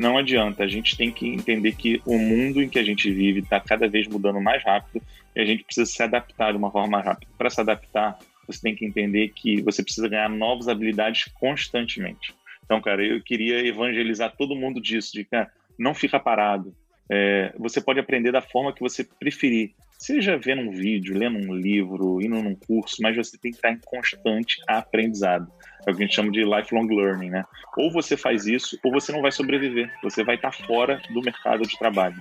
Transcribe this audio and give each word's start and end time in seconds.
não 0.00 0.16
adianta. 0.16 0.64
A 0.64 0.66
gente 0.66 0.96
tem 0.96 1.12
que 1.12 1.28
entender 1.28 1.72
que 1.72 2.00
o 2.06 2.18
mundo 2.18 2.62
em 2.62 2.68
que 2.68 2.78
a 2.78 2.82
gente 2.82 3.10
vive 3.10 3.40
está 3.40 3.60
cada 3.60 3.86
vez 3.86 4.08
mudando 4.08 4.40
mais 4.40 4.64
rápido 4.64 5.04
e 5.36 5.40
a 5.40 5.44
gente 5.44 5.62
precisa 5.62 5.84
se 5.84 6.02
adaptar 6.02 6.52
de 6.52 6.58
uma 6.58 6.70
forma 6.70 6.88
mais 6.88 7.04
rápida. 7.04 7.30
Para 7.36 7.50
se 7.50 7.60
adaptar, 7.60 8.18
você 8.46 8.62
tem 8.62 8.74
que 8.74 8.86
entender 8.86 9.28
que 9.28 9.60
você 9.60 9.82
precisa 9.82 10.08
ganhar 10.08 10.30
novas 10.30 10.68
habilidades 10.68 11.30
constantemente. 11.34 12.34
Então, 12.64 12.80
cara, 12.80 13.04
eu 13.04 13.20
queria 13.22 13.64
evangelizar 13.66 14.34
todo 14.36 14.56
mundo 14.56 14.80
disso, 14.80 15.12
de 15.12 15.24
que 15.24 15.46
não 15.78 15.92
fica 15.92 16.18
parado. 16.18 16.74
É, 17.10 17.52
você 17.58 17.80
pode 17.80 18.00
aprender 18.00 18.32
da 18.32 18.40
forma 18.40 18.72
que 18.72 18.80
você 18.80 19.04
preferir. 19.04 19.72
Seja 20.02 20.38
vendo 20.38 20.62
um 20.62 20.70
vídeo, 20.70 21.14
lendo 21.14 21.36
um 21.36 21.54
livro, 21.54 22.22
indo 22.22 22.36
num 22.36 22.54
curso, 22.54 23.02
mas 23.02 23.14
você 23.14 23.36
tem 23.36 23.50
que 23.50 23.58
estar 23.58 23.70
em 23.70 23.78
constante 23.84 24.56
aprendizado. 24.66 25.46
É 25.86 25.90
o 25.90 25.94
que 25.94 26.02
a 26.02 26.06
gente 26.06 26.14
chama 26.14 26.32
de 26.32 26.42
lifelong 26.42 26.86
learning, 26.86 27.28
né? 27.28 27.44
Ou 27.76 27.92
você 27.92 28.16
faz 28.16 28.46
isso, 28.46 28.78
ou 28.82 28.90
você 28.90 29.12
não 29.12 29.20
vai 29.20 29.30
sobreviver. 29.30 29.92
Você 30.02 30.24
vai 30.24 30.36
estar 30.36 30.52
fora 30.52 31.02
do 31.12 31.20
mercado 31.20 31.68
de 31.68 31.78
trabalho. 31.78 32.16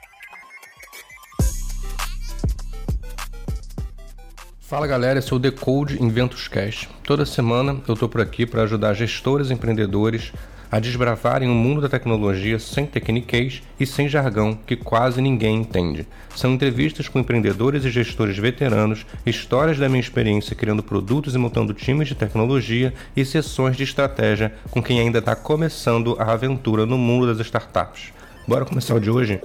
Fala 4.59 4.85
galera, 4.85 5.19
esse 5.19 5.31
é 5.31 5.35
o 5.37 5.39
Decode 5.39 6.03
Inventos 6.03 6.49
Cash. 6.49 6.89
Toda 7.05 7.25
semana 7.25 7.81
eu 7.87 7.93
estou 7.93 8.09
por 8.09 8.19
aqui 8.19 8.45
para 8.45 8.63
ajudar 8.63 8.93
gestores 8.93 9.51
e 9.51 9.53
empreendedores 9.53 10.33
a 10.71 10.79
desbravarem 10.79 11.49
o 11.49 11.53
mundo 11.53 11.81
da 11.81 11.89
tecnologia 11.89 12.59
sem 12.59 12.85
tecniquez 12.85 13.61
e 13.79 13.85
sem 13.85 14.07
jargão 14.07 14.57
que 14.65 14.75
quase 14.75 15.21
ninguém 15.21 15.57
entende. 15.57 16.07
São 16.35 16.53
entrevistas 16.53 17.07
com 17.07 17.19
empreendedores 17.19 17.85
e 17.85 17.89
gestores 17.89 18.37
veteranos, 18.37 19.05
histórias 19.25 19.77
da 19.77 19.89
minha 19.89 19.99
experiência 19.99 20.55
criando 20.55 20.83
produtos 20.83 21.35
e 21.35 21.37
montando 21.37 21.73
times 21.73 22.07
de 22.07 22.15
tecnologia 22.15 22.93
e 23.15 23.25
sessões 23.25 23.75
de 23.75 23.83
estratégia 23.83 24.53
com 24.69 24.81
quem 24.81 24.99
ainda 24.99 25.19
está 25.19 25.35
começando 25.35 26.15
a 26.19 26.31
aventura 26.31 26.85
no 26.85 26.97
mundo 26.97 27.27
das 27.27 27.45
startups. 27.45 28.13
Bora 28.47 28.65
começar 28.65 28.95
o 28.95 28.99
de 28.99 29.09
hoje? 29.09 29.41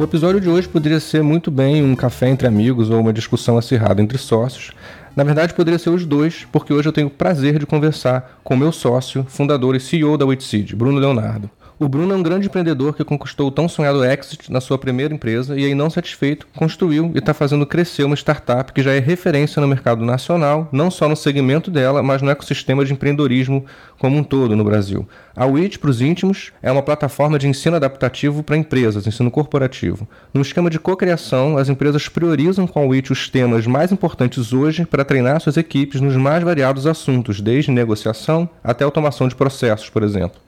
O 0.00 0.04
episódio 0.04 0.40
de 0.40 0.48
hoje 0.48 0.66
poderia 0.66 0.98
ser 0.98 1.22
muito 1.22 1.50
bem 1.50 1.84
um 1.84 1.94
café 1.94 2.30
entre 2.30 2.48
amigos 2.48 2.88
ou 2.88 2.98
uma 2.98 3.12
discussão 3.12 3.58
acirrada 3.58 4.00
entre 4.00 4.16
sócios. 4.16 4.72
Na 5.14 5.22
verdade, 5.22 5.52
poderia 5.52 5.78
ser 5.78 5.90
os 5.90 6.06
dois, 6.06 6.46
porque 6.50 6.72
hoje 6.72 6.88
eu 6.88 6.92
tenho 6.92 7.08
o 7.08 7.10
prazer 7.10 7.58
de 7.58 7.66
conversar 7.66 8.40
com 8.42 8.56
meu 8.56 8.72
sócio, 8.72 9.26
fundador 9.28 9.76
e 9.76 9.80
CEO 9.80 10.16
da 10.16 10.24
Witseed, 10.24 10.74
Bruno 10.74 10.98
Leonardo. 10.98 11.50
O 11.82 11.88
Bruno 11.88 12.12
é 12.12 12.16
um 12.18 12.22
grande 12.22 12.46
empreendedor 12.46 12.94
que 12.94 13.02
conquistou 13.02 13.48
o 13.48 13.50
tão 13.50 13.66
sonhado 13.66 14.04
exit 14.04 14.52
na 14.52 14.60
sua 14.60 14.76
primeira 14.76 15.14
empresa 15.14 15.58
e 15.58 15.64
aí, 15.64 15.74
não 15.74 15.88
satisfeito, 15.88 16.46
construiu 16.54 17.10
e 17.14 17.18
está 17.18 17.32
fazendo 17.32 17.64
crescer 17.64 18.04
uma 18.04 18.14
startup 18.14 18.70
que 18.70 18.82
já 18.82 18.92
é 18.92 18.98
referência 18.98 19.62
no 19.62 19.66
mercado 19.66 20.04
nacional, 20.04 20.68
não 20.70 20.90
só 20.90 21.08
no 21.08 21.16
segmento 21.16 21.70
dela, 21.70 22.02
mas 22.02 22.20
no 22.20 22.28
ecossistema 22.28 22.84
de 22.84 22.92
empreendedorismo 22.92 23.64
como 23.98 24.18
um 24.18 24.22
todo 24.22 24.54
no 24.54 24.62
Brasil. 24.62 25.08
A 25.34 25.46
WIT, 25.46 25.78
para 25.78 25.88
os 25.88 26.02
íntimos, 26.02 26.52
é 26.62 26.70
uma 26.70 26.82
plataforma 26.82 27.38
de 27.38 27.48
ensino 27.48 27.76
adaptativo 27.76 28.42
para 28.42 28.58
empresas, 28.58 29.06
ensino 29.06 29.30
corporativo. 29.30 30.06
No 30.34 30.42
esquema 30.42 30.68
de 30.68 30.78
cocriação, 30.78 31.56
as 31.56 31.70
empresas 31.70 32.10
priorizam 32.10 32.66
com 32.66 32.80
a 32.80 32.84
WIT 32.84 33.10
os 33.10 33.30
temas 33.30 33.66
mais 33.66 33.90
importantes 33.90 34.52
hoje 34.52 34.84
para 34.84 35.02
treinar 35.02 35.40
suas 35.40 35.56
equipes 35.56 36.02
nos 36.02 36.14
mais 36.14 36.44
variados 36.44 36.86
assuntos, 36.86 37.40
desde 37.40 37.70
negociação 37.70 38.46
até 38.62 38.84
automação 38.84 39.28
de 39.28 39.34
processos, 39.34 39.88
por 39.88 40.02
exemplo. 40.02 40.38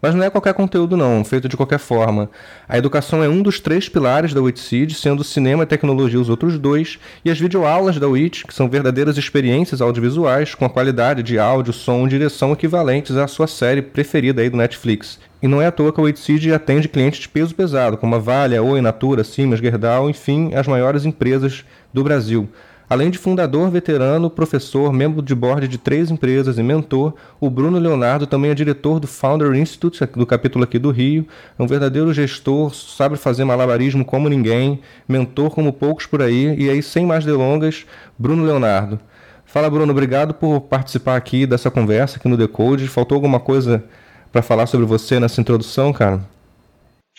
Mas 0.00 0.14
não 0.14 0.24
é 0.24 0.30
qualquer 0.30 0.54
conteúdo, 0.54 0.96
não, 0.96 1.24
feito 1.24 1.48
de 1.48 1.56
qualquer 1.56 1.78
forma. 1.78 2.30
A 2.68 2.78
educação 2.78 3.22
é 3.22 3.28
um 3.28 3.42
dos 3.42 3.60
três 3.60 3.88
pilares 3.88 4.32
da 4.32 4.40
WITSEED, 4.40 4.94
sendo 4.94 5.22
cinema 5.22 5.64
e 5.64 5.66
tecnologia 5.66 6.18
os 6.18 6.28
outros 6.30 6.58
dois, 6.58 6.98
e 7.24 7.30
as 7.30 7.38
videoaulas 7.38 7.98
da 7.98 8.08
WIT, 8.08 8.46
que 8.46 8.54
são 8.54 8.68
verdadeiras 8.68 9.18
experiências 9.18 9.80
audiovisuais 9.80 10.54
com 10.54 10.64
a 10.64 10.70
qualidade 10.70 11.22
de 11.22 11.38
áudio, 11.38 11.72
som 11.72 12.06
e 12.06 12.08
direção 12.08 12.52
equivalentes 12.52 13.16
à 13.16 13.26
sua 13.26 13.46
série 13.46 13.82
preferida 13.82 14.40
aí 14.40 14.48
do 14.48 14.56
Netflix. 14.56 15.18
E 15.42 15.48
não 15.48 15.60
é 15.60 15.66
à 15.66 15.72
toa 15.72 15.92
que 15.92 16.00
a 16.00 16.04
WITSEED 16.04 16.52
atende 16.52 16.88
clientes 16.88 17.20
de 17.20 17.28
peso 17.28 17.54
pesado, 17.54 17.96
como 17.96 18.14
a 18.14 18.18
Vale, 18.18 18.56
a 18.56 18.62
Oi, 18.62 18.80
Natura, 18.80 19.24
Siemens, 19.24 19.60
Gerdau, 19.60 20.08
enfim, 20.08 20.54
as 20.54 20.66
maiores 20.66 21.04
empresas 21.04 21.64
do 21.92 22.04
Brasil. 22.04 22.48
Além 22.90 23.08
de 23.08 23.18
fundador, 23.18 23.70
veterano, 23.70 24.28
professor, 24.28 24.92
membro 24.92 25.22
de 25.22 25.32
board 25.32 25.68
de 25.68 25.78
três 25.78 26.10
empresas 26.10 26.58
e 26.58 26.62
mentor, 26.64 27.14
o 27.38 27.48
Bruno 27.48 27.78
Leonardo 27.78 28.26
também 28.26 28.50
é 28.50 28.54
diretor 28.54 28.98
do 28.98 29.06
Founder 29.06 29.54
Institute, 29.54 30.04
do 30.06 30.26
capítulo 30.26 30.64
aqui 30.64 30.76
do 30.76 30.90
Rio. 30.90 31.24
É 31.56 31.62
um 31.62 31.68
verdadeiro 31.68 32.12
gestor, 32.12 32.74
sabe 32.74 33.16
fazer 33.16 33.44
malabarismo 33.44 34.04
como 34.04 34.28
ninguém, 34.28 34.80
mentor 35.08 35.50
como 35.50 35.72
poucos 35.72 36.04
por 36.04 36.20
aí. 36.20 36.52
E 36.58 36.68
aí, 36.68 36.82
sem 36.82 37.06
mais 37.06 37.24
delongas, 37.24 37.86
Bruno 38.18 38.44
Leonardo. 38.44 38.98
Fala, 39.46 39.70
Bruno, 39.70 39.92
obrigado 39.92 40.34
por 40.34 40.60
participar 40.62 41.14
aqui 41.14 41.46
dessa 41.46 41.70
conversa 41.70 42.16
aqui 42.16 42.26
no 42.26 42.36
Decode. 42.36 42.88
Faltou 42.88 43.14
alguma 43.14 43.38
coisa 43.38 43.84
para 44.32 44.42
falar 44.42 44.66
sobre 44.66 44.84
você 44.84 45.20
nessa 45.20 45.40
introdução, 45.40 45.92
cara? 45.92 46.20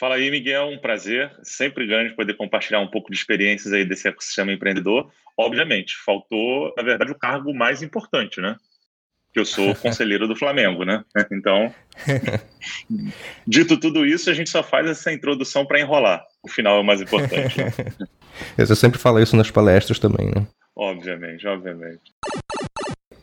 Fala 0.02 0.16
aí, 0.16 0.32
Miguel, 0.32 0.70
um 0.70 0.80
prazer. 0.80 1.32
Sempre 1.44 1.86
grande 1.86 2.16
poder 2.16 2.34
compartilhar 2.34 2.80
um 2.80 2.88
pouco 2.88 3.12
de 3.12 3.16
experiências 3.16 3.72
aí 3.72 3.86
desse 3.86 4.08
ecossistema 4.08 4.52
empreendedor. 4.52 5.12
Obviamente, 5.38 5.96
faltou, 6.04 6.74
na 6.76 6.82
verdade, 6.82 7.12
o 7.12 7.20
cargo 7.20 7.54
mais 7.54 7.84
importante, 7.84 8.42
né? 8.42 8.56
Que 9.32 9.40
eu 9.40 9.46
sou 9.46 9.76
conselheiro 9.78 10.28
do 10.28 10.36
Flamengo, 10.36 10.84
né? 10.84 11.04
Então, 11.32 11.72
dito 13.46 13.80
tudo 13.80 14.04
isso, 14.04 14.32
a 14.32 14.34
gente 14.34 14.50
só 14.50 14.64
faz 14.64 14.88
essa 14.88 15.14
introdução 15.14 15.68
para 15.68 15.80
enrolar. 15.80 16.26
O 16.42 16.50
final 16.50 16.78
é 16.78 16.80
o 16.82 16.84
mais 16.84 17.00
importante. 17.00 17.58
Né? 18.58 18.66
Você 18.66 18.76
sempre 18.78 18.98
fala 18.98 19.22
isso 19.22 19.36
nas 19.36 19.52
palestras 19.52 20.00
também, 20.00 20.28
né? 20.28 20.48
Obviamente, 20.76 21.46
obviamente 21.46 22.12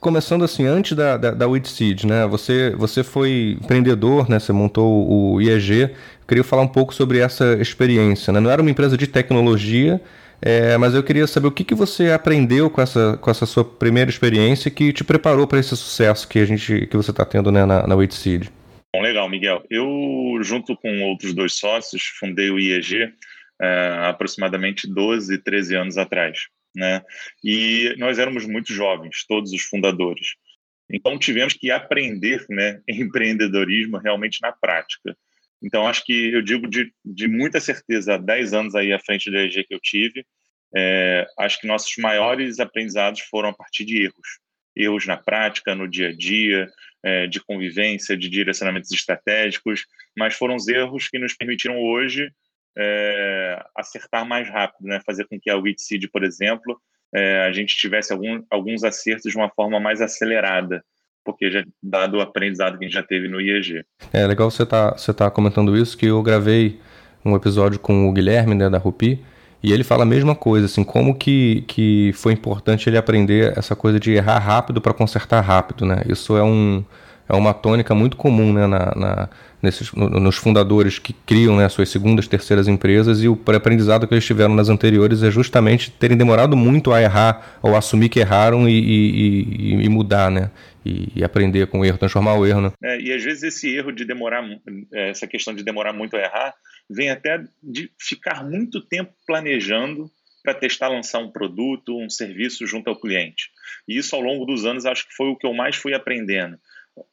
começando 0.00 0.44
assim, 0.44 0.64
antes 0.64 0.96
da, 0.96 1.16
da, 1.16 1.30
da 1.32 1.46
Seed, 1.64 2.04
né? 2.04 2.26
Você, 2.26 2.70
você 2.76 3.02
foi 3.02 3.58
empreendedor, 3.60 4.28
né? 4.28 4.38
Você 4.38 4.52
montou 4.52 5.10
o 5.10 5.40
IEG. 5.40 5.94
Queria 6.28 6.44
falar 6.44 6.62
um 6.62 6.68
pouco 6.68 6.94
sobre 6.94 7.18
essa 7.18 7.54
experiência, 7.60 8.32
né? 8.32 8.40
Não 8.40 8.50
era 8.50 8.60
uma 8.60 8.70
empresa 8.70 8.96
de 8.96 9.06
tecnologia, 9.06 10.00
é, 10.40 10.76
mas 10.76 10.94
eu 10.94 11.02
queria 11.02 11.26
saber 11.26 11.48
o 11.48 11.52
que, 11.52 11.64
que 11.64 11.74
você 11.74 12.12
aprendeu 12.12 12.70
com 12.70 12.80
essa, 12.80 13.16
com 13.16 13.30
essa 13.30 13.46
sua 13.46 13.64
primeira 13.64 14.10
experiência 14.10 14.70
que 14.70 14.92
te 14.92 15.02
preparou 15.02 15.46
para 15.46 15.58
esse 15.58 15.76
sucesso 15.76 16.28
que 16.28 16.38
a 16.38 16.44
gente 16.44 16.86
que 16.86 16.96
você 16.96 17.10
está 17.10 17.24
tendo 17.24 17.50
né, 17.50 17.64
na, 17.64 17.86
na 17.86 18.10
Seed. 18.10 18.48
Bom, 18.94 19.02
legal, 19.02 19.28
Miguel. 19.28 19.64
Eu, 19.70 19.86
junto 20.42 20.76
com 20.76 21.02
outros 21.04 21.34
dois 21.34 21.54
sócios, 21.54 22.02
fundei 22.20 22.50
o 22.50 22.58
IEG 22.58 23.12
é, 23.60 23.98
aproximadamente 24.04 24.86
12, 24.86 25.38
13 25.38 25.74
anos 25.74 25.98
atrás 25.98 26.38
né? 26.78 27.02
E 27.42 27.94
nós 27.98 28.18
éramos 28.18 28.46
muito 28.46 28.72
jovens, 28.72 29.24
todos 29.26 29.52
os 29.52 29.62
fundadores. 29.62 30.34
Então 30.90 31.18
tivemos 31.18 31.52
que 31.52 31.70
aprender, 31.70 32.44
né, 32.48 32.80
empreendedorismo 32.88 33.98
realmente 33.98 34.38
na 34.40 34.52
prática. 34.52 35.16
Então 35.62 35.86
acho 35.86 36.04
que 36.04 36.32
eu 36.32 36.42
digo 36.42 36.68
de, 36.68 36.92
de 37.04 37.26
muita 37.26 37.60
certeza, 37.60 38.14
há 38.14 38.18
10 38.18 38.54
anos 38.54 38.74
aí 38.74 38.92
à 38.92 38.98
frente 38.98 39.30
da 39.30 39.42
EG 39.42 39.64
que 39.64 39.74
eu 39.74 39.80
tive, 39.80 40.24
é, 40.76 41.26
acho 41.38 41.60
que 41.60 41.66
nossos 41.66 41.92
maiores 41.98 42.60
aprendizados 42.60 43.20
foram 43.22 43.48
a 43.48 43.54
partir 43.54 43.84
de 43.84 44.04
erros. 44.04 44.38
Erros 44.76 45.06
na 45.06 45.16
prática, 45.16 45.74
no 45.74 45.88
dia 45.88 46.08
a 46.08 46.16
dia, 46.16 46.68
é, 47.02 47.26
de 47.26 47.40
convivência, 47.40 48.16
de 48.16 48.28
direcionamentos 48.28 48.92
estratégicos, 48.92 49.84
mas 50.16 50.34
foram 50.34 50.54
os 50.54 50.68
erros 50.68 51.08
que 51.08 51.18
nos 51.18 51.34
permitiram 51.34 51.78
hoje 51.78 52.30
é, 52.76 53.64
acertar 53.74 54.24
mais 54.24 54.48
rápido, 54.48 54.86
né? 54.86 55.00
fazer 55.04 55.26
com 55.26 55.38
que 55.40 55.50
a 55.50 55.56
WITSEED, 55.56 56.08
por 56.08 56.22
exemplo, 56.22 56.80
é, 57.14 57.40
a 57.42 57.52
gente 57.52 57.76
tivesse 57.76 58.12
algum, 58.12 58.44
alguns 58.50 58.84
acertos 58.84 59.32
de 59.32 59.36
uma 59.36 59.50
forma 59.50 59.80
mais 59.80 60.00
acelerada, 60.00 60.84
porque 61.28 61.50
já 61.50 61.62
dado 61.82 62.16
o 62.16 62.20
aprendizado 62.22 62.78
que 62.78 62.86
a 62.86 62.88
gente 62.88 62.94
já 62.94 63.02
teve 63.02 63.28
no 63.28 63.38
IEG. 63.38 63.84
É 64.10 64.26
legal 64.26 64.50
você 64.50 64.64
tá, 64.64 64.92
você 64.96 65.12
tá 65.12 65.30
comentando 65.30 65.76
isso, 65.76 65.94
que 65.98 66.06
eu 66.06 66.22
gravei 66.22 66.80
um 67.22 67.36
episódio 67.36 67.78
com 67.78 68.08
o 68.08 68.12
Guilherme, 68.14 68.54
né, 68.54 68.70
da 68.70 68.78
Rupi, 68.78 69.22
e 69.62 69.70
ele 69.70 69.84
fala 69.84 70.04
a 70.04 70.06
mesma 70.06 70.34
coisa, 70.34 70.64
assim, 70.64 70.82
como 70.82 71.14
que, 71.14 71.64
que 71.68 72.12
foi 72.14 72.32
importante 72.32 72.88
ele 72.88 72.96
aprender 72.96 73.52
essa 73.58 73.76
coisa 73.76 74.00
de 74.00 74.12
errar 74.12 74.38
rápido 74.38 74.80
para 74.80 74.94
consertar 74.94 75.42
rápido, 75.42 75.84
né? 75.84 76.02
Isso 76.08 76.34
é 76.34 76.42
um 76.42 76.82
é 77.28 77.36
uma 77.36 77.52
tônica 77.52 77.94
muito 77.94 78.16
comum 78.16 78.54
né, 78.54 78.66
na, 78.66 78.94
na 78.96 79.28
nesses, 79.62 79.92
no, 79.92 80.08
nos 80.08 80.36
fundadores 80.36 80.98
que 80.98 81.12
criam 81.12 81.56
né, 81.56 81.68
suas 81.68 81.90
segundas, 81.90 82.26
terceiras 82.26 82.68
empresas 82.68 83.22
e 83.22 83.28
o 83.28 83.38
aprendizado 83.54 84.06
que 84.06 84.14
eles 84.14 84.24
tiveram 84.24 84.54
nas 84.54 84.68
anteriores 84.68 85.22
é 85.22 85.30
justamente 85.30 85.90
terem 85.90 86.16
demorado 86.16 86.56
muito 86.56 86.92
a 86.92 87.02
errar 87.02 87.58
ou 87.60 87.76
assumir 87.76 88.08
que 88.08 88.20
erraram 88.20 88.68
e, 88.68 88.72
e, 88.72 89.74
e, 89.80 89.84
e 89.84 89.88
mudar, 89.88 90.30
né? 90.30 90.50
E, 90.84 91.22
aprender 91.22 91.66
com 91.66 91.80
o 91.80 91.84
erro, 91.84 91.98
transformar 91.98 92.34
o 92.34 92.46
erro, 92.46 92.60
né? 92.62 92.72
É, 92.82 93.00
e 93.00 93.12
às 93.12 93.22
vezes 93.22 93.42
esse 93.42 93.74
erro 93.74 93.92
de 93.92 94.04
demorar, 94.04 94.42
é, 94.92 95.10
essa 95.10 95.26
questão 95.26 95.54
de 95.54 95.62
demorar 95.62 95.92
muito 95.92 96.16
a 96.16 96.20
errar, 96.20 96.54
vem 96.88 97.10
até 97.10 97.44
de 97.62 97.90
ficar 98.00 98.44
muito 98.44 98.80
tempo 98.80 99.12
planejando 99.26 100.10
para 100.42 100.54
testar, 100.54 100.88
lançar 100.88 101.18
um 101.18 101.30
produto, 101.30 101.98
um 101.98 102.08
serviço 102.08 102.66
junto 102.66 102.88
ao 102.88 102.98
cliente. 102.98 103.50
E 103.86 103.98
isso 103.98 104.14
ao 104.14 104.22
longo 104.22 104.46
dos 104.46 104.64
anos 104.64 104.86
acho 104.86 105.06
que 105.06 105.14
foi 105.14 105.28
o 105.28 105.36
que 105.36 105.46
eu 105.46 105.52
mais 105.52 105.76
fui 105.76 105.92
aprendendo 105.92 106.58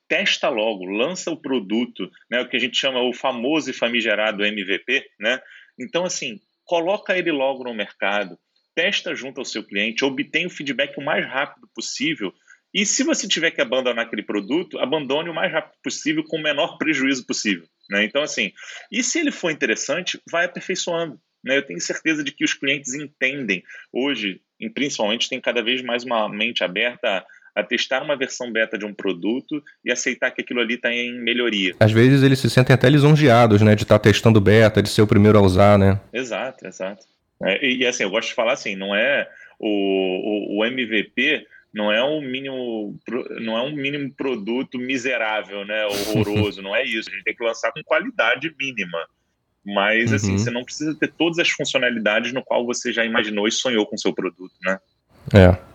testa 0.07 0.49
logo, 0.49 0.85
lança 0.85 1.31
o 1.31 1.37
produto, 1.37 2.09
né, 2.29 2.41
o 2.41 2.47
que 2.47 2.55
a 2.55 2.59
gente 2.59 2.77
chama 2.77 3.01
o 3.01 3.13
famoso 3.13 3.69
e 3.69 3.73
famigerado 3.73 4.45
MVP, 4.45 5.05
né? 5.19 5.39
Então 5.79 6.05
assim, 6.05 6.39
coloca 6.63 7.17
ele 7.17 7.31
logo 7.31 7.63
no 7.63 7.73
mercado, 7.73 8.37
testa 8.73 9.15
junto 9.15 9.39
ao 9.39 9.45
seu 9.45 9.63
cliente, 9.63 10.03
obtém 10.03 10.45
o 10.45 10.49
feedback 10.49 10.97
o 10.97 11.03
mais 11.03 11.25
rápido 11.25 11.67
possível. 11.73 12.33
E 12.75 12.85
se 12.85 13.03
você 13.03 13.25
tiver 13.25 13.51
que 13.51 13.61
abandonar 13.61 14.05
aquele 14.05 14.21
produto, 14.21 14.77
abandone 14.79 15.29
o 15.29 15.33
mais 15.33 15.49
rápido 15.49 15.79
possível 15.81 16.25
com 16.25 16.35
o 16.35 16.43
menor 16.43 16.77
prejuízo 16.77 17.25
possível. 17.25 17.63
Né? 17.89 18.03
Então, 18.03 18.21
assim, 18.21 18.51
e 18.91 19.01
se 19.01 19.17
ele 19.17 19.31
for 19.31 19.49
interessante, 19.49 20.19
vai 20.29 20.43
aperfeiçoando. 20.43 21.17
Né? 21.41 21.55
Eu 21.55 21.65
tenho 21.65 21.79
certeza 21.79 22.21
de 22.21 22.33
que 22.33 22.43
os 22.43 22.53
clientes 22.53 22.93
entendem. 22.93 23.63
Hoje, 23.93 24.41
principalmente, 24.73 25.29
tem 25.29 25.39
cada 25.39 25.63
vez 25.63 25.81
mais 25.81 26.03
uma 26.03 26.27
mente 26.27 26.65
aberta 26.65 27.25
a 27.55 27.63
testar 27.63 28.03
uma 28.03 28.17
versão 28.17 28.51
beta 28.51 28.77
de 28.77 28.83
um 28.83 28.93
produto 28.93 29.63
e 29.85 29.89
aceitar 29.89 30.31
que 30.31 30.41
aquilo 30.41 30.59
ali 30.59 30.73
está 30.73 30.91
em 30.91 31.17
melhoria. 31.17 31.73
Às 31.79 31.93
vezes 31.93 32.23
eles 32.23 32.39
se 32.39 32.49
sentem 32.49 32.73
até 32.73 32.89
lisonjeados, 32.89 33.61
né, 33.61 33.73
de 33.73 33.83
estar 33.83 33.97
tá 33.97 34.03
testando 34.03 34.41
beta, 34.41 34.83
de 34.83 34.89
ser 34.89 35.01
o 35.01 35.07
primeiro 35.07 35.37
a 35.37 35.41
usar, 35.41 35.79
né? 35.79 36.01
Exato, 36.11 36.67
exato. 36.67 37.05
É, 37.41 37.65
e, 37.65 37.85
assim, 37.85 38.03
eu 38.03 38.09
gosto 38.09 38.27
de 38.27 38.35
falar 38.35 38.51
assim, 38.51 38.75
não 38.75 38.93
é 38.93 39.29
o, 39.57 40.57
o, 40.57 40.59
o 40.59 40.65
MVP 40.65 41.47
não 41.75 41.91
é 41.91 42.01
um 42.01 42.21
mínimo 42.21 42.97
não 43.41 43.57
é 43.57 43.61
um 43.61 43.75
mínimo 43.75 44.09
produto 44.13 44.79
miserável, 44.79 45.65
né, 45.65 45.85
horroroso, 45.85 46.61
não 46.63 46.73
é 46.73 46.85
isso. 46.85 47.09
A 47.09 47.13
gente 47.13 47.25
tem 47.25 47.35
que 47.35 47.43
lançar 47.43 47.73
com 47.73 47.83
qualidade 47.83 48.55
mínima. 48.57 49.05
Mas 49.65 50.13
assim, 50.13 50.31
uhum. 50.33 50.37
você 50.37 50.51
não 50.51 50.63
precisa 50.63 50.95
ter 50.95 51.11
todas 51.11 51.37
as 51.37 51.49
funcionalidades 51.49 52.31
no 52.31 52.43
qual 52.43 52.65
você 52.65 52.93
já 52.93 53.03
imaginou 53.03 53.45
e 53.45 53.51
sonhou 53.51 53.85
com 53.85 53.95
o 53.95 53.99
seu 53.99 54.13
produto, 54.13 54.53
né? 54.63 54.79
É. 55.33 55.74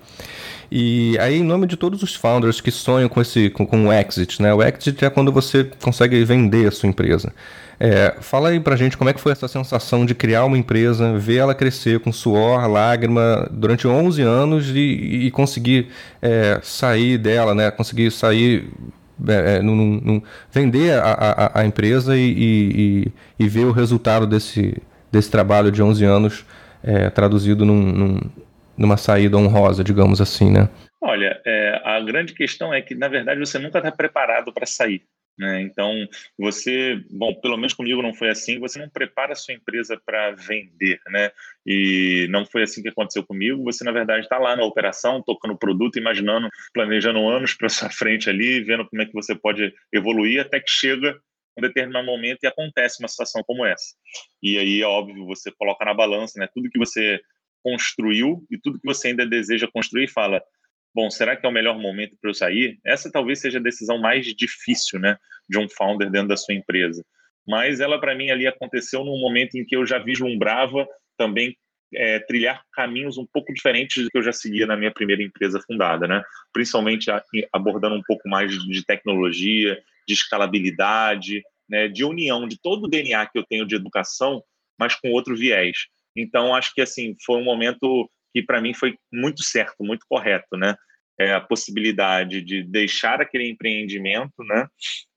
E 0.70 1.19
aí, 1.19 1.38
em 1.38 1.43
nome 1.43 1.67
de 1.67 1.76
todos 1.76 2.02
os 2.02 2.14
founders 2.14 2.61
que 2.61 2.70
sonham 2.70 3.08
com 3.08 3.20
esse 3.20 3.50
com, 3.50 3.67
com 3.67 3.88
o 3.88 3.93
exit, 3.93 4.40
né? 4.40 4.55
O 4.55 4.62
exit 4.62 5.05
é 5.05 5.11
quando 5.11 5.32
você 5.32 5.69
consegue 5.82 6.22
vender 6.25 6.69
a 6.69 6.70
sua 6.70 6.88
empresa. 6.88 7.32
É, 7.78 8.14
fala 8.20 8.50
aí 8.50 8.61
pra 8.61 8.76
gente 8.76 8.96
como 8.96 9.08
é 9.11 9.12
que 9.12 9.20
foi 9.20 9.32
essa 9.32 9.49
sensação 9.49 10.06
de 10.06 10.14
criar 10.14 10.44
uma 10.44 10.56
empresa, 10.56 11.19
ver 11.19 11.38
ela 11.38 11.55
crescer 11.55 11.99
com 11.99 12.12
suor, 12.12 12.69
lágrima, 12.69 13.49
durante 13.50 13.88
11 13.88 14.22
anos 14.22 14.69
e, 14.69 15.26
e 15.26 15.31
conseguir 15.31 15.88
é, 16.22 16.61
sair 16.62 17.19
dela, 17.19 17.55
né? 17.55 17.70
Conseguir 17.70 18.12
sair 18.12 18.70
é, 19.26 19.58
é, 19.58 20.23
vender 20.52 20.93
a, 20.99 21.12
a, 21.12 21.61
a 21.61 21.66
empresa 21.66 22.16
e, 22.16 22.31
e, 22.31 23.12
e, 23.44 23.49
ver 23.49 23.64
o 23.64 23.73
resultado 23.73 24.26
desse, 24.26 24.81
desse 25.11 25.31
trabalho 25.31 25.73
de 25.73 25.82
11 25.82 26.05
anos 26.05 26.44
é, 26.82 27.11
traduzido 27.11 27.64
num, 27.64 28.20
numa 28.81 28.97
saída 28.97 29.37
honrosa, 29.37 29.85
digamos 29.85 30.23
assim, 30.23 30.50
né? 30.50 30.71
Olha, 31.03 31.38
é, 31.44 31.82
a 31.85 32.00
grande 32.00 32.32
questão 32.32 32.73
é 32.73 32.81
que, 32.81 32.94
na 32.94 33.09
verdade, 33.09 33.38
você 33.38 33.59
nunca 33.59 33.79
está 33.79 33.93
preparado 33.93 34.53
para 34.55 34.65
sair. 34.65 35.03
Né? 35.38 35.62
Então, 35.62 36.06
você, 36.38 37.03
bom, 37.11 37.35
pelo 37.35 37.56
menos 37.56 37.73
comigo 37.73 38.03
não 38.03 38.12
foi 38.12 38.29
assim, 38.29 38.59
você 38.59 38.79
não 38.79 38.91
prepara 38.91 39.32
a 39.32 39.37
sua 39.37 39.55
empresa 39.55 40.00
para 40.05 40.32
vender, 40.32 40.99
né? 41.09 41.31
E 41.67 42.27
não 42.31 42.44
foi 42.44 42.62
assim 42.62 42.82
que 42.82 42.88
aconteceu 42.88 43.25
comigo. 43.25 43.65
Você, 43.65 43.85
na 43.85 43.93
verdade, 43.93 44.23
está 44.23 44.38
lá 44.38 44.56
na 44.56 44.65
operação, 44.65 45.23
tocando 45.23 45.53
o 45.53 45.59
produto, 45.59 45.99
imaginando, 45.99 46.49
planejando 46.75 47.26
anos 47.29 47.55
para 47.55 47.69
sua 47.69 47.91
frente 47.91 48.29
ali, 48.29 48.62
vendo 48.62 48.87
como 48.87 49.00
é 49.00 49.06
que 49.06 49.15
você 49.15 49.35
pode 49.35 49.73
evoluir, 49.93 50.41
até 50.41 50.59
que 50.59 50.71
chega 50.71 51.19
um 51.56 51.62
determinado 51.62 52.06
momento 52.06 52.38
e 52.43 52.47
acontece 52.47 53.03
uma 53.03 53.09
situação 53.09 53.43
como 53.47 53.65
essa. 53.65 53.94
E 54.43 54.59
aí, 54.59 54.83
é 54.83 54.87
óbvio, 54.87 55.26
você 55.26 55.50
coloca 55.50 55.85
na 55.85 55.94
balança, 55.94 56.38
né? 56.38 56.49
Tudo 56.53 56.71
que 56.71 56.79
você 56.79 57.21
construiu 57.62 58.45
e 58.51 58.59
tudo 58.59 58.79
que 58.79 58.87
você 58.87 59.09
ainda 59.09 59.27
deseja 59.27 59.69
construir, 59.73 60.09
fala, 60.09 60.43
bom, 60.95 61.11
será 61.11 61.37
que 61.37 61.47
é 61.47 61.49
o 61.49 61.53
melhor 61.53 61.79
momento 61.79 62.17
para 62.21 62.31
eu 62.31 62.35
sair? 62.35 62.79
Essa 62.85 63.11
talvez 63.11 63.41
seja 63.41 63.59
a 63.59 63.62
decisão 63.62 63.99
mais 63.99 64.27
difícil, 64.27 64.99
né, 64.99 65.17
de 65.49 65.59
um 65.59 65.69
founder 65.69 66.11
dentro 66.11 66.29
da 66.29 66.37
sua 66.37 66.55
empresa. 66.55 67.05
Mas 67.47 67.81
ela, 67.81 68.01
para 68.01 68.15
mim, 68.15 68.31
ali 68.31 68.47
aconteceu 68.47 69.05
num 69.05 69.19
momento 69.19 69.57
em 69.57 69.65
que 69.65 69.77
eu 69.77 69.87
já 69.87 69.99
vislumbrava 69.99 70.87
também 71.17 71.57
é, 71.93 72.21
trilhar 72.21 72.62
caminhos 72.73 73.19
um 73.19 73.27
pouco 73.27 73.53
diferentes 73.53 74.05
do 74.05 74.11
que 74.11 74.19
eu 74.19 74.23
já 74.23 74.33
seguia 74.33 74.67
na 74.67 74.77
minha 74.77 74.93
primeira 74.93 75.23
empresa 75.23 75.61
fundada, 75.67 76.07
né? 76.07 76.23
Principalmente 76.53 77.11
abordando 77.53 77.97
um 77.97 78.03
pouco 78.07 78.29
mais 78.29 78.53
de 78.53 78.85
tecnologia, 78.85 79.81
de 80.07 80.15
escalabilidade, 80.15 81.43
né, 81.69 81.89
de 81.89 82.05
união 82.05 82.47
de 82.49 82.61
todo 82.61 82.85
o 82.85 82.89
DNA 82.89 83.27
que 83.27 83.39
eu 83.39 83.45
tenho 83.45 83.67
de 83.67 83.77
educação, 83.77 84.43
mas 84.79 84.95
com 84.95 85.11
outro 85.11 85.37
viés. 85.37 85.87
Então, 86.17 86.55
acho 86.55 86.75
que 86.75 86.81
assim 86.81 87.17
foi 87.25 87.37
um 87.37 87.45
momento 87.45 88.11
que 88.33 88.43
para 88.43 88.61
mim 88.61 88.75
foi 88.75 88.97
muito 89.12 89.43
certo, 89.43 89.83
muito 89.83 90.05
correto, 90.09 90.57
né? 90.57 90.77
É 91.19 91.33
a 91.33 91.41
possibilidade 91.41 92.43
de 92.43 92.62
deixar 92.62 93.21
aquele 93.21 93.49
empreendimento, 93.49 94.43
né? 94.45 94.67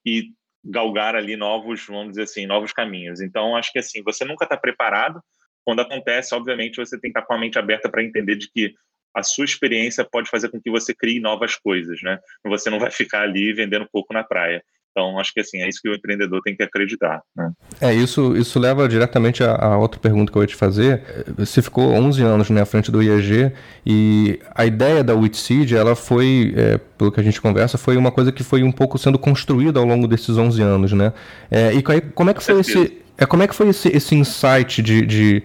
E 0.05 0.31
galgar 0.63 1.15
ali 1.15 1.35
novos, 1.35 1.85
vamos 1.85 2.09
dizer 2.09 2.23
assim, 2.23 2.45
novos 2.45 2.71
caminhos. 2.71 3.21
Então, 3.21 3.55
acho 3.55 3.71
que 3.71 3.79
assim, 3.79 4.01
você 4.03 4.23
nunca 4.23 4.45
está 4.45 4.57
preparado. 4.57 5.21
Quando 5.65 5.81
acontece, 5.81 6.35
obviamente, 6.35 6.77
você 6.77 6.99
tem 6.99 7.11
que 7.11 7.19
estar 7.19 7.21
tá 7.21 7.27
com 7.27 7.33
a 7.33 7.37
mente 7.37 7.57
aberta 7.57 7.89
para 7.89 8.03
entender 8.03 8.35
de 8.35 8.49
que 8.51 8.73
a 9.13 9.23
sua 9.23 9.45
experiência 9.45 10.03
pode 10.03 10.29
fazer 10.29 10.49
com 10.49 10.59
que 10.59 10.71
você 10.71 10.93
crie 10.93 11.19
novas 11.19 11.55
coisas, 11.55 12.01
né? 12.01 12.17
Você 12.45 12.69
não 12.69 12.79
vai 12.79 12.91
ficar 12.91 13.21
ali 13.21 13.53
vendendo 13.53 13.87
coco 13.91 14.13
na 14.13 14.23
praia. 14.23 14.63
Então, 14.93 15.19
acho 15.19 15.33
que 15.33 15.39
assim, 15.39 15.59
é 15.59 15.67
isso 15.67 15.79
que 15.81 15.89
o 15.89 15.95
empreendedor 15.95 16.39
tem 16.43 16.55
que 16.55 16.61
acreditar. 16.61 17.19
Né? 17.35 17.51
É, 17.81 17.93
isso, 17.93 18.37
isso 18.37 18.59
leva 18.59 18.87
diretamente 18.87 19.43
a, 19.43 19.55
a, 19.55 19.77
outra 19.77 19.99
pergunta 19.99 20.31
que 20.31 20.37
eu 20.37 20.43
ia 20.43 20.47
te 20.47 20.55
fazer. 20.55 21.01
Você 21.35 21.63
ficou 21.63 21.91
11 21.93 22.21
anos 22.21 22.49
né, 22.51 22.61
à 22.61 22.65
frente 22.65 22.91
do 22.91 23.01
IEG 23.01 23.51
e 23.83 24.39
a 24.53 24.65
ideia 24.67 25.03
da 25.03 25.15
Witseed, 25.15 25.75
ela 25.75 25.95
foi, 25.95 26.53
é, 26.55 26.77
pelo 26.95 27.11
que 27.11 27.19
a 27.19 27.23
gente 27.23 27.41
conversa, 27.41 27.75
foi 27.75 27.97
uma 27.97 28.11
coisa 28.11 28.31
que 28.31 28.43
foi 28.43 28.61
um 28.61 28.71
pouco 28.71 28.99
sendo 28.99 29.17
construída 29.17 29.79
ao 29.79 29.85
longo 29.85 30.07
desses 30.07 30.37
11 30.37 30.61
anos, 30.61 30.93
né? 30.93 31.11
É, 31.49 31.73
e 31.73 31.83
aí, 31.87 32.01
como 32.01 32.29
é 32.29 32.33
que 32.33 32.43
foi 32.43 32.59
esse... 32.59 33.01
É, 33.17 33.25
como 33.25 33.43
é 33.43 33.47
que 33.47 33.55
foi 33.55 33.69
esse, 33.69 33.89
esse 33.89 34.15
insight 34.15 34.81
de, 34.81 35.05
de 35.05 35.43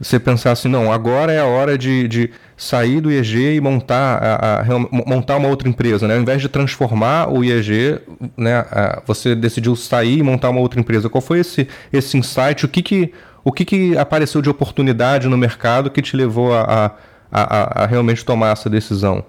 você 0.00 0.20
pensar 0.20 0.52
assim, 0.52 0.68
não, 0.68 0.92
agora 0.92 1.32
é 1.32 1.40
a 1.40 1.46
hora 1.46 1.76
de, 1.76 2.06
de 2.06 2.30
sair 2.58 3.00
do 3.00 3.10
IEG 3.10 3.54
e 3.54 3.60
montar, 3.60 4.18
a, 4.20 4.60
a, 4.60 4.64
montar 5.06 5.36
uma 5.36 5.48
outra 5.48 5.68
empresa, 5.68 6.08
né? 6.08 6.14
Ao 6.16 6.20
invés 6.20 6.42
de 6.42 6.48
transformar 6.48 7.32
o 7.32 7.44
IEG, 7.44 8.00
né, 8.36 8.56
a, 8.58 9.00
você 9.06 9.36
decidiu 9.36 9.76
sair 9.76 10.18
e 10.18 10.22
montar 10.22 10.50
uma 10.50 10.60
outra 10.60 10.80
empresa. 10.80 11.08
Qual 11.08 11.22
foi 11.22 11.38
esse, 11.38 11.68
esse 11.92 12.18
insight? 12.18 12.66
O 12.66 12.68
que 12.68 12.82
que, 12.82 13.12
o 13.44 13.52
que 13.52 13.64
que 13.64 13.96
apareceu 13.96 14.42
de 14.42 14.50
oportunidade 14.50 15.28
no 15.28 15.38
mercado 15.38 15.88
que 15.88 16.02
te 16.02 16.16
levou 16.16 16.52
a, 16.52 16.96
a, 17.30 17.84
a 17.84 17.86
realmente 17.86 18.24
tomar 18.24 18.52
essa 18.52 18.68
decisão? 18.68 19.24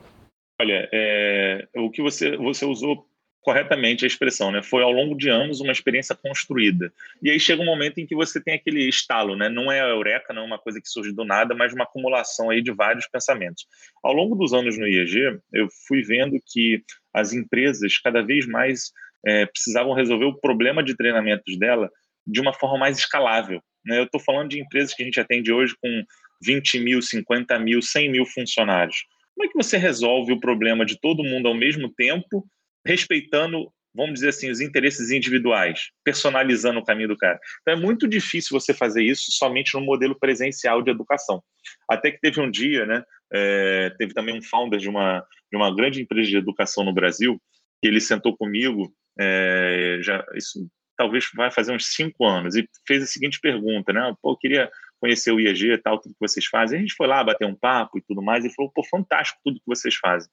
Olha, 0.60 0.90
é, 0.92 1.68
o 1.78 1.92
que 1.92 2.02
você, 2.02 2.36
você 2.36 2.66
usou 2.66 3.06
corretamente 3.42 4.04
a 4.04 4.08
expressão, 4.08 4.52
né? 4.52 4.62
Foi 4.62 4.84
ao 4.84 4.92
longo 4.92 5.16
de 5.16 5.30
anos 5.30 5.62
uma 5.62 5.72
experiência 5.72 6.16
construída. 6.16 6.92
E 7.22 7.30
aí 7.30 7.40
chega 7.40 7.62
um 7.62 7.66
momento 7.66 8.00
em 8.00 8.06
que 8.06 8.16
você 8.16 8.42
tem 8.42 8.56
aquele 8.56 8.88
estalo, 8.88 9.36
né? 9.36 9.50
Não 9.50 9.72
é 9.72 9.82
a 9.82 9.88
eureka, 9.88 10.34
não 10.34 10.44
é 10.44 10.46
uma 10.46 10.60
coisa 10.60 10.82
que 10.82 10.90
surge 10.90 11.14
do 11.14 11.24
nada, 11.24 11.56
mas 11.56 11.74
uma 11.74 11.84
acumulação 11.84 12.50
aí 12.50 12.62
de 12.62 12.72
vários 12.72 13.08
pensamentos. 13.08 13.66
Ao 14.04 14.14
longo 14.14 14.36
dos 14.36 14.54
anos 14.54 14.78
no 14.78 14.88
IEG, 14.88 15.40
eu 15.54 15.68
fui 15.88 16.02
vendo 16.04 16.38
que 16.46 16.84
as 17.14 17.34
empresas 17.34 17.98
cada 17.98 18.22
vez 18.22 18.46
mais 18.46 18.92
é, 19.26 19.46
precisavam 19.46 19.94
resolver 19.94 20.26
o 20.26 20.40
problema 20.40 20.84
de 20.84 20.96
treinamentos 20.96 21.58
dela 21.58 21.90
de 22.28 22.40
uma 22.42 22.54
forma 22.54 22.78
mais 22.78 22.98
escalável. 22.98 23.62
Né? 23.86 24.00
Eu 24.00 24.04
estou 24.04 24.20
falando 24.20 24.50
de 24.50 24.60
empresas 24.60 24.94
que 24.94 25.02
a 25.02 25.06
gente 25.06 25.20
atende 25.20 25.52
hoje 25.52 25.76
com 25.82 26.04
20 26.44 26.80
mil, 26.80 27.02
50 27.02 27.58
mil, 27.60 27.82
100 27.82 28.12
mil 28.12 28.26
funcionários. 28.26 28.98
Como 29.36 29.48
é 29.48 29.52
que 29.52 29.58
você 29.58 29.78
resolve 29.78 30.34
o 30.34 30.40
problema 30.40 30.86
de 30.86 31.00
todo 31.00 31.24
mundo 31.24 31.48
ao 31.48 31.54
mesmo 31.54 31.90
tempo 31.94 32.46
respeitando, 32.86 33.72
vamos 33.94 34.16
dizer 34.16 34.30
assim, 34.30 34.50
os 34.50 34.62
interesses 34.62 35.12
individuais, 35.12 35.90
personalizando 36.04 36.80
o 36.80 36.84
caminho 36.84 37.10
do 37.10 37.18
cara. 37.18 37.40
Então 37.62 37.74
é 37.74 37.78
muito 37.78 38.08
difícil 38.08 38.60
você 38.60 38.74
fazer 38.74 39.04
isso 39.04 39.32
somente 39.32 39.74
no 39.74 39.82
modelo 39.82 40.18
presencial 40.18 40.82
de 40.82 40.92
educação. 40.92 41.42
Até 41.90 42.12
que 42.12 42.20
teve 42.20 42.40
um 42.40 42.50
dia, 42.50 42.86
né, 42.86 43.04
é, 43.34 43.90
teve 43.98 44.14
também 44.14 44.38
um 44.38 44.42
founder 44.42 44.80
de 44.80 44.90
uma, 44.90 45.26
de 45.52 45.58
uma 45.58 45.74
grande 45.76 46.02
empresa 46.02 46.30
de 46.30 46.38
educação 46.38 46.84
no 46.84 46.94
Brasil, 46.94 47.42
que 47.82 47.88
ele 47.88 48.02
sentou 48.02 48.36
comigo, 48.36 48.94
é, 49.20 50.00
já 50.02 50.26
isso 50.36 50.68
talvez 50.98 51.30
vai 51.34 51.50
fazer 51.50 51.72
uns 51.72 51.86
cinco 51.94 52.26
anos, 52.26 52.58
e 52.58 52.68
fez 52.86 53.02
a 53.02 53.08
seguinte 53.08 53.40
pergunta, 53.40 53.94
né, 53.94 54.14
pô, 54.22 54.32
eu 54.32 54.38
queria 54.38 54.70
conhecer 55.00 55.32
o 55.32 55.40
IEG 55.40 55.72
e 55.72 55.78
tal, 55.78 56.00
tudo 56.00 56.14
que 56.14 56.20
vocês 56.20 56.46
fazem. 56.46 56.78
A 56.78 56.82
gente 56.82 56.96
foi 56.96 57.08
lá 57.08 57.24
bater 57.24 57.48
um 57.48 57.56
papo 57.56 57.98
e 57.98 58.02
tudo 58.02 58.22
mais, 58.22 58.46
e 58.46 58.54
falou, 58.54 58.72
pô, 58.72 58.84
fantástico 58.84 59.40
tudo 59.44 59.60
que 59.60 59.66
vocês 59.68 59.96
fazem. 59.96 60.30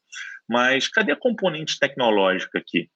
Mas 0.49 0.89
cadê 0.89 1.13
a 1.13 1.17
componente 1.17 1.79
tecnológica 1.79 2.59
aqui? 2.59 2.91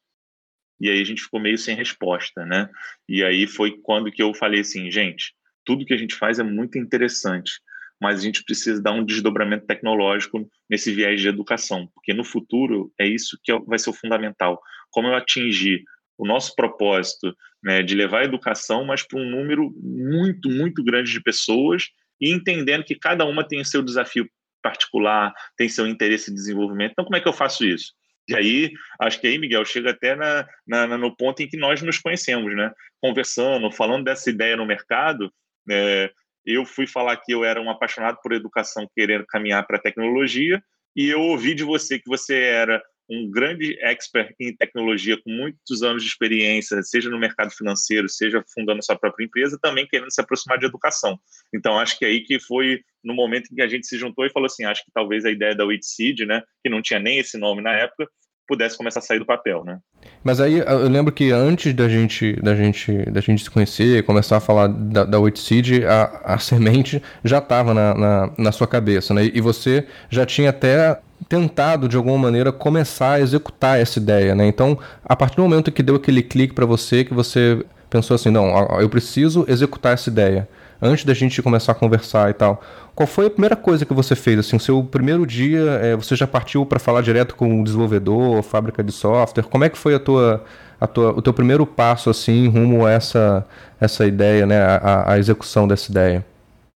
E 0.81 0.89
aí 0.89 1.01
a 1.01 1.05
gente 1.05 1.23
ficou 1.23 1.41
meio 1.41 1.59
sem 1.59 1.77
resposta, 1.77 2.45
né? 2.47 2.69
E 3.09 3.23
aí 3.23 3.47
foi 3.47 3.79
quando 3.83 4.11
que 4.11 4.23
eu 4.23 4.33
falei 4.33 4.61
assim, 4.61 4.91
gente, 4.91 5.35
tudo 5.65 5.85
que 5.85 5.93
a 5.93 5.97
gente 5.97 6.15
faz 6.15 6.39
é 6.39 6.43
muito 6.43 6.79
interessante, 6.79 7.53
mas 8.01 8.21
a 8.21 8.23
gente 8.23 8.43
precisa 8.43 8.83
dar 8.83 8.93
um 8.93 9.05
desdobramento 9.05 9.67
tecnológico 9.67 10.49
nesse 10.69 10.93
viés 10.93 11.21
de 11.21 11.29
educação, 11.29 11.87
porque 11.95 12.15
no 12.15 12.25
futuro 12.25 12.91
é 12.99 13.07
isso 13.07 13.39
que 13.43 13.53
é 13.53 13.59
vai 13.59 13.79
ser 13.79 13.91
o 13.91 13.95
fundamental. 13.95 14.61
Como 14.91 15.09
eu 15.09 15.15
atingir 15.15 15.85
o 16.21 16.27
nosso 16.27 16.55
propósito 16.55 17.35
né, 17.63 17.83
de 17.83 17.95
levar 17.95 18.21
a 18.21 18.25
educação, 18.25 18.85
mas 18.85 19.03
para 19.03 19.19
um 19.19 19.25
número 19.25 19.73
muito, 19.83 20.51
muito 20.51 20.85
grande 20.85 21.11
de 21.11 21.23
pessoas 21.23 21.89
e 22.21 22.31
entendendo 22.31 22.85
que 22.85 22.95
cada 22.95 23.25
uma 23.25 23.43
tem 23.43 23.59
o 23.63 23.65
seu 23.65 23.83
desafio 23.83 24.29
particular, 24.63 25.33
tem 25.57 25.67
seu 25.67 25.87
interesse 25.87 26.31
de 26.31 26.37
desenvolvimento. 26.37 26.93
Então, 26.93 27.07
como 27.07 27.17
é 27.17 27.21
que 27.23 27.29
eu 27.29 27.33
faço 27.33 27.65
isso? 27.65 27.95
E 28.29 28.37
aí, 28.37 28.71
acho 29.01 29.19
que 29.19 29.27
aí, 29.27 29.39
Miguel, 29.39 29.65
chega 29.65 29.93
até 29.93 30.15
na, 30.15 30.47
na, 30.67 30.99
no 30.99 31.17
ponto 31.17 31.43
em 31.43 31.49
que 31.49 31.57
nós 31.57 31.81
nos 31.81 31.99
conhecemos, 31.99 32.55
né? 32.55 32.71
Conversando, 33.01 33.73
falando 33.73 34.05
dessa 34.05 34.29
ideia 34.29 34.59
no 34.59 34.67
mercado, 34.67 35.33
é, 35.71 36.11
eu 36.45 36.67
fui 36.67 36.87
falar 36.87 37.17
que 37.17 37.33
eu 37.33 37.45
era 37.45 37.63
um 37.63 37.71
apaixonado 37.71 38.19
por 38.23 38.33
educação, 38.33 38.87
querendo 38.95 39.25
caminhar 39.27 39.67
para 39.67 39.79
a 39.79 39.81
tecnologia, 39.81 40.63
e 40.95 41.09
eu 41.09 41.23
ouvi 41.23 41.55
de 41.55 41.65
você 41.65 41.99
que 41.99 42.09
você 42.09 42.37
era 42.37 42.83
um 43.11 43.29
grande 43.29 43.77
expert 43.81 44.33
em 44.39 44.55
tecnologia, 44.55 45.21
com 45.21 45.31
muitos 45.31 45.83
anos 45.83 46.03
de 46.03 46.09
experiência, 46.09 46.81
seja 46.83 47.11
no 47.11 47.19
mercado 47.19 47.51
financeiro, 47.51 48.09
seja 48.09 48.45
fundando 48.55 48.85
sua 48.85 48.97
própria 48.97 49.25
empresa, 49.25 49.59
também 49.61 49.87
querendo 49.87 50.13
se 50.13 50.21
aproximar 50.21 50.59
de 50.59 50.67
educação. 50.67 51.19
Então, 51.53 51.79
acho 51.79 51.99
que 51.99 52.05
aí 52.05 52.21
que 52.21 52.39
foi 52.39 52.81
no 53.03 53.15
momento 53.15 53.51
em 53.51 53.57
que 53.57 53.63
a 53.63 53.69
gente 53.69 53.87
se 53.87 53.99
juntou 53.99 54.25
e 54.25 54.31
falou 54.31 54.47
assim, 54.47 54.65
acho 54.65 54.85
que 54.85 54.93
talvez 54.95 55.25
a 55.25 55.31
ideia 55.31 55.57
da 55.57 55.65
WITSEED, 55.65 56.25
né, 56.25 56.43
que 56.63 56.71
não 56.71 56.81
tinha 56.81 57.01
nem 57.01 57.19
esse 57.19 57.37
nome 57.37 57.61
na 57.61 57.73
época, 57.73 58.07
pudesse 58.47 58.77
começar 58.77 58.99
a 58.99 59.03
sair 59.03 59.21
do 59.21 59.25
papel, 59.25 59.65
né? 59.65 59.79
Mas 60.25 60.41
aí 60.41 60.59
eu 60.59 60.89
lembro 60.89 61.13
que 61.13 61.31
antes 61.31 61.73
da 61.73 61.89
gente 61.89 62.33
da 62.43 62.57
gente 62.57 62.93
da 63.09 63.21
gente 63.21 63.45
se 63.45 63.51
conhecer, 63.51 64.03
começar 64.03 64.39
a 64.39 64.41
falar 64.41 64.67
da, 64.67 65.05
da 65.05 65.19
Seed, 65.37 65.85
a, 65.85 66.35
a 66.35 66.39
semente 66.41 67.01
já 67.23 67.39
estava 67.39 67.73
na, 67.73 67.95
na, 67.95 68.35
na, 68.37 68.51
sua 68.51 68.67
cabeça, 68.67 69.15
né? 69.15 69.31
E 69.33 69.41
você 69.41 69.87
já 70.11 70.27
tinha 70.27 70.51
até 70.51 71.01
tentado 71.31 71.89
de 71.89 71.97
alguma 71.97 72.19
maneira 72.19 72.51
começar 72.51 73.13
a 73.13 73.21
executar 73.21 73.79
essa 73.79 74.01
ideia, 74.01 74.35
né? 74.35 74.49
Então, 74.49 74.77
a 75.05 75.15
partir 75.15 75.37
do 75.37 75.43
momento 75.43 75.71
que 75.71 75.81
deu 75.81 75.95
aquele 75.95 76.25
clique 76.25 76.53
para 76.53 76.67
você, 76.67 77.05
que 77.05 77.15
você 77.15 77.65
pensou 77.89 78.17
assim, 78.17 78.31
não, 78.31 78.49
eu 78.81 78.89
preciso 78.89 79.45
executar 79.47 79.95
essa 79.95 80.11
ideia 80.11 80.49
antes 80.83 81.05
da 81.05 81.15
gente 81.15 81.41
começar 81.41 81.71
a 81.71 81.75
conversar 81.75 82.31
e 82.31 82.35
tal. 82.35 82.61
Qual 82.97 83.07
foi 83.07 83.27
a 83.27 83.31
primeira 83.31 83.55
coisa 83.55 83.87
que 83.87 83.95
você 83.95 84.17
fez? 84.17 84.41
Assim, 84.41 84.57
o 84.57 84.61
seu 84.61 84.83
primeiro 84.83 85.25
dia, 85.25 85.61
é, 85.81 85.95
você 85.95 86.17
já 86.17 86.27
partiu 86.27 86.67
para 86.67 86.81
falar 86.81 87.01
direto 87.01 87.37
com 87.37 87.61
o 87.61 87.65
desenvolvedor, 87.65 88.43
fábrica 88.43 88.83
de 88.83 88.91
software? 88.91 89.45
Como 89.45 89.63
é 89.63 89.69
que 89.69 89.79
foi 89.79 89.95
a 89.95 90.01
tua, 90.01 90.45
a 90.81 90.87
tua, 90.89 91.13
o 91.13 91.23
teu 91.23 91.33
primeiro 91.33 91.65
passo 91.65 92.11
assim 92.11 92.49
rumo 92.49 92.85
a 92.85 92.91
essa, 92.91 93.47
essa 93.81 94.05
ideia, 94.05 94.47
né, 94.47 94.61
a, 94.61 95.13
a 95.13 95.19
execução 95.19 95.69
dessa 95.69 95.93
ideia? 95.93 96.25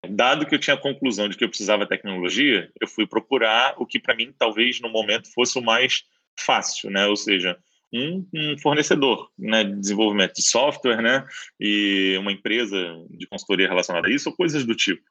Dado 0.10 0.46
que 0.46 0.54
eu 0.54 0.60
tinha 0.60 0.76
a 0.76 0.80
conclusão 0.80 1.30
de 1.30 1.38
que 1.38 1.44
eu 1.44 1.50
precisava 1.50 1.88
tecnologia, 1.88 2.70
eu 2.80 2.88
fui 2.88 3.08
procurar 3.08 3.76
o 3.78 3.86
que 3.86 4.00
para 4.00 4.16
mim 4.16 4.34
talvez 4.38 4.82
no 4.82 4.90
momento 4.90 5.32
fosse 5.34 5.58
o 5.58 5.62
mais 5.62 6.04
fácil, 6.38 6.90
né? 6.90 7.08
Ou 7.08 7.16
seja, 7.16 7.58
um, 7.94 8.28
um, 8.34 8.58
fornecedor 8.58 9.30
né, 9.38 9.64
de 9.64 9.80
desenvolvimento 9.80 10.34
de 10.34 10.44
software, 10.44 11.02
né, 11.02 11.26
e 11.60 12.18
uma 12.20 12.32
empresa 12.32 12.76
de 13.12 13.28
consultoria 13.28 13.68
relacionada 13.68 14.08
a 14.08 14.12
isso, 14.12 14.30
ou 14.30 14.36
coisas 14.36 14.66
do 14.66 14.76
tipo. 14.76 15.04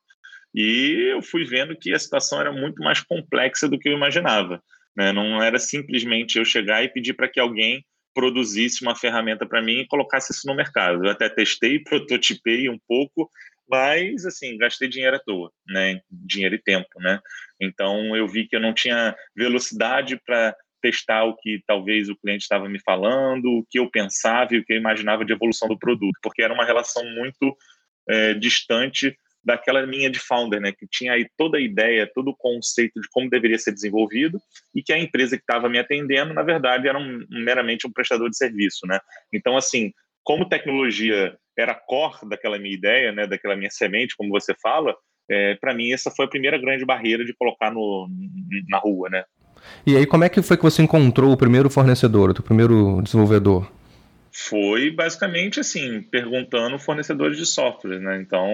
E 0.54 1.11
eu 1.12 1.22
fui 1.22 1.44
vendo 1.44 1.76
que 1.76 1.94
a 1.94 1.99
situação 1.99 2.40
era 2.40 2.52
muito 2.52 2.82
mais 2.82 3.00
complexa 3.00 3.68
do 3.68 3.78
que 3.78 3.88
eu 3.88 3.94
imaginava. 3.94 4.62
Né? 4.96 5.12
Não 5.12 5.42
era 5.42 5.58
simplesmente 5.58 6.38
eu 6.38 6.44
chegar 6.44 6.82
e 6.82 6.88
pedir 6.88 7.14
para 7.14 7.28
que 7.28 7.40
alguém 7.40 7.84
produzisse 8.14 8.82
uma 8.82 8.94
ferramenta 8.94 9.46
para 9.46 9.62
mim 9.62 9.80
e 9.80 9.87
colocasse 9.87 10.32
isso 10.32 10.46
no 10.46 10.54
mercado. 10.54 11.06
Eu 11.06 11.11
até 11.11 11.28
testei, 11.30 11.78
prototipei 11.82 12.68
um 12.68 12.78
pouco, 12.87 13.30
mas 13.69 14.26
assim 14.26 14.57
gastei 14.57 14.88
dinheiro 14.88 15.16
à 15.16 15.21
toa, 15.21 15.50
né? 15.66 16.00
Dinheiro 16.11 16.54
e 16.54 16.62
tempo, 16.62 17.00
né? 17.00 17.21
Então 17.61 18.16
eu 18.16 18.26
vi 18.26 18.47
que 18.47 18.57
eu 18.57 18.61
não 18.61 18.75
tinha 18.75 19.14
velocidade 19.37 20.21
para 20.25 20.54
testar 20.81 21.25
o 21.25 21.37
que 21.37 21.62
talvez 21.66 22.09
o 22.09 22.16
cliente 22.16 22.42
estava 22.42 22.69
me 22.69 22.81
falando, 22.81 23.47
o 23.47 23.66
que 23.71 23.78
eu 23.78 23.88
pensava 23.88 24.54
e 24.54 24.59
o 24.59 24.64
que 24.64 24.73
eu 24.73 24.76
imaginava 24.76 25.25
de 25.25 25.33
evolução 25.33 25.69
do 25.69 25.78
produto, 25.78 26.19
porque 26.21 26.42
era 26.42 26.52
uma 26.52 26.64
relação 26.64 27.04
muito 27.14 27.57
é, 28.09 28.35
distante 28.35 29.16
daquela 29.45 29.81
linha 29.81 30.09
de 30.09 30.21
founder, 30.21 30.61
né, 30.61 30.73
que 30.73 30.87
tinha 30.87 31.14
aí 31.14 31.28
toda 31.37 31.59
a 31.59 31.61
ideia, 31.61 32.11
todo 32.12 32.28
o 32.28 32.37
conceito 32.37 33.00
de 33.00 33.09
como 33.11 33.28
deveria 33.28 33.59
ser 33.59 33.73
desenvolvido 33.73 34.40
e 34.75 34.83
que 34.83 34.92
a 34.92 34.99
empresa 34.99 35.37
que 35.37 35.42
estava 35.42 35.69
me 35.69 35.78
atendendo, 35.78 36.33
na 36.33 36.42
verdade, 36.42 36.87
era 36.87 36.99
um, 36.99 37.26
meramente 37.28 37.87
um 37.87 37.92
prestador 37.92 38.31
de 38.31 38.37
serviço, 38.37 38.87
né? 38.87 39.00
Então, 39.33 39.57
assim, 39.57 39.92
como 40.23 40.49
tecnologia 40.49 41.37
era 41.59 41.75
core 41.75 42.28
daquela 42.28 42.59
minha 42.59 42.75
ideia, 42.75 43.12
né, 43.12 43.26
daquela 43.26 43.56
minha 43.56 43.71
semente, 43.71 44.16
como 44.16 44.30
você 44.30 44.54
fala, 44.61 44.94
é, 45.30 45.54
para 45.56 45.75
mim 45.75 45.92
essa 45.92 46.11
foi 46.11 46.25
a 46.25 46.28
primeira 46.28 46.59
grande 46.59 46.85
barreira 46.85 47.25
de 47.25 47.35
colocar 47.35 47.71
no, 47.71 48.09
na 48.68 48.78
rua, 48.78 49.09
né? 49.09 49.25
E 49.87 49.97
aí, 49.97 50.06
como 50.06 50.25
é 50.25 50.28
que 50.28 50.42
foi 50.42 50.56
que 50.56 50.62
você 50.62 50.82
encontrou 50.82 51.32
o 51.32 51.37
primeiro 51.37 51.71
fornecedor, 51.71 52.30
o 52.30 52.42
primeiro 52.42 53.00
desenvolvedor? 53.02 53.71
Foi 54.35 54.90
basicamente 54.90 55.61
assim, 55.61 56.02
perguntando 56.02 56.78
fornecedores 56.78 57.37
de 57.37 57.47
software, 57.47 58.00
né? 58.00 58.21
Então, 58.21 58.49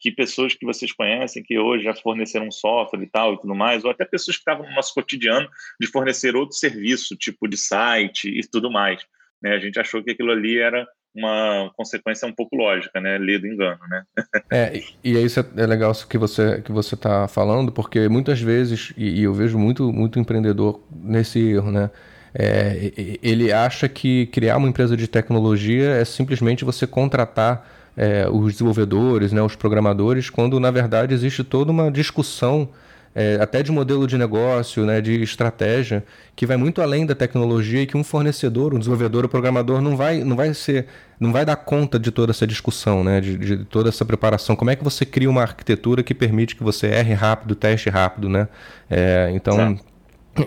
que 0.00 0.10
pessoas 0.10 0.54
que 0.54 0.64
vocês 0.64 0.92
conhecem 0.92 1.42
que 1.42 1.58
hoje 1.58 1.84
já 1.84 1.94
forneceram 1.94 2.50
software 2.50 3.02
e 3.02 3.08
tal 3.08 3.34
e 3.34 3.40
tudo 3.40 3.54
mais, 3.54 3.84
ou 3.84 3.90
até 3.90 4.04
pessoas 4.04 4.36
que 4.36 4.42
estavam 4.42 4.66
no 4.66 4.74
nosso 4.74 4.94
cotidiano 4.94 5.48
de 5.80 5.88
fornecer 5.88 6.36
outro 6.36 6.56
serviço, 6.56 7.16
tipo 7.16 7.48
de 7.48 7.56
site 7.56 8.28
e 8.28 8.40
tudo 8.48 8.70
mais. 8.70 9.04
Né? 9.42 9.54
A 9.54 9.58
gente 9.58 9.80
achou 9.80 10.02
que 10.02 10.12
aquilo 10.12 10.30
ali 10.30 10.58
era 10.58 10.86
uma 11.16 11.70
consequência 11.76 12.28
um 12.28 12.32
pouco 12.32 12.56
lógica, 12.56 13.00
né? 13.00 13.16
Lê 13.18 13.38
do 13.38 13.46
engano, 13.46 13.78
né? 13.88 14.02
é, 14.50 14.82
e 15.02 15.12
isso 15.12 15.40
é, 15.40 15.62
é 15.62 15.66
legal 15.66 15.92
que 16.08 16.18
você 16.18 16.60
que 16.62 16.70
você 16.70 16.94
está 16.94 17.26
falando, 17.26 17.72
porque 17.72 18.08
muitas 18.08 18.40
vezes, 18.40 18.92
e, 18.96 19.20
e, 19.20 19.22
eu 19.22 19.32
vejo 19.32 19.58
muito, 19.58 19.92
muito 19.92 20.18
empreendedor 20.18 20.80
nesse 20.90 21.40
erro, 21.40 21.70
né? 21.70 21.90
É, 22.38 23.18
ele 23.22 23.50
acha 23.50 23.88
que 23.88 24.26
criar 24.26 24.58
uma 24.58 24.68
empresa 24.68 24.94
de 24.94 25.08
tecnologia 25.08 25.92
é 25.92 26.04
simplesmente 26.04 26.66
você 26.66 26.86
contratar 26.86 27.66
é, 27.96 28.28
os 28.28 28.52
desenvolvedores, 28.52 29.32
né, 29.32 29.40
os 29.40 29.56
programadores, 29.56 30.28
quando 30.28 30.60
na 30.60 30.70
verdade 30.70 31.14
existe 31.14 31.42
toda 31.42 31.72
uma 31.72 31.90
discussão 31.90 32.68
é, 33.16 33.38
até 33.40 33.62
de 33.62 33.72
modelo 33.72 34.06
de 34.06 34.18
negócio, 34.18 34.84
né, 34.84 35.00
de 35.00 35.22
estratégia, 35.22 36.04
que 36.36 36.44
vai 36.44 36.58
muito 36.58 36.82
além 36.82 37.06
da 37.06 37.14
tecnologia 37.14 37.80
e 37.80 37.86
que 37.86 37.96
um 37.96 38.04
fornecedor, 38.04 38.74
um 38.74 38.78
desenvolvedor, 38.78 39.24
um 39.24 39.28
programador 39.28 39.80
não 39.80 39.96
vai, 39.96 40.22
não 40.22 40.36
vai 40.36 40.52
ser, 40.52 40.86
não 41.18 41.32
vai 41.32 41.42
dar 41.42 41.56
conta 41.56 41.98
de 41.98 42.10
toda 42.10 42.32
essa 42.32 42.46
discussão, 42.46 43.02
né, 43.02 43.22
de, 43.22 43.38
de 43.38 43.64
toda 43.64 43.88
essa 43.88 44.04
preparação. 44.04 44.54
Como 44.54 44.70
é 44.70 44.76
que 44.76 44.84
você 44.84 45.06
cria 45.06 45.30
uma 45.30 45.40
arquitetura 45.40 46.02
que 46.02 46.12
permite 46.12 46.54
que 46.54 46.62
você 46.62 46.88
erre 46.88 47.14
rápido, 47.14 47.54
teste 47.54 47.88
rápido, 47.88 48.28
né? 48.28 48.48
É, 48.90 49.30
então 49.32 49.80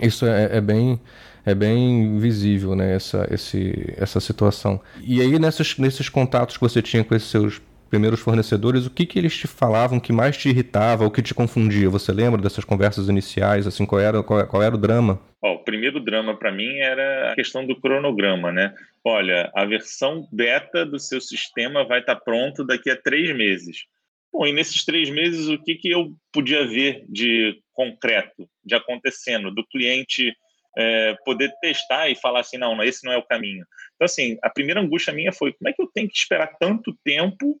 isso 0.00 0.24
é, 0.24 0.58
é 0.58 0.60
bem 0.60 1.00
é 1.44 1.54
bem 1.54 2.18
visível 2.18 2.76
né, 2.76 2.94
essa, 2.94 3.26
esse, 3.30 3.94
essa 3.96 4.20
situação. 4.20 4.78
E 5.02 5.22
aí, 5.22 5.38
nessas, 5.38 5.76
nesses 5.78 6.08
contatos 6.08 6.58
que 6.58 6.62
você 6.62 6.82
tinha 6.82 7.02
com 7.02 7.14
esses 7.14 7.30
seus 7.30 7.62
primeiros 7.90 8.20
fornecedores, 8.20 8.86
o 8.86 8.90
que, 8.90 9.04
que 9.04 9.18
eles 9.18 9.36
te 9.36 9.48
falavam 9.48 9.98
que 9.98 10.12
mais 10.12 10.36
te 10.36 10.48
irritava 10.48 11.04
ou 11.04 11.10
que 11.10 11.20
te 11.20 11.34
confundia? 11.34 11.90
Você 11.90 12.12
lembra 12.12 12.40
dessas 12.40 12.64
conversas 12.64 13.08
iniciais? 13.08 13.66
Assim, 13.66 13.84
qual 13.84 14.00
era, 14.00 14.22
qual, 14.22 14.46
qual 14.46 14.62
era 14.62 14.74
o 14.74 14.78
drama? 14.78 15.20
o 15.42 15.58
primeiro 15.58 15.98
drama 16.00 16.36
para 16.38 16.52
mim 16.52 16.78
era 16.80 17.32
a 17.32 17.34
questão 17.34 17.66
do 17.66 17.78
cronograma, 17.80 18.52
né? 18.52 18.74
Olha, 19.02 19.50
a 19.54 19.64
versão 19.64 20.28
beta 20.30 20.84
do 20.84 20.98
seu 20.98 21.20
sistema 21.20 21.84
vai 21.84 22.00
estar 22.00 22.16
tá 22.16 22.20
pronta 22.20 22.64
daqui 22.64 22.90
a 22.90 22.96
três 22.96 23.34
meses. 23.34 23.84
Bom, 24.32 24.46
e 24.46 24.52
nesses 24.52 24.84
três 24.84 25.10
meses, 25.10 25.48
o 25.48 25.58
que, 25.58 25.74
que 25.74 25.90
eu 25.90 26.12
podia 26.32 26.66
ver 26.66 27.04
de 27.08 27.58
concreto, 27.72 28.48
de 28.64 28.74
acontecendo, 28.74 29.50
do 29.50 29.66
cliente 29.66 30.32
é, 30.76 31.16
poder 31.24 31.50
testar 31.60 32.08
e 32.08 32.14
falar 32.14 32.40
assim, 32.40 32.58
não, 32.58 32.80
esse 32.82 33.04
não 33.04 33.12
é 33.12 33.16
o 33.16 33.26
caminho. 33.26 33.64
Então, 33.94 34.04
assim, 34.04 34.38
a 34.42 34.50
primeira 34.50 34.80
angústia 34.80 35.12
minha 35.12 35.32
foi 35.32 35.52
como 35.52 35.68
é 35.68 35.72
que 35.72 35.82
eu 35.82 35.90
tenho 35.92 36.08
que 36.08 36.16
esperar 36.16 36.56
tanto 36.60 36.96
tempo 37.04 37.60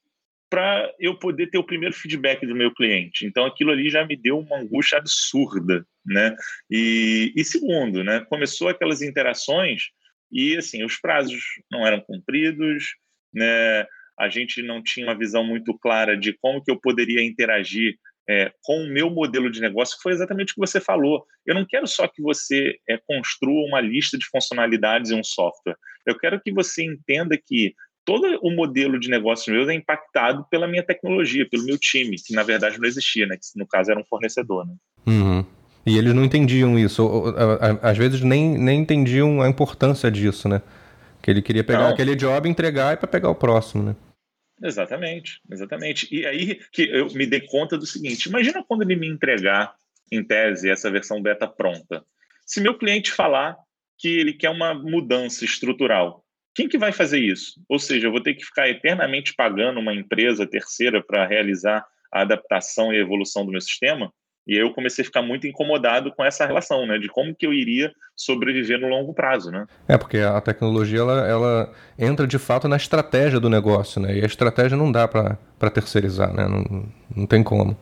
para 0.50 0.92
eu 0.98 1.16
poder 1.16 1.48
ter 1.48 1.58
o 1.58 1.64
primeiro 1.64 1.94
feedback 1.94 2.44
do 2.44 2.56
meu 2.56 2.74
cliente. 2.74 3.24
Então, 3.24 3.46
aquilo 3.46 3.70
ali 3.70 3.88
já 3.88 4.04
me 4.04 4.16
deu 4.16 4.40
uma 4.40 4.58
angústia 4.58 4.98
absurda, 4.98 5.86
né? 6.04 6.34
E, 6.68 7.32
e 7.36 7.44
segundo, 7.44 8.02
né? 8.02 8.26
Começou 8.28 8.68
aquelas 8.68 9.00
interações 9.00 9.84
e, 10.30 10.56
assim, 10.56 10.84
os 10.84 10.96
prazos 10.96 11.40
não 11.70 11.86
eram 11.86 12.00
cumpridos, 12.00 12.96
né? 13.32 13.86
A 14.18 14.28
gente 14.28 14.60
não 14.60 14.82
tinha 14.82 15.06
uma 15.06 15.16
visão 15.16 15.44
muito 15.44 15.72
clara 15.78 16.16
de 16.16 16.32
como 16.32 16.62
que 16.62 16.70
eu 16.70 16.78
poderia 16.78 17.22
interagir 17.22 17.96
é, 18.28 18.52
com 18.62 18.82
o 18.84 18.88
meu 18.88 19.08
modelo 19.08 19.50
de 19.50 19.60
negócio, 19.60 19.96
que 19.96 20.02
foi 20.02 20.12
exatamente 20.12 20.50
o 20.50 20.54
que 20.54 20.60
você 20.60 20.80
falou. 20.80 21.24
Eu 21.46 21.54
não 21.54 21.64
quero 21.64 21.86
só 21.86 22.06
que 22.06 22.20
você 22.20 22.76
é, 22.88 22.98
construa 22.98 23.66
uma 23.66 23.80
lista 23.80 24.18
de 24.18 24.26
funcionalidades 24.26 25.10
em 25.10 25.18
um 25.18 25.24
software. 25.24 25.76
Eu 26.04 26.18
quero 26.18 26.40
que 26.40 26.52
você 26.52 26.84
entenda 26.84 27.36
que 27.36 27.74
todo 28.04 28.38
o 28.42 28.50
modelo 28.50 28.98
de 28.98 29.08
negócio 29.08 29.52
meu 29.52 29.68
é 29.68 29.74
impactado 29.74 30.44
pela 30.50 30.66
minha 30.66 30.82
tecnologia, 30.82 31.48
pelo 31.48 31.64
meu 31.64 31.78
time, 31.78 32.16
que 32.16 32.34
na 32.34 32.42
verdade 32.42 32.78
não 32.78 32.86
existia, 32.86 33.26
né? 33.26 33.36
Que 33.36 33.58
no 33.58 33.66
caso 33.66 33.90
era 33.90 34.00
um 34.00 34.04
fornecedor, 34.04 34.66
né? 34.66 34.74
Uhum. 35.06 35.44
E 35.86 35.96
eles 35.96 36.12
não 36.14 36.24
entendiam 36.24 36.78
isso, 36.78 37.08
às 37.82 37.96
vezes 37.96 38.20
nem, 38.20 38.58
nem 38.58 38.80
entendiam 38.80 39.40
a 39.40 39.48
importância 39.48 40.10
disso, 40.10 40.48
né? 40.48 40.60
Que 41.22 41.30
ele 41.30 41.42
queria 41.42 41.64
pegar 41.64 41.84
não. 41.84 41.90
aquele 41.90 42.14
job, 42.14 42.48
entregar 42.48 42.94
e 42.94 42.96
para 42.96 43.08
pegar 43.08 43.30
o 43.30 43.34
próximo, 43.34 43.82
né? 43.82 43.96
Exatamente, 44.62 45.40
exatamente. 45.50 46.06
E 46.14 46.26
aí 46.26 46.60
que 46.70 46.82
eu 46.82 47.06
me 47.14 47.26
dei 47.26 47.40
conta 47.40 47.78
do 47.78 47.86
seguinte: 47.86 48.28
imagina 48.28 48.62
quando 48.62 48.82
ele 48.82 48.94
me 48.94 49.08
entregar, 49.08 49.74
em 50.12 50.24
tese, 50.24 50.68
essa 50.68 50.90
versão 50.90 51.22
beta 51.22 51.46
pronta. 51.46 52.04
Se 52.44 52.60
meu 52.60 52.76
cliente 52.76 53.12
falar 53.12 53.56
que 53.98 54.08
ele 54.08 54.32
quer 54.32 54.50
uma 54.50 54.74
mudança 54.74 55.44
estrutural, 55.44 56.24
quem 56.60 56.68
que 56.68 56.76
vai 56.76 56.92
fazer 56.92 57.18
isso? 57.18 57.58
Ou 57.70 57.78
seja, 57.78 58.06
eu 58.06 58.10
vou 58.10 58.22
ter 58.22 58.34
que 58.34 58.44
ficar 58.44 58.68
eternamente 58.68 59.32
pagando 59.34 59.80
uma 59.80 59.94
empresa 59.94 60.46
terceira 60.46 61.02
para 61.02 61.26
realizar 61.26 61.82
a 62.12 62.20
adaptação 62.20 62.92
e 62.92 62.98
a 62.98 63.00
evolução 63.00 63.46
do 63.46 63.52
meu 63.52 63.62
sistema? 63.62 64.12
E 64.46 64.54
aí 64.54 64.60
eu 64.60 64.70
comecei 64.74 65.02
a 65.02 65.06
ficar 65.06 65.22
muito 65.22 65.46
incomodado 65.46 66.12
com 66.12 66.22
essa 66.22 66.44
relação, 66.44 66.86
né? 66.86 66.98
De 66.98 67.08
como 67.08 67.34
que 67.34 67.46
eu 67.46 67.52
iria 67.54 67.90
sobreviver 68.14 68.78
no 68.78 68.88
longo 68.88 69.14
prazo, 69.14 69.50
né? 69.50 69.64
É, 69.88 69.96
porque 69.96 70.18
a 70.18 70.38
tecnologia, 70.42 70.98
ela, 70.98 71.26
ela 71.26 71.72
entra 71.98 72.26
de 72.26 72.38
fato 72.38 72.68
na 72.68 72.76
estratégia 72.76 73.40
do 73.40 73.48
negócio, 73.48 74.00
né? 74.00 74.18
E 74.18 74.22
a 74.22 74.26
estratégia 74.26 74.76
não 74.76 74.92
dá 74.92 75.08
para 75.08 75.70
terceirizar, 75.72 76.34
né? 76.34 76.46
Não, 76.46 76.86
não 77.16 77.26
tem 77.26 77.42
como. 77.42 77.74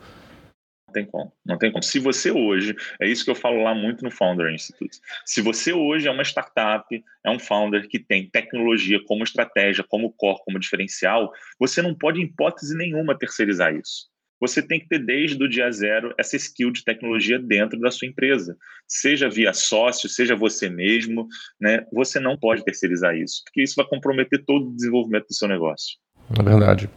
Não 0.88 0.92
tem 0.92 1.04
como, 1.04 1.32
não 1.44 1.58
tem 1.58 1.70
como. 1.70 1.82
Se 1.82 1.98
você 1.98 2.30
hoje, 2.30 2.74
é 3.00 3.06
isso 3.06 3.22
que 3.22 3.30
eu 3.30 3.34
falo 3.34 3.62
lá 3.62 3.74
muito 3.74 4.02
no 4.02 4.10
Founder 4.10 4.52
Institute, 4.52 4.98
se 5.24 5.42
você 5.42 5.72
hoje 5.72 6.08
é 6.08 6.10
uma 6.10 6.22
startup, 6.24 6.86
é 7.24 7.30
um 7.30 7.38
founder 7.38 7.86
que 7.86 7.98
tem 7.98 8.28
tecnologia 8.30 8.98
como 9.06 9.22
estratégia, 9.22 9.84
como 9.86 10.12
core, 10.12 10.40
como 10.46 10.58
diferencial, 10.58 11.30
você 11.60 11.82
não 11.82 11.94
pode, 11.94 12.20
em 12.20 12.24
hipótese 12.24 12.74
nenhuma, 12.74 13.18
terceirizar 13.18 13.74
isso. 13.74 14.08
Você 14.40 14.62
tem 14.62 14.80
que 14.80 14.88
ter 14.88 15.00
desde 15.00 15.42
o 15.42 15.48
dia 15.48 15.70
zero 15.70 16.14
essa 16.16 16.36
skill 16.36 16.70
de 16.70 16.84
tecnologia 16.84 17.38
dentro 17.38 17.78
da 17.78 17.90
sua 17.90 18.08
empresa, 18.08 18.56
seja 18.86 19.28
via 19.28 19.52
sócio, 19.52 20.08
seja 20.08 20.36
você 20.36 20.70
mesmo, 20.70 21.26
né? 21.60 21.84
Você 21.92 22.20
não 22.20 22.38
pode 22.38 22.64
terceirizar 22.64 23.16
isso, 23.16 23.42
porque 23.44 23.62
isso 23.62 23.74
vai 23.76 23.86
comprometer 23.86 24.42
todo 24.44 24.68
o 24.68 24.74
desenvolvimento 24.74 25.26
do 25.26 25.34
seu 25.34 25.48
negócio. 25.48 25.98
É 26.38 26.42
verdade. 26.42 26.88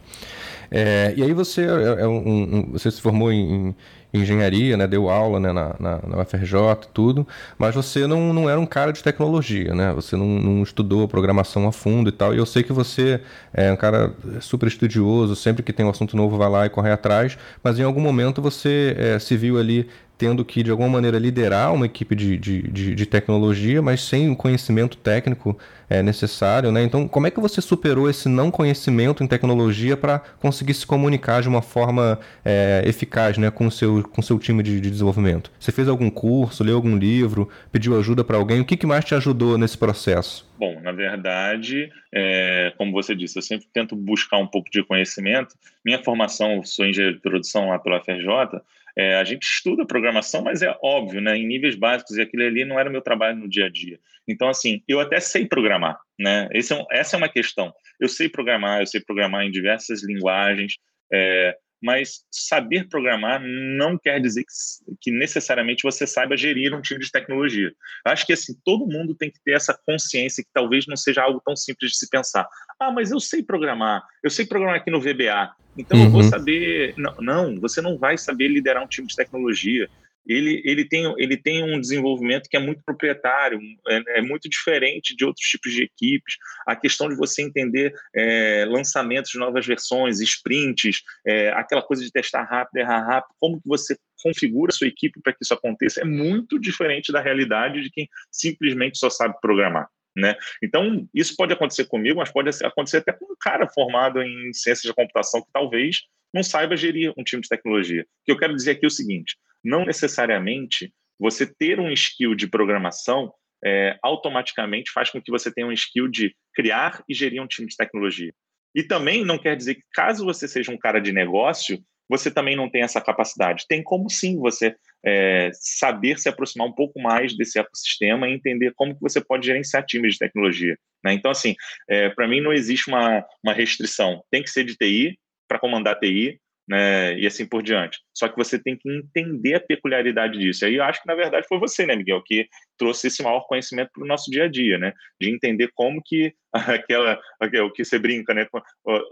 É, 0.74 1.12
e 1.14 1.22
aí 1.22 1.34
você, 1.34 1.60
é, 1.66 2.02
é 2.02 2.08
um, 2.08 2.16
um, 2.16 2.72
você 2.72 2.90
se 2.90 2.98
formou 2.98 3.30
em, 3.30 3.76
em, 4.10 4.20
engenharia, 4.22 4.74
né, 4.74 4.86
deu 4.86 5.10
aula 5.10 5.38
né, 5.38 5.52
na, 5.52 5.76
na, 5.78 6.00
na 6.08 6.22
UFRJ 6.22 6.54
tudo, 6.94 7.28
mas 7.58 7.74
você 7.74 8.06
não, 8.06 8.32
não 8.32 8.48
era 8.48 8.58
um 8.58 8.64
cara 8.64 8.90
de 8.90 9.02
tecnologia, 9.02 9.74
né? 9.74 9.92
Você 9.92 10.16
não, 10.16 10.26
não 10.26 10.62
estudou 10.62 11.06
programação 11.06 11.68
a 11.68 11.72
fundo 11.72 12.08
e 12.08 12.12
tal. 12.12 12.34
E 12.34 12.38
eu 12.38 12.46
sei 12.46 12.62
que 12.62 12.72
você 12.72 13.20
é 13.52 13.70
um 13.70 13.76
cara 13.76 14.14
super 14.40 14.66
estudioso, 14.66 15.36
sempre 15.36 15.62
que 15.62 15.74
tem 15.74 15.84
um 15.84 15.90
assunto 15.90 16.16
novo 16.16 16.38
vai 16.38 16.48
lá 16.48 16.66
e 16.66 16.70
corre 16.70 16.90
atrás, 16.90 17.36
mas 17.62 17.78
em 17.78 17.82
algum 17.82 18.00
momento 18.00 18.40
você 18.40 18.96
é, 18.98 19.18
se 19.18 19.36
viu 19.36 19.58
ali 19.58 19.88
tendo 20.22 20.44
que, 20.44 20.62
de 20.62 20.70
alguma 20.70 20.88
maneira, 20.88 21.18
liderar 21.18 21.74
uma 21.74 21.84
equipe 21.84 22.14
de, 22.14 22.38
de, 22.38 22.62
de, 22.62 22.94
de 22.94 23.06
tecnologia, 23.06 23.82
mas 23.82 24.02
sem 24.02 24.30
o 24.30 24.36
conhecimento 24.36 24.96
técnico 24.96 25.58
é, 25.90 26.00
necessário. 26.00 26.70
Né? 26.70 26.84
Então, 26.84 27.08
como 27.08 27.26
é 27.26 27.30
que 27.32 27.40
você 27.40 27.60
superou 27.60 28.08
esse 28.08 28.28
não 28.28 28.48
conhecimento 28.48 29.24
em 29.24 29.26
tecnologia 29.26 29.96
para 29.96 30.20
conseguir 30.38 30.74
se 30.74 30.86
comunicar 30.86 31.42
de 31.42 31.48
uma 31.48 31.60
forma 31.60 32.20
é, 32.44 32.84
eficaz 32.86 33.36
né, 33.36 33.50
com 33.50 33.66
o 33.66 33.70
seu, 33.72 34.00
com 34.04 34.22
seu 34.22 34.38
time 34.38 34.62
de, 34.62 34.80
de, 34.80 34.88
desenvolvimento? 34.92 35.50
Você 35.58 35.72
fez 35.72 35.88
algum 35.88 36.08
curso, 36.08 36.62
leu 36.62 36.76
algum 36.76 36.96
livro, 36.96 37.48
pediu 37.72 37.98
ajuda 37.98 38.22
para 38.22 38.36
alguém? 38.36 38.60
O 38.60 38.64
que, 38.64 38.76
que 38.76 38.86
mais 38.86 39.04
te 39.04 39.16
ajudou 39.16 39.58
nesse 39.58 39.76
processo? 39.76 40.48
Bom, 40.56 40.80
na 40.80 40.92
verdade, 40.92 41.90
é, 42.14 42.72
como 42.78 42.92
você 42.92 43.12
disse, 43.12 43.36
eu 43.36 43.42
sempre 43.42 43.66
tento 43.72 43.96
buscar 43.96 44.38
um 44.38 44.46
pouco 44.46 44.70
de 44.70 44.84
conhecimento. 44.84 45.56
Minha 45.84 45.98
formação, 45.98 46.62
sou 46.62 46.86
engenheiro 46.86 47.16
de 47.16 47.22
produção 47.22 47.70
lá 47.70 47.78
pela 47.80 48.00
FRJ, 48.00 48.62
é, 48.96 49.16
a 49.16 49.24
gente 49.24 49.42
estuda 49.42 49.86
programação, 49.86 50.42
mas 50.42 50.62
é 50.62 50.76
óbvio, 50.82 51.20
né, 51.20 51.36
em 51.36 51.46
níveis 51.46 51.74
básicos, 51.74 52.16
e 52.16 52.22
aquilo 52.22 52.44
ali 52.44 52.64
não 52.64 52.78
era 52.78 52.90
meu 52.90 53.00
trabalho 53.00 53.38
no 53.38 53.48
dia 53.48 53.66
a 53.66 53.68
dia. 53.70 53.98
Então, 54.28 54.48
assim, 54.48 54.82
eu 54.86 55.00
até 55.00 55.18
sei 55.18 55.46
programar, 55.46 55.98
né? 56.18 56.48
É 56.52 56.74
um, 56.74 56.84
essa 56.90 57.16
é 57.16 57.18
uma 57.18 57.28
questão. 57.28 57.72
Eu 57.98 58.08
sei 58.08 58.28
programar, 58.28 58.80
eu 58.80 58.86
sei 58.86 59.00
programar 59.00 59.44
em 59.44 59.50
diversas 59.50 60.04
linguagens, 60.04 60.76
é, 61.12 61.56
mas 61.82 62.24
saber 62.30 62.88
programar 62.88 63.40
não 63.42 63.98
quer 63.98 64.20
dizer 64.20 64.44
que, 64.44 64.94
que, 65.00 65.10
necessariamente 65.10 65.82
você 65.82 66.06
saiba 66.06 66.36
gerir 66.36 66.74
um 66.74 66.80
time 66.80 67.00
de 67.00 67.10
tecnologia. 67.10 67.72
Acho 68.04 68.24
que 68.26 68.32
assim 68.32 68.54
todo 68.64 68.86
mundo 68.86 69.14
tem 69.14 69.30
que 69.30 69.40
ter 69.44 69.52
essa 69.52 69.78
consciência 69.86 70.44
que 70.44 70.50
talvez 70.52 70.86
não 70.86 70.96
seja 70.96 71.22
algo 71.22 71.42
tão 71.44 71.56
simples 71.56 71.92
de 71.92 71.98
se 71.98 72.08
pensar. 72.08 72.46
Ah, 72.78 72.92
mas 72.92 73.10
eu 73.10 73.20
sei 73.20 73.42
programar, 73.42 74.02
eu 74.22 74.30
sei 74.30 74.46
programar 74.46 74.76
aqui 74.76 74.90
no 74.90 75.00
VBA, 75.00 75.52
então 75.76 75.98
uhum. 75.98 76.04
eu 76.04 76.10
vou 76.10 76.22
uhum. 76.22 76.28
saber. 76.28 76.94
Não, 76.96 77.14
não, 77.16 77.60
você 77.60 77.80
não 77.80 77.98
vai 77.98 78.16
saber 78.18 78.48
liderar 78.48 78.82
um 78.82 78.88
time 78.88 79.06
de 79.06 79.16
tecnologia 79.16 79.88
ele, 80.26 80.62
ele, 80.64 80.84
tem, 80.84 81.12
ele 81.18 81.36
tem 81.36 81.62
um 81.64 81.80
desenvolvimento 81.80 82.48
que 82.48 82.56
é 82.56 82.60
muito 82.60 82.82
proprietário, 82.84 83.60
é, 83.88 84.18
é 84.18 84.22
muito 84.22 84.48
diferente 84.48 85.16
de 85.16 85.24
outros 85.24 85.46
tipos 85.46 85.72
de 85.72 85.82
equipes. 85.82 86.36
A 86.66 86.76
questão 86.76 87.08
de 87.08 87.16
você 87.16 87.42
entender 87.42 87.92
é, 88.14 88.64
lançamentos 88.68 89.30
de 89.30 89.38
novas 89.38 89.66
versões, 89.66 90.20
sprints, 90.20 91.02
é, 91.26 91.48
aquela 91.50 91.82
coisa 91.82 92.04
de 92.04 92.10
testar 92.10 92.44
rápido, 92.44 92.76
errar 92.76 93.06
rápido, 93.06 93.34
como 93.38 93.60
que 93.60 93.68
você 93.68 93.96
configura 94.22 94.70
a 94.70 94.74
sua 94.74 94.86
equipe 94.86 95.20
para 95.20 95.32
que 95.32 95.42
isso 95.42 95.52
aconteça, 95.52 96.00
é 96.00 96.04
muito 96.04 96.58
diferente 96.58 97.12
da 97.12 97.20
realidade 97.20 97.82
de 97.82 97.90
quem 97.90 98.08
simplesmente 98.30 98.98
só 98.98 99.10
sabe 99.10 99.34
programar. 99.40 99.88
Né? 100.14 100.36
Então, 100.62 101.08
isso 101.14 101.34
pode 101.36 101.54
acontecer 101.54 101.86
comigo, 101.86 102.18
mas 102.18 102.30
pode 102.30 102.50
acontecer 102.64 102.98
até 102.98 103.12
com 103.12 103.24
um 103.24 103.36
cara 103.40 103.66
formado 103.66 104.22
em 104.22 104.52
ciências 104.52 104.84
da 104.84 104.94
computação 104.94 105.40
que 105.40 105.50
talvez 105.52 106.02
não 106.32 106.42
saiba 106.42 106.76
gerir 106.76 107.12
um 107.16 107.24
time 107.24 107.42
de 107.42 107.48
tecnologia. 107.48 108.02
O 108.02 108.24
que 108.24 108.32
eu 108.32 108.38
quero 108.38 108.54
dizer 108.54 108.72
aqui 108.72 108.84
é 108.84 108.88
o 108.88 108.90
seguinte: 108.90 109.36
não 109.64 109.84
necessariamente 109.84 110.92
você 111.18 111.46
ter 111.46 111.78
um 111.78 111.90
skill 111.90 112.34
de 112.34 112.48
programação 112.48 113.32
é, 113.64 113.96
automaticamente 114.02 114.90
faz 114.90 115.10
com 115.10 115.22
que 115.22 115.30
você 115.30 115.52
tenha 115.52 115.66
um 115.66 115.72
skill 115.72 116.08
de 116.08 116.34
criar 116.54 117.02
e 117.08 117.14
gerir 117.14 117.40
um 117.40 117.46
time 117.46 117.68
de 117.68 117.76
tecnologia. 117.76 118.32
E 118.74 118.82
também 118.82 119.24
não 119.24 119.38
quer 119.38 119.56
dizer 119.56 119.76
que, 119.76 119.82
caso 119.92 120.24
você 120.24 120.48
seja 120.48 120.72
um 120.72 120.78
cara 120.78 121.00
de 121.00 121.12
negócio, 121.12 121.78
você 122.08 122.30
também 122.30 122.56
não 122.56 122.68
tem 122.68 122.82
essa 122.82 123.00
capacidade. 123.00 123.66
Tem 123.68 123.82
como 123.82 124.10
sim 124.10 124.38
você 124.38 124.74
é, 125.04 125.50
saber 125.54 126.18
se 126.18 126.28
aproximar 126.28 126.66
um 126.66 126.72
pouco 126.72 127.00
mais 127.00 127.36
desse 127.36 127.58
ecossistema 127.58 128.28
e 128.28 128.34
entender 128.34 128.72
como 128.74 128.94
que 128.94 129.00
você 129.00 129.20
pode 129.20 129.46
gerenciar 129.46 129.84
times 129.86 130.14
de 130.14 130.18
tecnologia. 130.18 130.76
Né? 131.04 131.14
Então, 131.14 131.30
assim, 131.30 131.54
é, 131.88 132.10
para 132.10 132.28
mim 132.28 132.40
não 132.40 132.52
existe 132.52 132.88
uma, 132.88 133.24
uma 133.42 133.54
restrição. 133.54 134.22
Tem 134.30 134.42
que 134.42 134.50
ser 134.50 134.64
de 134.64 134.76
TI 134.76 135.18
para 135.48 135.58
comandar 135.58 135.98
TI, 135.98 136.40
né, 136.72 137.18
e 137.18 137.26
assim 137.26 137.46
por 137.46 137.62
diante. 137.62 137.98
Só 138.14 138.28
que 138.28 138.36
você 138.36 138.58
tem 138.58 138.78
que 138.78 138.88
entender 138.90 139.56
a 139.56 139.60
peculiaridade 139.60 140.38
disso. 140.38 140.64
Aí 140.64 140.76
eu 140.76 140.82
acho 140.82 141.02
que, 141.02 141.06
na 141.06 141.14
verdade, 141.14 141.46
foi 141.46 141.58
você, 141.58 141.84
né, 141.84 141.94
Miguel, 141.94 142.22
que 142.24 142.48
trouxe 142.78 143.08
esse 143.08 143.22
maior 143.22 143.46
conhecimento 143.46 143.90
para 143.92 144.02
o 144.02 144.06
nosso 144.06 144.30
dia 144.30 144.44
a 144.44 144.48
dia, 144.48 144.78
né, 144.78 144.94
de 145.20 145.28
entender 145.28 145.70
como 145.74 146.00
que 146.02 146.32
aquela, 146.88 147.20
o 147.66 147.70
que 147.70 147.84
você 147.84 147.98
brinca, 147.98 148.32
né, 148.32 148.46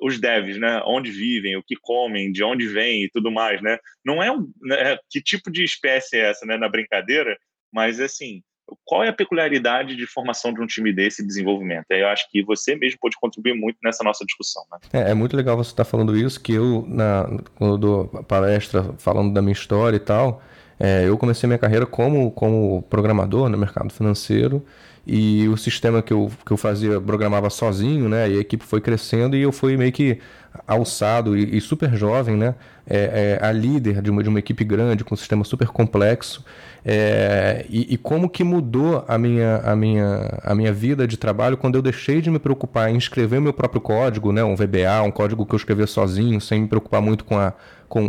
os 0.00 0.18
devs, 0.18 0.58
né, 0.58 0.80
onde 0.86 1.10
vivem, 1.10 1.54
o 1.56 1.62
que 1.62 1.76
comem, 1.82 2.32
de 2.32 2.42
onde 2.42 2.66
vêm 2.66 3.04
e 3.04 3.10
tudo 3.10 3.30
mais, 3.30 3.60
né, 3.60 3.78
não 4.02 4.22
é 4.22 4.32
um, 4.32 4.50
né, 4.62 4.96
que 5.10 5.20
tipo 5.20 5.50
de 5.50 5.62
espécie 5.62 6.16
é 6.16 6.30
essa, 6.30 6.46
né, 6.46 6.56
na 6.56 6.68
brincadeira, 6.68 7.36
mas 7.70 8.00
assim, 8.00 8.42
qual 8.84 9.04
é 9.04 9.08
a 9.08 9.12
peculiaridade 9.12 9.96
de 9.96 10.06
formação 10.06 10.52
de 10.52 10.60
um 10.60 10.66
time 10.66 10.92
desse 10.92 11.26
desenvolvimento? 11.26 11.86
Eu 11.90 12.08
acho 12.08 12.28
que 12.30 12.42
você 12.42 12.76
mesmo 12.76 12.98
pode 13.00 13.16
contribuir 13.20 13.54
muito 13.54 13.78
nessa 13.82 14.04
nossa 14.04 14.24
discussão. 14.24 14.64
Né? 14.70 14.78
É, 14.92 15.10
é, 15.10 15.14
muito 15.14 15.36
legal 15.36 15.56
você 15.56 15.70
estar 15.70 15.84
tá 15.84 15.90
falando 15.90 16.16
isso, 16.16 16.40
que 16.40 16.52
eu, 16.52 16.84
na, 16.88 17.24
quando 17.54 17.74
eu 17.74 17.78
dou 17.78 18.08
palestra 18.24 18.94
falando 18.98 19.32
da 19.32 19.42
minha 19.42 19.52
história 19.52 19.96
e 19.96 20.00
tal, 20.00 20.42
é, 20.80 21.06
eu 21.06 21.18
comecei 21.18 21.46
minha 21.46 21.58
carreira 21.58 21.84
como, 21.84 22.30
como 22.30 22.82
programador 22.88 23.50
no 23.50 23.58
mercado 23.58 23.92
financeiro 23.92 24.64
e 25.06 25.46
o 25.48 25.56
sistema 25.56 26.00
que 26.00 26.12
eu, 26.12 26.30
que 26.44 26.52
eu 26.52 26.56
fazia, 26.56 26.98
programava 26.98 27.50
sozinho, 27.50 28.08
né? 28.08 28.30
E 28.30 28.38
a 28.38 28.40
equipe 28.40 28.64
foi 28.64 28.80
crescendo 28.80 29.36
e 29.36 29.42
eu 29.42 29.52
fui 29.52 29.76
meio 29.76 29.92
que 29.92 30.18
alçado 30.66 31.36
e, 31.36 31.56
e 31.56 31.60
super 31.60 31.94
jovem, 31.94 32.34
né? 32.34 32.54
É, 32.86 33.38
é, 33.42 33.46
a 33.46 33.52
líder 33.52 34.00
de 34.00 34.10
uma, 34.10 34.22
de 34.22 34.28
uma 34.28 34.38
equipe 34.38 34.64
grande, 34.64 35.04
com 35.04 35.14
um 35.14 35.18
sistema 35.18 35.44
super 35.44 35.68
complexo. 35.68 36.44
É, 36.84 37.66
e, 37.68 37.92
e, 37.94 37.98
como 37.98 38.28
que 38.28 38.42
mudou 38.42 39.04
a 39.06 39.18
minha, 39.18 39.58
a, 39.58 39.76
minha, 39.76 40.38
a 40.42 40.54
minha 40.54 40.72
vida 40.72 41.06
de 41.06 41.18
trabalho 41.18 41.58
quando 41.58 41.74
eu 41.74 41.82
deixei 41.82 42.22
de 42.22 42.30
me 42.30 42.38
preocupar 42.38 42.90
em 42.90 42.96
escrever 42.96 43.38
o 43.38 43.42
meu 43.42 43.52
próprio 43.52 43.82
código, 43.82 44.32
né, 44.32 44.42
um 44.42 44.56
VBA, 44.56 45.02
um 45.04 45.10
código 45.10 45.44
que 45.44 45.54
eu 45.54 45.58
escrevia 45.58 45.86
sozinho, 45.86 46.40
sem 46.40 46.62
me 46.62 46.68
preocupar 46.68 47.02
muito 47.02 47.24
com, 47.24 47.38
a, 47.38 47.52
com, 47.90 48.08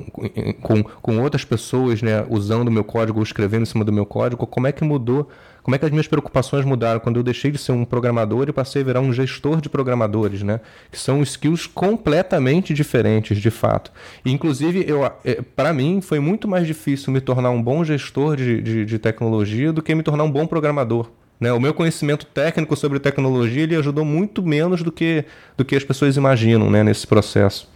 com, 0.61 0.83
com 0.83 1.19
outras 1.19 1.43
pessoas 1.43 2.01
né, 2.01 2.23
usando 2.29 2.69
o 2.69 2.71
meu 2.71 2.83
código 2.83 3.19
ou 3.19 3.23
escrevendo 3.23 3.63
em 3.63 3.65
cima 3.65 3.83
do 3.83 3.91
meu 3.91 4.05
código, 4.05 4.47
como 4.47 4.67
é 4.67 4.71
que 4.71 4.83
mudou 4.83 5.27
como 5.63 5.75
é 5.75 5.77
que 5.77 5.85
as 5.85 5.91
minhas 5.91 6.07
preocupações 6.07 6.65
mudaram 6.65 6.99
quando 6.99 7.17
eu 7.17 7.23
deixei 7.23 7.51
de 7.51 7.57
ser 7.57 7.71
um 7.71 7.85
programador 7.85 8.49
e 8.49 8.51
passei 8.51 8.81
a 8.81 8.85
virar 8.85 8.99
um 8.99 9.13
gestor 9.13 9.61
de 9.61 9.69
programadores, 9.69 10.41
né? 10.41 10.59
Que 10.91 10.97
são 10.97 11.21
skills 11.21 11.67
completamente 11.67 12.73
diferentes, 12.73 13.37
de 13.37 13.51
fato. 13.51 13.91
E, 14.25 14.31
inclusive, 14.31 14.83
eu, 14.87 15.05
é, 15.23 15.41
para 15.55 15.71
mim, 15.71 16.01
foi 16.01 16.19
muito 16.19 16.47
mais 16.47 16.65
difícil 16.65 17.13
me 17.13 17.21
tornar 17.21 17.51
um 17.51 17.61
bom 17.61 17.83
gestor 17.83 18.35
de, 18.35 18.59
de, 18.59 18.85
de 18.85 18.99
tecnologia 18.99 19.71
do 19.71 19.83
que 19.83 19.93
me 19.93 20.01
tornar 20.01 20.23
um 20.23 20.31
bom 20.31 20.47
programador. 20.47 21.11
Né? 21.39 21.51
O 21.53 21.59
meu 21.59 21.73
conhecimento 21.73 22.25
técnico 22.25 22.75
sobre 22.75 22.99
tecnologia 22.99 23.63
ele 23.63 23.75
ajudou 23.75 24.05
muito 24.05 24.43
menos 24.43 24.81
do 24.83 24.91
que, 24.91 25.25
do 25.55 25.65
que 25.65 25.75
as 25.75 25.83
pessoas 25.83 26.17
imaginam 26.17 26.69
né, 26.69 26.83
nesse 26.83 27.05
processo. 27.05 27.70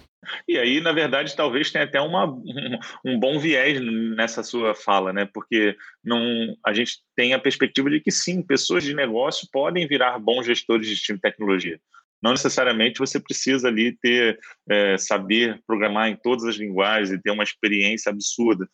E 0.48 0.58
aí, 0.58 0.82
na 0.82 0.92
verdade, 0.92 1.36
talvez 1.36 1.72
tenha 1.72 1.84
até 1.84 2.00
uma, 2.00 2.26
um, 2.26 2.80
um, 3.06 3.20
bom 3.20 3.40
viés 3.40 3.80
nessa 4.16 4.44
sua 4.44 4.74
fala, 4.74 5.12
né? 5.14 5.28
Porque 5.34 5.76
não, 6.04 6.56
a 6.66 6.74
gente 6.74 7.00
tem 7.16 7.34
a 7.34 7.40
perspectiva 7.40 7.90
de 7.90 8.00
que 8.00 8.12
sim, 8.12 8.42
pessoas 8.42 8.84
de 8.84 8.94
negócio 8.94 9.48
podem 9.52 9.88
virar 9.88 10.20
bons 10.20 10.46
gestores 10.46 10.88
de 10.88 10.96
time 10.96 11.18
de 11.18 11.22
tecnologia. 11.22 11.80
Não 12.22 12.32
necessariamente 12.32 13.00
você 13.00 13.20
precisa 13.20 13.68
ali 13.68 13.98
ter 14.02 14.40
é, 14.70 14.98
saber 14.98 15.62
programar 15.68 16.10
em 16.10 16.16
todas 16.16 16.46
as 16.46 16.56
linguagens 16.56 17.12
e 17.12 17.22
ter 17.22 17.32
uma 17.32 17.44
experiência 17.44 18.12
absurda. 18.12 18.68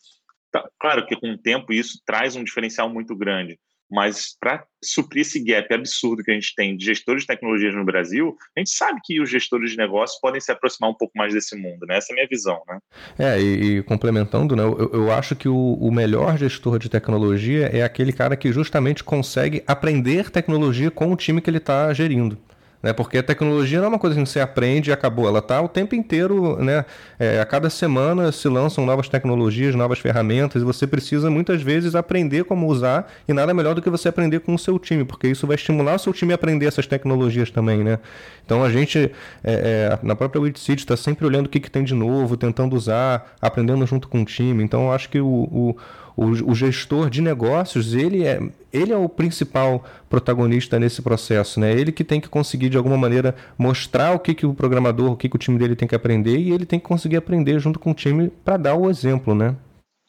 Tá, 0.50 0.68
claro 0.78 1.06
que 1.06 1.16
com 1.16 1.32
o 1.32 1.38
tempo 1.38 1.72
isso 1.72 2.00
traz 2.06 2.36
um 2.36 2.44
diferencial 2.44 2.88
muito 2.88 3.16
grande, 3.16 3.58
Mas 3.92 4.34
para 4.40 4.64
suprir 4.82 5.20
esse 5.20 5.38
gap 5.44 5.72
absurdo 5.72 6.24
que 6.24 6.30
a 6.30 6.34
gente 6.34 6.54
tem 6.56 6.76
de 6.76 6.84
gestores 6.84 7.22
de 7.22 7.26
tecnologias 7.26 7.74
no 7.74 7.84
Brasil, 7.84 8.34
a 8.56 8.60
gente 8.60 8.70
sabe 8.70 9.00
que 9.04 9.20
os 9.20 9.28
gestores 9.28 9.72
de 9.72 9.76
negócios 9.76 10.18
podem 10.18 10.40
se 10.40 10.50
aproximar 10.50 10.90
um 10.90 10.94
pouco 10.94 11.12
mais 11.16 11.34
desse 11.34 11.54
mundo, 11.54 11.86
né? 11.86 11.98
Essa 11.98 12.10
é 12.10 12.14
a 12.14 12.16
minha 12.16 12.28
visão, 12.28 12.60
né? 12.66 12.78
É, 13.18 13.40
e, 13.40 13.78
e 13.78 13.82
complementando, 13.82 14.56
né, 14.56 14.62
eu, 14.62 14.90
eu, 14.92 15.12
acho 15.12 15.36
que 15.36 15.48
o, 15.48 15.74
o 15.74 15.92
melhor 15.92 16.38
gestor 16.38 16.78
de 16.78 16.88
tecnologia 16.88 17.66
é 17.66 17.82
aquele 17.82 18.12
cara 18.12 18.34
que 18.34 18.50
justamente 18.50 19.04
consegue 19.04 19.62
aprender 19.66 20.30
tecnologia 20.30 20.90
com 20.90 21.12
o 21.12 21.16
time 21.16 21.42
que 21.42 21.50
ele 21.50 21.58
está 21.58 21.92
gerindo 21.92 22.38
né? 22.82 22.92
Porque 22.92 23.18
a 23.18 23.22
tecnologia 23.22 23.78
não 23.78 23.86
é 23.86 23.88
uma 23.88 23.98
coisa 23.98 24.16
que 24.16 24.26
você 24.26 24.40
aprende 24.40 24.90
e 24.90 24.92
acabou, 24.92 25.28
ela 25.28 25.38
está 25.38 25.60
o 25.60 25.68
tempo 25.68 25.94
inteiro, 25.94 26.56
né? 26.62 26.84
É, 27.18 27.40
a 27.40 27.46
cada 27.46 27.70
semana 27.70 28.32
se 28.32 28.48
lançam 28.48 28.84
novas 28.84 29.08
tecnologias, 29.08 29.74
novas 29.74 29.98
ferramentas 29.98 30.62
e 30.62 30.64
você 30.64 30.86
precisa 30.86 31.30
muitas 31.30 31.62
vezes 31.62 31.94
aprender 31.94 32.44
como 32.44 32.66
usar 32.66 33.10
e 33.28 33.32
nada 33.32 33.54
melhor 33.54 33.74
do 33.74 33.82
que 33.82 33.88
você 33.88 34.08
aprender 34.08 34.40
com 34.40 34.54
o 34.54 34.58
seu 34.58 34.78
time, 34.78 35.04
porque 35.04 35.28
isso 35.28 35.46
vai 35.46 35.54
estimular 35.54 35.94
o 35.94 35.98
seu 35.98 36.12
time 36.12 36.32
a 36.32 36.34
aprender 36.34 36.66
essas 36.66 36.86
tecnologias 36.86 37.50
também, 37.50 37.84
né? 37.84 37.98
Então 38.44 38.64
a 38.64 38.70
gente 38.70 39.12
é, 39.44 39.52
é, 39.52 39.98
na 40.02 40.16
própria 40.16 40.40
WitCity 40.40 40.82
está 40.82 40.96
sempre 40.96 41.24
olhando 41.24 41.46
o 41.46 41.48
que, 41.48 41.60
que 41.60 41.70
tem 41.70 41.84
de 41.84 41.94
novo, 41.94 42.36
tentando 42.36 42.74
usar, 42.74 43.34
aprendendo 43.40 43.86
junto 43.86 44.08
com 44.08 44.22
o 44.22 44.24
time. 44.24 44.62
Então 44.64 44.86
eu 44.86 44.92
acho 44.92 45.08
que 45.08 45.20
o, 45.20 45.26
o 45.26 45.76
o, 46.16 46.26
o, 46.26 46.54
gestor 46.54 47.08
de 47.08 47.20
negócios, 47.20 47.94
ele 47.94 48.24
é, 48.24 48.40
ele 48.72 48.92
é 48.92 48.96
o 48.96 49.08
principal 49.08 49.84
protagonista 50.08 50.78
nesse 50.78 51.00
processo, 51.02 51.58
né? 51.58 51.72
Ele 51.72 51.92
que 51.92 52.04
tem 52.04 52.20
que 52.20 52.28
conseguir, 52.28 52.68
de 52.68 52.76
alguma 52.76 52.96
maneira, 52.96 53.34
mostrar 53.56 54.14
o 54.14 54.18
que, 54.18 54.34
que 54.34 54.46
o 54.46 54.54
programador, 54.54 55.12
o 55.12 55.16
que, 55.16 55.28
que 55.28 55.36
o 55.36 55.38
time 55.38 55.58
dele 55.58 55.76
tem 55.76 55.88
que 55.88 55.94
aprender 55.94 56.38
e 56.38 56.52
ele 56.52 56.66
tem 56.66 56.78
que 56.78 56.86
conseguir 56.86 57.16
aprender 57.16 57.58
junto 57.58 57.78
com 57.78 57.90
o 57.90 57.94
time 57.94 58.30
para 58.44 58.56
dar 58.56 58.74
o 58.74 58.88
exemplo, 58.90 59.34
né? 59.34 59.56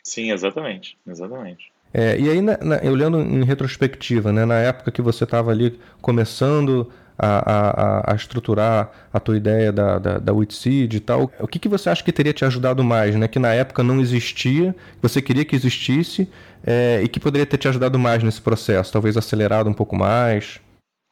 Sim, 0.03 0.31
exatamente, 0.31 0.97
exatamente. 1.07 1.71
É, 1.93 2.19
e 2.19 2.29
aí, 2.29 2.41
na, 2.41 2.57
na, 2.57 2.81
olhando 2.89 3.21
em 3.21 3.43
retrospectiva, 3.43 4.33
né, 4.33 4.45
na 4.45 4.57
época 4.57 4.91
que 4.91 5.01
você 5.01 5.23
estava 5.25 5.51
ali 5.51 5.79
começando 6.01 6.91
a, 7.17 8.07
a, 8.07 8.13
a, 8.13 8.15
estruturar 8.15 9.09
a 9.11 9.19
tua 9.19 9.37
ideia 9.37 9.71
da, 9.71 9.99
da, 9.99 10.17
da 10.17 10.33
Witseed 10.33 10.95
e 10.95 10.99
tal. 10.99 11.31
O 11.39 11.47
que, 11.47 11.59
que 11.59 11.69
você 11.69 11.89
acha 11.89 12.03
que 12.03 12.11
teria 12.11 12.33
te 12.33 12.45
ajudado 12.45 12.83
mais, 12.83 13.15
né? 13.15 13.27
Que 13.27 13.39
na 13.39 13.53
época 13.53 13.83
não 13.83 13.99
existia, 13.99 14.75
você 15.01 15.21
queria 15.21 15.45
que 15.45 15.55
existisse 15.55 16.27
é, 16.65 17.01
e 17.03 17.07
que 17.07 17.19
poderia 17.19 17.45
ter 17.45 17.57
te 17.57 17.67
ajudado 17.67 17.99
mais 17.99 18.23
nesse 18.23 18.41
processo? 18.41 18.91
Talvez 18.91 19.17
acelerado 19.17 19.69
um 19.69 19.73
pouco 19.73 19.95
mais? 19.95 20.59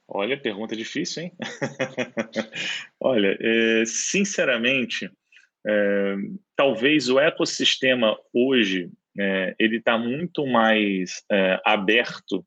Olha, 0.07 0.37
pergunta 0.37 0.75
difícil, 0.75 1.23
hein? 1.23 1.31
Olha, 2.99 3.37
é, 3.39 3.83
sinceramente, 3.85 5.09
é, 5.65 6.15
talvez 6.55 7.09
o 7.09 7.19
ecossistema 7.19 8.17
hoje 8.33 8.89
ele 9.59 9.75
está 9.75 9.97
muito 9.97 10.47
mais 10.47 11.21
aberto 11.65 12.45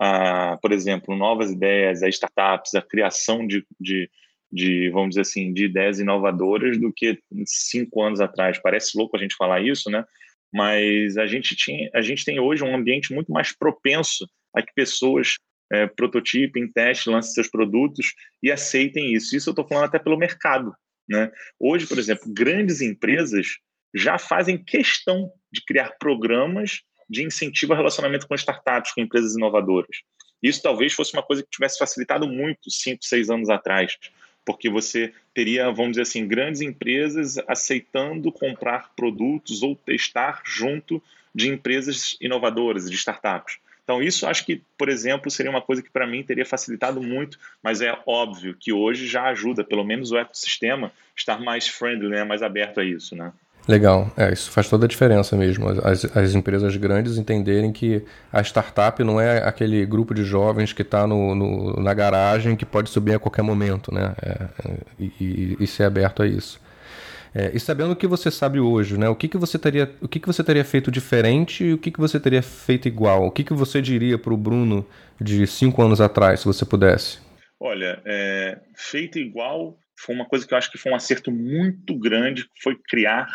a, 0.00 0.56
por 0.62 0.72
exemplo, 0.72 1.14
novas 1.14 1.50
ideias, 1.50 2.02
a 2.02 2.08
startups, 2.08 2.74
a 2.74 2.80
criação 2.80 3.46
de, 3.46 3.66
de, 3.78 4.10
de, 4.50 4.88
vamos 4.90 5.10
dizer 5.10 5.20
assim, 5.20 5.52
de 5.52 5.66
ideias 5.66 6.00
inovadoras 6.00 6.80
do 6.80 6.90
que 6.90 7.18
cinco 7.44 8.02
anos 8.02 8.18
atrás. 8.18 8.58
Parece 8.58 8.96
louco 8.96 9.16
a 9.16 9.20
gente 9.20 9.36
falar 9.36 9.60
isso, 9.60 9.90
né? 9.90 10.02
Mas 10.50 11.18
a 11.18 11.26
gente, 11.26 11.54
tinha, 11.54 11.90
a 11.94 12.00
gente 12.00 12.24
tem 12.24 12.40
hoje 12.40 12.64
um 12.64 12.74
ambiente 12.74 13.12
muito 13.12 13.30
mais 13.30 13.54
propenso 13.54 14.26
a 14.54 14.62
que 14.62 14.72
pessoas 14.74 15.34
é, 15.70 15.86
prototipem, 15.86 16.66
testem, 16.72 17.12
lancem 17.12 17.34
seus 17.34 17.48
produtos 17.48 18.06
e 18.42 18.50
aceitem 18.50 19.12
isso. 19.12 19.36
Isso 19.36 19.50
eu 19.50 19.52
estou 19.52 19.68
falando 19.68 19.84
até 19.84 19.98
pelo 19.98 20.16
mercado. 20.16 20.74
Né? 21.06 21.30
Hoje, 21.58 21.86
por 21.86 21.98
exemplo, 21.98 22.32
grandes 22.32 22.80
empresas 22.80 23.58
já 23.94 24.16
fazem 24.16 24.62
questão 24.62 25.30
de 25.52 25.62
criar 25.64 25.94
programas 25.98 26.80
de 27.10 27.24
incentivo 27.24 27.72
ao 27.72 27.78
relacionamento 27.78 28.28
com 28.28 28.34
startups, 28.36 28.94
com 28.94 29.00
empresas 29.00 29.34
inovadoras. 29.34 29.98
Isso 30.40 30.62
talvez 30.62 30.92
fosse 30.92 31.12
uma 31.12 31.22
coisa 31.22 31.42
que 31.42 31.50
tivesse 31.50 31.76
facilitado 31.78 32.26
muito 32.26 32.70
cinco, 32.70 33.04
seis 33.04 33.28
anos 33.28 33.50
atrás, 33.50 33.98
porque 34.44 34.70
você 34.70 35.12
teria, 35.34 35.70
vamos 35.70 35.92
dizer 35.92 36.02
assim, 36.02 36.26
grandes 36.26 36.60
empresas 36.60 37.36
aceitando 37.46 38.32
comprar 38.32 38.92
produtos 38.94 39.62
ou 39.62 39.76
testar 39.76 40.42
junto 40.46 41.02
de 41.34 41.48
empresas 41.48 42.16
inovadoras, 42.20 42.88
de 42.88 42.96
startups. 42.96 43.58
Então, 43.84 44.00
isso 44.00 44.26
acho 44.26 44.46
que, 44.46 44.62
por 44.78 44.88
exemplo, 44.88 45.30
seria 45.30 45.50
uma 45.50 45.60
coisa 45.60 45.82
que 45.82 45.90
para 45.90 46.06
mim 46.06 46.22
teria 46.22 46.46
facilitado 46.46 47.02
muito, 47.02 47.38
mas 47.60 47.80
é 47.82 47.98
óbvio 48.06 48.56
que 48.58 48.72
hoje 48.72 49.06
já 49.06 49.24
ajuda, 49.24 49.64
pelo 49.64 49.84
menos 49.84 50.12
o 50.12 50.16
ecossistema, 50.16 50.92
estar 51.16 51.40
mais 51.40 51.66
friendly, 51.66 52.08
né, 52.08 52.22
mais 52.22 52.40
aberto 52.40 52.78
a 52.78 52.84
isso, 52.84 53.16
né? 53.16 53.32
Legal, 53.68 54.10
é, 54.16 54.32
isso 54.32 54.50
faz 54.50 54.68
toda 54.68 54.86
a 54.86 54.88
diferença 54.88 55.36
mesmo. 55.36 55.68
As, 55.68 56.04
as 56.16 56.34
empresas 56.34 56.74
grandes 56.76 57.18
entenderem 57.18 57.72
que 57.72 58.02
a 58.32 58.40
startup 58.42 59.02
não 59.04 59.20
é 59.20 59.46
aquele 59.46 59.84
grupo 59.86 60.14
de 60.14 60.24
jovens 60.24 60.72
que 60.72 60.82
está 60.82 61.06
no, 61.06 61.34
no, 61.34 61.82
na 61.82 61.94
garagem 61.94 62.56
que 62.56 62.64
pode 62.64 62.90
subir 62.90 63.14
a 63.14 63.18
qualquer 63.18 63.42
momento, 63.42 63.92
né? 63.94 64.14
É, 64.22 64.30
é 64.66 64.76
e, 64.98 65.56
e, 65.60 65.66
ser 65.66 65.84
aberto 65.84 66.22
a 66.22 66.26
isso. 66.26 66.60
É, 67.34 67.52
e 67.54 67.60
sabendo 67.60 67.92
o 67.92 67.96
que 67.96 68.08
você 68.08 68.30
sabe 68.30 68.58
hoje, 68.58 68.98
né? 68.98 69.08
O 69.08 69.14
que, 69.14 69.28
que 69.28 69.36
você 69.36 69.58
teria, 69.58 69.88
o 70.00 70.08
que, 70.08 70.18
que 70.18 70.26
você 70.26 70.42
teria 70.42 70.64
feito 70.64 70.90
diferente 70.90 71.62
e 71.64 71.72
o 71.74 71.78
que, 71.78 71.92
que 71.92 72.00
você 72.00 72.18
teria 72.18 72.42
feito 72.42 72.88
igual? 72.88 73.26
O 73.26 73.30
que, 73.30 73.44
que 73.44 73.52
você 73.52 73.80
diria 73.80 74.18
para 74.18 74.34
o 74.34 74.36
Bruno 74.36 74.84
de 75.20 75.46
cinco 75.46 75.80
anos 75.82 76.00
atrás, 76.00 76.40
se 76.40 76.46
você 76.46 76.64
pudesse? 76.64 77.18
Olha, 77.60 78.00
é, 78.04 78.58
feito 78.74 79.18
igual 79.18 79.78
foi 79.96 80.14
uma 80.14 80.24
coisa 80.24 80.46
que 80.46 80.54
eu 80.54 80.58
acho 80.58 80.70
que 80.70 80.78
foi 80.78 80.90
um 80.90 80.96
acerto 80.96 81.30
muito 81.30 81.94
grande, 81.98 82.46
foi 82.62 82.74
criar 82.88 83.28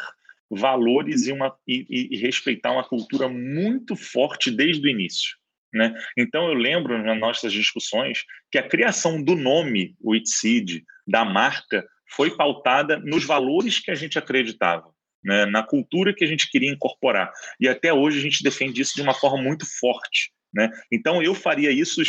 valores 0.49 1.27
e, 1.27 1.31
uma, 1.31 1.55
e, 1.67 2.09
e 2.11 2.17
respeitar 2.17 2.71
uma 2.71 2.87
cultura 2.87 3.27
muito 3.27 3.95
forte 3.95 4.51
desde 4.51 4.85
o 4.85 4.89
início. 4.89 5.35
Né? 5.73 5.93
Então, 6.17 6.47
eu 6.47 6.53
lembro 6.53 7.01
nas 7.03 7.19
nossas 7.19 7.51
discussões 7.51 8.23
que 8.51 8.57
a 8.57 8.67
criação 8.67 9.21
do 9.21 9.35
nome, 9.35 9.95
o 9.99 10.15
Itseed, 10.15 10.83
da 11.05 11.25
marca, 11.25 11.85
foi 12.11 12.35
pautada 12.35 12.97
nos 12.99 13.25
valores 13.25 13.79
que 13.79 13.91
a 13.91 13.95
gente 13.95 14.17
acreditava, 14.17 14.89
né? 15.23 15.45
na 15.45 15.63
cultura 15.63 16.13
que 16.13 16.23
a 16.23 16.27
gente 16.27 16.49
queria 16.49 16.71
incorporar. 16.71 17.31
E 17.59 17.67
até 17.67 17.91
hoje 17.91 18.19
a 18.19 18.21
gente 18.21 18.41
defende 18.41 18.81
isso 18.81 18.95
de 18.95 19.01
uma 19.01 19.13
forma 19.13 19.41
muito 19.43 19.65
forte. 19.79 20.31
Né? 20.53 20.69
Então, 20.89 21.21
eu 21.21 21.35
faria 21.35 21.71
isso 21.71 22.01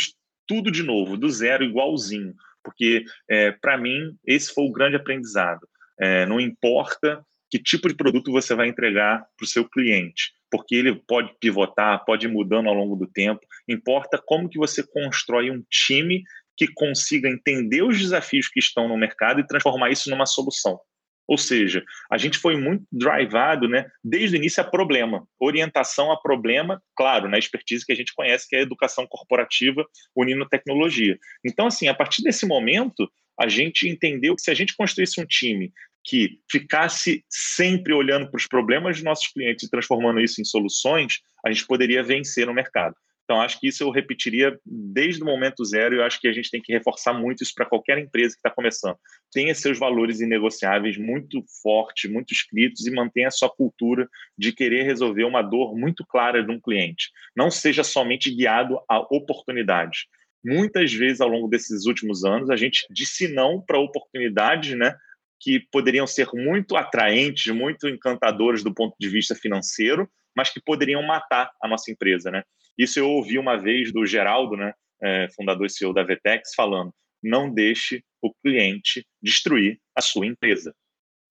tudo 0.47 0.71
de 0.71 0.81
novo, 0.81 1.17
do 1.17 1.29
zero, 1.29 1.65
igualzinho, 1.65 2.33
porque, 2.63 3.03
é, 3.29 3.51
para 3.51 3.77
mim, 3.77 4.15
esse 4.25 4.53
foi 4.53 4.63
o 4.63 4.71
grande 4.71 4.95
aprendizado. 4.95 5.67
É, 5.99 6.25
não 6.25 6.39
importa 6.39 7.21
que 7.49 7.59
tipo 7.59 7.87
de 7.87 7.95
produto 7.95 8.31
você 8.31 8.53
vai 8.55 8.67
entregar 8.67 9.25
para 9.37 9.43
o 9.43 9.47
seu 9.47 9.67
cliente, 9.67 10.31
porque 10.51 10.75
ele 10.75 10.95
pode 11.07 11.33
pivotar, 11.39 12.03
pode 12.05 12.25
ir 12.25 12.29
mudando 12.29 12.67
ao 12.67 12.75
longo 12.75 12.95
do 12.95 13.07
tempo. 13.07 13.41
Importa 13.67 14.21
como 14.23 14.49
que 14.49 14.57
você 14.57 14.85
constrói 14.85 15.49
um 15.51 15.63
time 15.69 16.23
que 16.57 16.67
consiga 16.67 17.29
entender 17.29 17.83
os 17.83 17.99
desafios 17.99 18.47
que 18.47 18.59
estão 18.59 18.87
no 18.87 18.97
mercado 18.97 19.39
e 19.39 19.47
transformar 19.47 19.91
isso 19.91 20.09
numa 20.09 20.25
solução. 20.25 20.79
Ou 21.27 21.37
seja, 21.37 21.83
a 22.09 22.17
gente 22.17 22.37
foi 22.37 22.55
muito 22.55 22.85
drivado, 22.89 23.67
né, 23.67 23.85
desde 24.01 24.35
o 24.35 24.39
início 24.39 24.63
a 24.63 24.65
problema, 24.65 25.27
orientação 25.39 26.09
a 26.09 26.19
problema, 26.19 26.81
claro, 26.95 27.29
na 27.29 27.37
expertise 27.37 27.85
que 27.85 27.91
a 27.91 27.95
gente 27.95 28.13
conhece, 28.15 28.47
que 28.47 28.55
é 28.55 28.59
a 28.59 28.61
educação 28.61 29.05
corporativa 29.05 29.85
unindo 30.15 30.47
tecnologia. 30.47 31.19
Então, 31.45 31.67
assim, 31.67 31.89
a 31.89 31.93
partir 31.93 32.23
desse 32.23 32.45
momento, 32.47 33.11
a 33.37 33.47
gente 33.49 33.87
entendeu 33.87 34.35
que 34.35 34.41
se 34.41 34.49
a 34.49 34.53
gente 34.53 34.75
construísse 34.75 35.21
um 35.21 35.25
time 35.25 35.71
que 36.07 36.39
ficasse 36.49 37.25
sempre 37.29 37.93
olhando 37.93 38.31
para 38.31 38.37
os 38.37 38.47
problemas 38.47 38.95
dos 38.95 39.03
nossos 39.03 39.27
clientes 39.27 39.65
e 39.65 39.69
transformando 39.69 40.21
isso 40.21 40.39
em 40.39 40.45
soluções, 40.45 41.19
a 41.45 41.51
gente 41.51 41.67
poderia 41.67 42.01
vencer 42.01 42.47
no 42.47 42.53
mercado. 42.53 42.95
Então, 43.25 43.41
acho 43.41 43.59
que 43.59 43.67
isso 43.67 43.83
eu 43.83 43.91
repetiria 43.91 44.57
desde 44.65 45.21
o 45.21 45.25
momento 45.25 45.65
zero 45.65 45.93
e 45.93 45.97
eu 45.97 46.05
acho 46.05 46.17
que 46.21 46.29
a 46.29 46.31
gente 46.31 46.49
tem 46.49 46.61
que 46.61 46.71
reforçar 46.71 47.11
muito 47.11 47.43
isso 47.43 47.51
para 47.53 47.65
qualquer 47.65 47.97
empresa 47.97 48.35
que 48.35 48.39
está 48.39 48.49
começando. 48.49 48.95
Tenha 49.33 49.53
seus 49.53 49.77
valores 49.77 50.21
inegociáveis 50.21 50.97
muito 50.97 51.43
fortes, 51.61 52.09
muito 52.09 52.33
escritos 52.33 52.87
e 52.87 52.91
mantenha 52.91 53.27
a 53.27 53.31
sua 53.31 53.49
cultura 53.49 54.07
de 54.37 54.53
querer 54.53 54.83
resolver 54.83 55.25
uma 55.25 55.41
dor 55.41 55.75
muito 55.75 56.05
clara 56.05 56.41
de 56.41 56.49
um 56.49 56.61
cliente. 56.61 57.11
Não 57.35 57.51
seja 57.51 57.83
somente 57.83 58.33
guiado 58.33 58.79
a 58.87 58.99
oportunidades. 59.13 60.05
Muitas 60.41 60.93
vezes, 60.93 61.19
ao 61.19 61.27
longo 61.27 61.49
desses 61.49 61.85
últimos 61.85 62.23
anos, 62.23 62.49
a 62.49 62.55
gente 62.55 62.85
disse 62.89 63.27
não 63.27 63.59
para 63.59 63.77
oportunidades, 63.77 64.77
né? 64.77 64.95
Que 65.39 65.59
poderiam 65.71 66.07
ser 66.07 66.27
muito 66.33 66.75
atraentes, 66.75 67.53
muito 67.53 67.87
encantadores 67.87 68.63
do 68.63 68.73
ponto 68.73 68.95
de 68.99 69.07
vista 69.09 69.35
financeiro, 69.35 70.09
mas 70.35 70.49
que 70.49 70.61
poderiam 70.61 71.01
matar 71.03 71.51
a 71.61 71.67
nossa 71.67 71.91
empresa, 71.91 72.29
né? 72.31 72.43
Isso 72.77 72.99
eu 72.99 73.09
ouvi 73.09 73.39
uma 73.39 73.57
vez 73.57 73.91
do 73.91 74.05
Geraldo, 74.05 74.55
né, 74.55 74.73
é, 75.01 75.27
fundador 75.35 75.65
e 75.65 75.69
CEO 75.69 75.93
da 75.93 76.03
Vetex, 76.03 76.53
falando: 76.55 76.93
não 77.23 77.51
deixe 77.51 78.03
o 78.21 78.33
cliente 78.33 79.05
destruir 79.21 79.79
a 79.95 80.01
sua 80.01 80.25
empresa. 80.25 80.75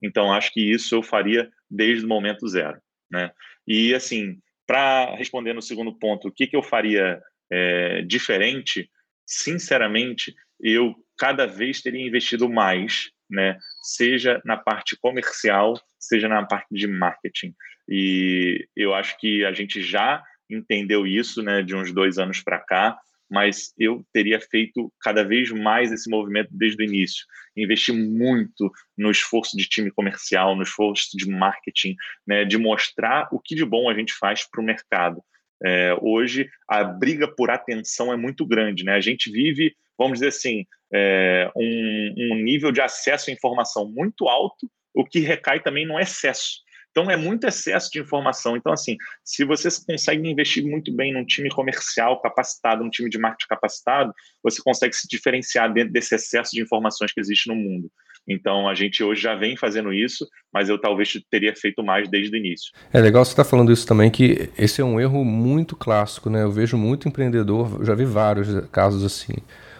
Então, 0.01 0.31
acho 0.31 0.51
que 0.53 0.61
isso 0.61 0.95
eu 0.95 1.01
faria 1.01 1.49
desde 1.69 2.05
o 2.05 2.09
momento 2.09 2.47
zero, 2.47 2.79
né? 3.09 3.31
E 3.65 3.93
assim, 3.93 4.39
para 4.65 5.15
responder 5.15 5.53
no 5.53 5.61
segundo 5.61 5.97
ponto, 5.97 6.27
o 6.27 6.31
que, 6.31 6.47
que 6.47 6.55
eu 6.55 6.61
faria 6.61 7.21
é, 7.51 8.01
diferente? 8.03 8.89
Sinceramente, 9.25 10.35
eu 10.61 10.95
cada 11.17 11.45
vez 11.45 11.81
teria 11.81 12.05
investido 12.05 12.49
mais 12.49 13.11
né? 13.29 13.57
Seja 13.83 14.41
na 14.45 14.57
parte 14.57 14.97
comercial, 14.97 15.79
seja 15.99 16.27
na 16.27 16.45
parte 16.45 16.67
de 16.71 16.87
marketing. 16.87 17.53
E 17.87 18.67
eu 18.75 18.93
acho 18.93 19.17
que 19.19 19.45
a 19.45 19.53
gente 19.53 19.81
já 19.81 20.23
entendeu 20.49 21.05
isso, 21.05 21.41
né, 21.43 21.61
de 21.61 21.75
uns 21.75 21.91
dois 21.93 22.17
anos 22.17 22.41
para 22.41 22.59
cá, 22.59 22.97
mas 23.29 23.73
eu 23.77 24.05
teria 24.13 24.39
feito 24.39 24.91
cada 25.01 25.23
vez 25.23 25.51
mais 25.51 25.91
esse 25.91 26.09
movimento 26.09 26.49
desde 26.51 26.81
o 26.81 26.85
início. 26.85 27.25
Investir 27.55 27.93
muito 27.93 28.71
no 28.97 29.11
esforço 29.11 29.57
de 29.57 29.67
time 29.67 29.91
comercial, 29.91 30.55
no 30.55 30.63
esforço 30.63 31.17
de 31.17 31.29
marketing, 31.29 31.95
né, 32.25 32.45
de 32.45 32.57
mostrar 32.57 33.27
o 33.31 33.39
que 33.39 33.55
de 33.55 33.65
bom 33.65 33.89
a 33.89 33.93
gente 33.93 34.13
faz 34.13 34.49
para 34.49 34.61
o 34.61 34.63
mercado. 34.63 35.21
É, 35.63 35.97
hoje, 36.01 36.49
a 36.67 36.83
briga 36.83 37.27
por 37.27 37.49
atenção 37.49 38.11
é 38.13 38.17
muito 38.17 38.45
grande. 38.45 38.83
Né? 38.83 38.93
A 38.93 39.01
gente 39.01 39.31
vive, 39.31 39.75
vamos 39.97 40.19
dizer 40.19 40.29
assim, 40.29 40.65
é, 40.93 41.49
um, 41.55 42.13
um 42.31 42.35
nível 42.43 42.71
de 42.71 42.81
acesso 42.81 43.29
à 43.29 43.33
informação 43.33 43.89
muito 43.89 44.27
alto, 44.27 44.69
o 44.93 45.05
que 45.05 45.19
recai 45.19 45.61
também 45.61 45.85
no 45.85 45.99
excesso. 45.99 46.65
Então, 46.91 47.11
é 47.11 47.15
muito 47.15 47.45
excesso 47.45 47.91
de 47.91 47.99
informação. 47.99 48.57
Então, 48.57 48.73
assim, 48.73 48.97
se 49.23 49.45
você 49.45 49.69
consegue 49.85 50.27
investir 50.27 50.65
muito 50.65 50.91
bem 50.91 51.13
num 51.13 51.23
time 51.23 51.47
comercial 51.49 52.19
capacitado, 52.19 52.83
num 52.83 52.89
time 52.89 53.07
de 53.07 53.19
marketing 53.19 53.49
capacitado, 53.49 54.13
você 54.41 54.59
consegue 54.63 54.95
se 54.95 55.07
diferenciar 55.07 55.71
dentro 55.71 55.93
desse 55.93 56.15
excesso 56.15 56.55
de 56.55 56.61
informações 56.61 57.13
que 57.13 57.19
existe 57.19 57.47
no 57.49 57.55
mundo. 57.55 57.91
Então, 58.27 58.67
a 58.67 58.75
gente 58.75 59.03
hoje 59.03 59.21
já 59.21 59.35
vem 59.35 59.55
fazendo 59.55 59.93
isso, 59.93 60.27
mas 60.53 60.67
eu 60.67 60.79
talvez 60.79 61.13
teria 61.29 61.55
feito 61.55 61.83
mais 61.83 62.09
desde 62.09 62.35
o 62.35 62.37
início. 62.37 62.71
É 62.91 62.99
legal 62.99 63.23
você 63.23 63.31
estar 63.31 63.43
tá 63.43 63.49
falando 63.49 63.71
isso 63.71 63.87
também, 63.87 64.11
que 64.11 64.49
esse 64.57 64.81
é 64.81 64.83
um 64.83 64.99
erro 64.99 65.23
muito 65.23 65.75
clássico, 65.75 66.29
né? 66.29 66.43
Eu 66.43 66.51
vejo 66.51 66.77
muito 66.77 67.07
empreendedor, 67.07 67.83
já 67.85 67.95
vi 67.95 68.05
vários 68.05 68.67
casos 68.69 69.03
assim. 69.05 69.33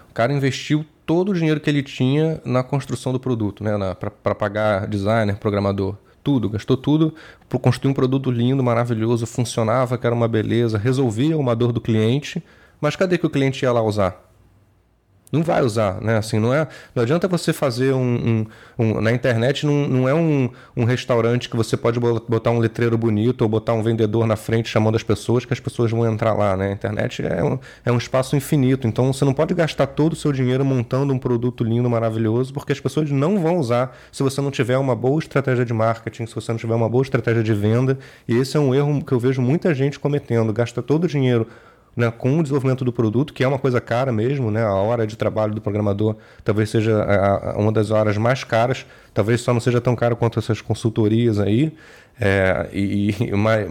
O 0.09 0.13
cara 0.13 0.31
investiu 0.31 0.85
todo 1.05 1.29
o 1.31 1.33
dinheiro 1.33 1.59
que 1.59 1.69
ele 1.69 1.83
tinha 1.83 2.41
na 2.45 2.63
construção 2.63 3.11
do 3.11 3.19
produto, 3.19 3.63
né? 3.63 3.71
Para 3.95 4.35
pagar 4.35 4.87
designer, 4.87 5.37
programador 5.37 5.97
tudo, 6.27 6.49
gastou 6.49 6.75
tudo 6.75 7.15
para 7.47 7.57
construir 7.57 7.91
um 7.91 7.93
produto 7.93 8.29
lindo, 8.29 8.61
maravilhoso, 8.61 9.25
funcionava, 9.25 9.97
que 9.97 10.05
era 10.05 10.13
uma 10.13 10.27
beleza, 10.27 10.77
resolvia 10.77 11.37
uma 11.37 11.55
dor 11.55 11.71
do 11.71 11.79
cliente, 11.79 12.43
mas 12.81 12.97
cadê 12.97 13.17
que 13.17 13.25
o 13.25 13.29
cliente 13.29 13.63
ia 13.63 13.71
lá 13.71 13.81
usar? 13.81 14.26
Não 15.31 15.43
vai 15.43 15.61
usar, 15.61 16.01
né? 16.01 16.17
Assim, 16.17 16.39
não 16.39 16.53
é, 16.53 16.67
não 16.95 17.03
adianta 17.03 17.27
você 17.27 17.51
fazer 17.51 17.93
um, 17.93 18.45
um, 18.77 18.83
um 18.83 19.01
na 19.01 19.11
internet 19.11 19.65
não, 19.65 19.87
não 19.87 20.09
é 20.09 20.13
um, 20.13 20.49
um 20.75 20.85
restaurante 20.85 21.49
que 21.49 21.57
você 21.57 21.75
pode 21.75 21.99
botar 21.99 22.51
um 22.51 22.59
letreiro 22.59 22.97
bonito 22.97 23.41
ou 23.41 23.49
botar 23.49 23.73
um 23.73 23.83
vendedor 23.83 24.25
na 24.25 24.35
frente 24.35 24.69
chamando 24.69 24.95
as 24.95 25.03
pessoas 25.03 25.43
que 25.43 25.51
as 25.51 25.59
pessoas 25.59 25.91
vão 25.91 26.05
entrar 26.05 26.33
lá, 26.33 26.55
né? 26.55 26.69
A 26.69 26.71
internet 26.71 27.25
é 27.25 27.43
um, 27.43 27.59
é 27.85 27.91
um 27.91 27.97
espaço 27.97 28.35
infinito, 28.35 28.87
então 28.87 29.11
você 29.11 29.25
não 29.25 29.33
pode 29.33 29.53
gastar 29.53 29.87
todo 29.87 30.13
o 30.13 30.15
seu 30.15 30.31
dinheiro 30.31 30.63
montando 30.63 31.13
um 31.13 31.19
produto 31.19 31.63
lindo, 31.63 31.89
maravilhoso, 31.89 32.53
porque 32.53 32.71
as 32.71 32.79
pessoas 32.79 33.11
não 33.11 33.39
vão 33.39 33.57
usar 33.57 33.97
se 34.11 34.23
você 34.23 34.39
não 34.39 34.51
tiver 34.51 34.77
uma 34.77 34.95
boa 34.95 35.19
estratégia 35.19 35.65
de 35.65 35.73
marketing, 35.73 36.25
se 36.25 36.35
você 36.35 36.51
não 36.51 36.59
tiver 36.59 36.75
uma 36.75 36.87
boa 36.87 37.01
estratégia 37.01 37.43
de 37.43 37.53
venda, 37.53 37.97
e 38.27 38.35
esse 38.35 38.55
é 38.55 38.59
um 38.59 38.73
erro 38.73 39.03
que 39.03 39.11
eu 39.11 39.19
vejo 39.19 39.41
muita 39.41 39.73
gente 39.73 39.99
cometendo, 39.99 40.53
gasta 40.53 40.81
todo 40.81 41.03
o 41.03 41.07
dinheiro 41.07 41.47
né, 41.97 42.11
com 42.11 42.37
o 42.37 42.43
desenvolvimento 42.43 42.85
do 42.85 42.93
produto, 42.93 43.33
que 43.33 43.43
é 43.43 43.47
uma 43.47 43.57
coisa 43.57 43.81
cara 43.81 44.11
mesmo, 44.11 44.51
né, 44.51 44.63
a 44.63 44.75
hora 44.75 45.07
de 45.07 45.17
trabalho 45.17 45.55
do 45.55 45.59
programador 45.59 46.15
talvez 46.43 46.69
seja 46.69 47.01
a, 47.01 47.53
a, 47.53 47.57
uma 47.57 47.71
das 47.71 47.89
horas 47.89 48.15
mais 48.17 48.43
caras, 48.43 48.85
talvez 49.15 49.41
só 49.41 49.51
não 49.51 49.59
seja 49.59 49.81
tão 49.81 49.95
caro 49.95 50.15
quanto 50.15 50.37
essas 50.37 50.61
consultorias 50.61 51.39
aí, 51.39 51.73
é, 52.21 52.69
e, 52.71 53.09
e 53.09 53.31
mas, 53.35 53.67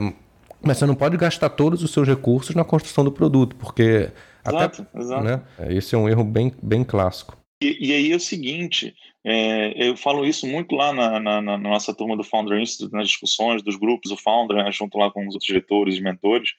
mas 0.61 0.77
você 0.77 0.87
não 0.87 0.97
pode 0.97 1.17
gastar 1.17 1.51
todos 1.51 1.85
os 1.85 1.93
seus 1.93 2.09
recursos 2.09 2.57
na 2.57 2.65
construção 2.65 3.05
do 3.05 3.12
produto, 3.12 3.55
porque 3.55 4.11
exato, 4.45 4.83
até, 4.83 4.99
exato. 4.99 5.25
Né, 5.25 5.41
esse 5.69 5.95
é 5.95 5.99
um 5.99 6.09
erro 6.09 6.25
bem, 6.25 6.53
bem 6.61 6.83
clássico. 6.83 7.39
E, 7.62 7.89
e 7.89 7.93
aí 7.93 8.12
é 8.12 8.17
o 8.17 8.21
seguinte, 8.21 8.93
é, 9.25 9.89
eu 9.89 9.97
falo 9.97 10.27
isso 10.27 10.49
muito 10.49 10.75
lá 10.75 10.93
na, 10.93 11.21
na, 11.21 11.41
na, 11.41 11.57
nossa 11.57 11.95
turma 11.95 12.17
do 12.17 12.25
Founder 12.25 12.59
Institute, 12.59 12.93
nas 12.93 13.07
discussões 13.07 13.62
dos 13.62 13.77
grupos, 13.77 14.11
o 14.11 14.17
Founder, 14.17 14.57
né, 14.57 14.73
junto 14.73 14.99
lá 14.99 15.12
com 15.12 15.21
os 15.21 15.35
outros 15.35 15.47
diretores 15.47 15.97
e 15.97 16.01
mentores, 16.03 16.51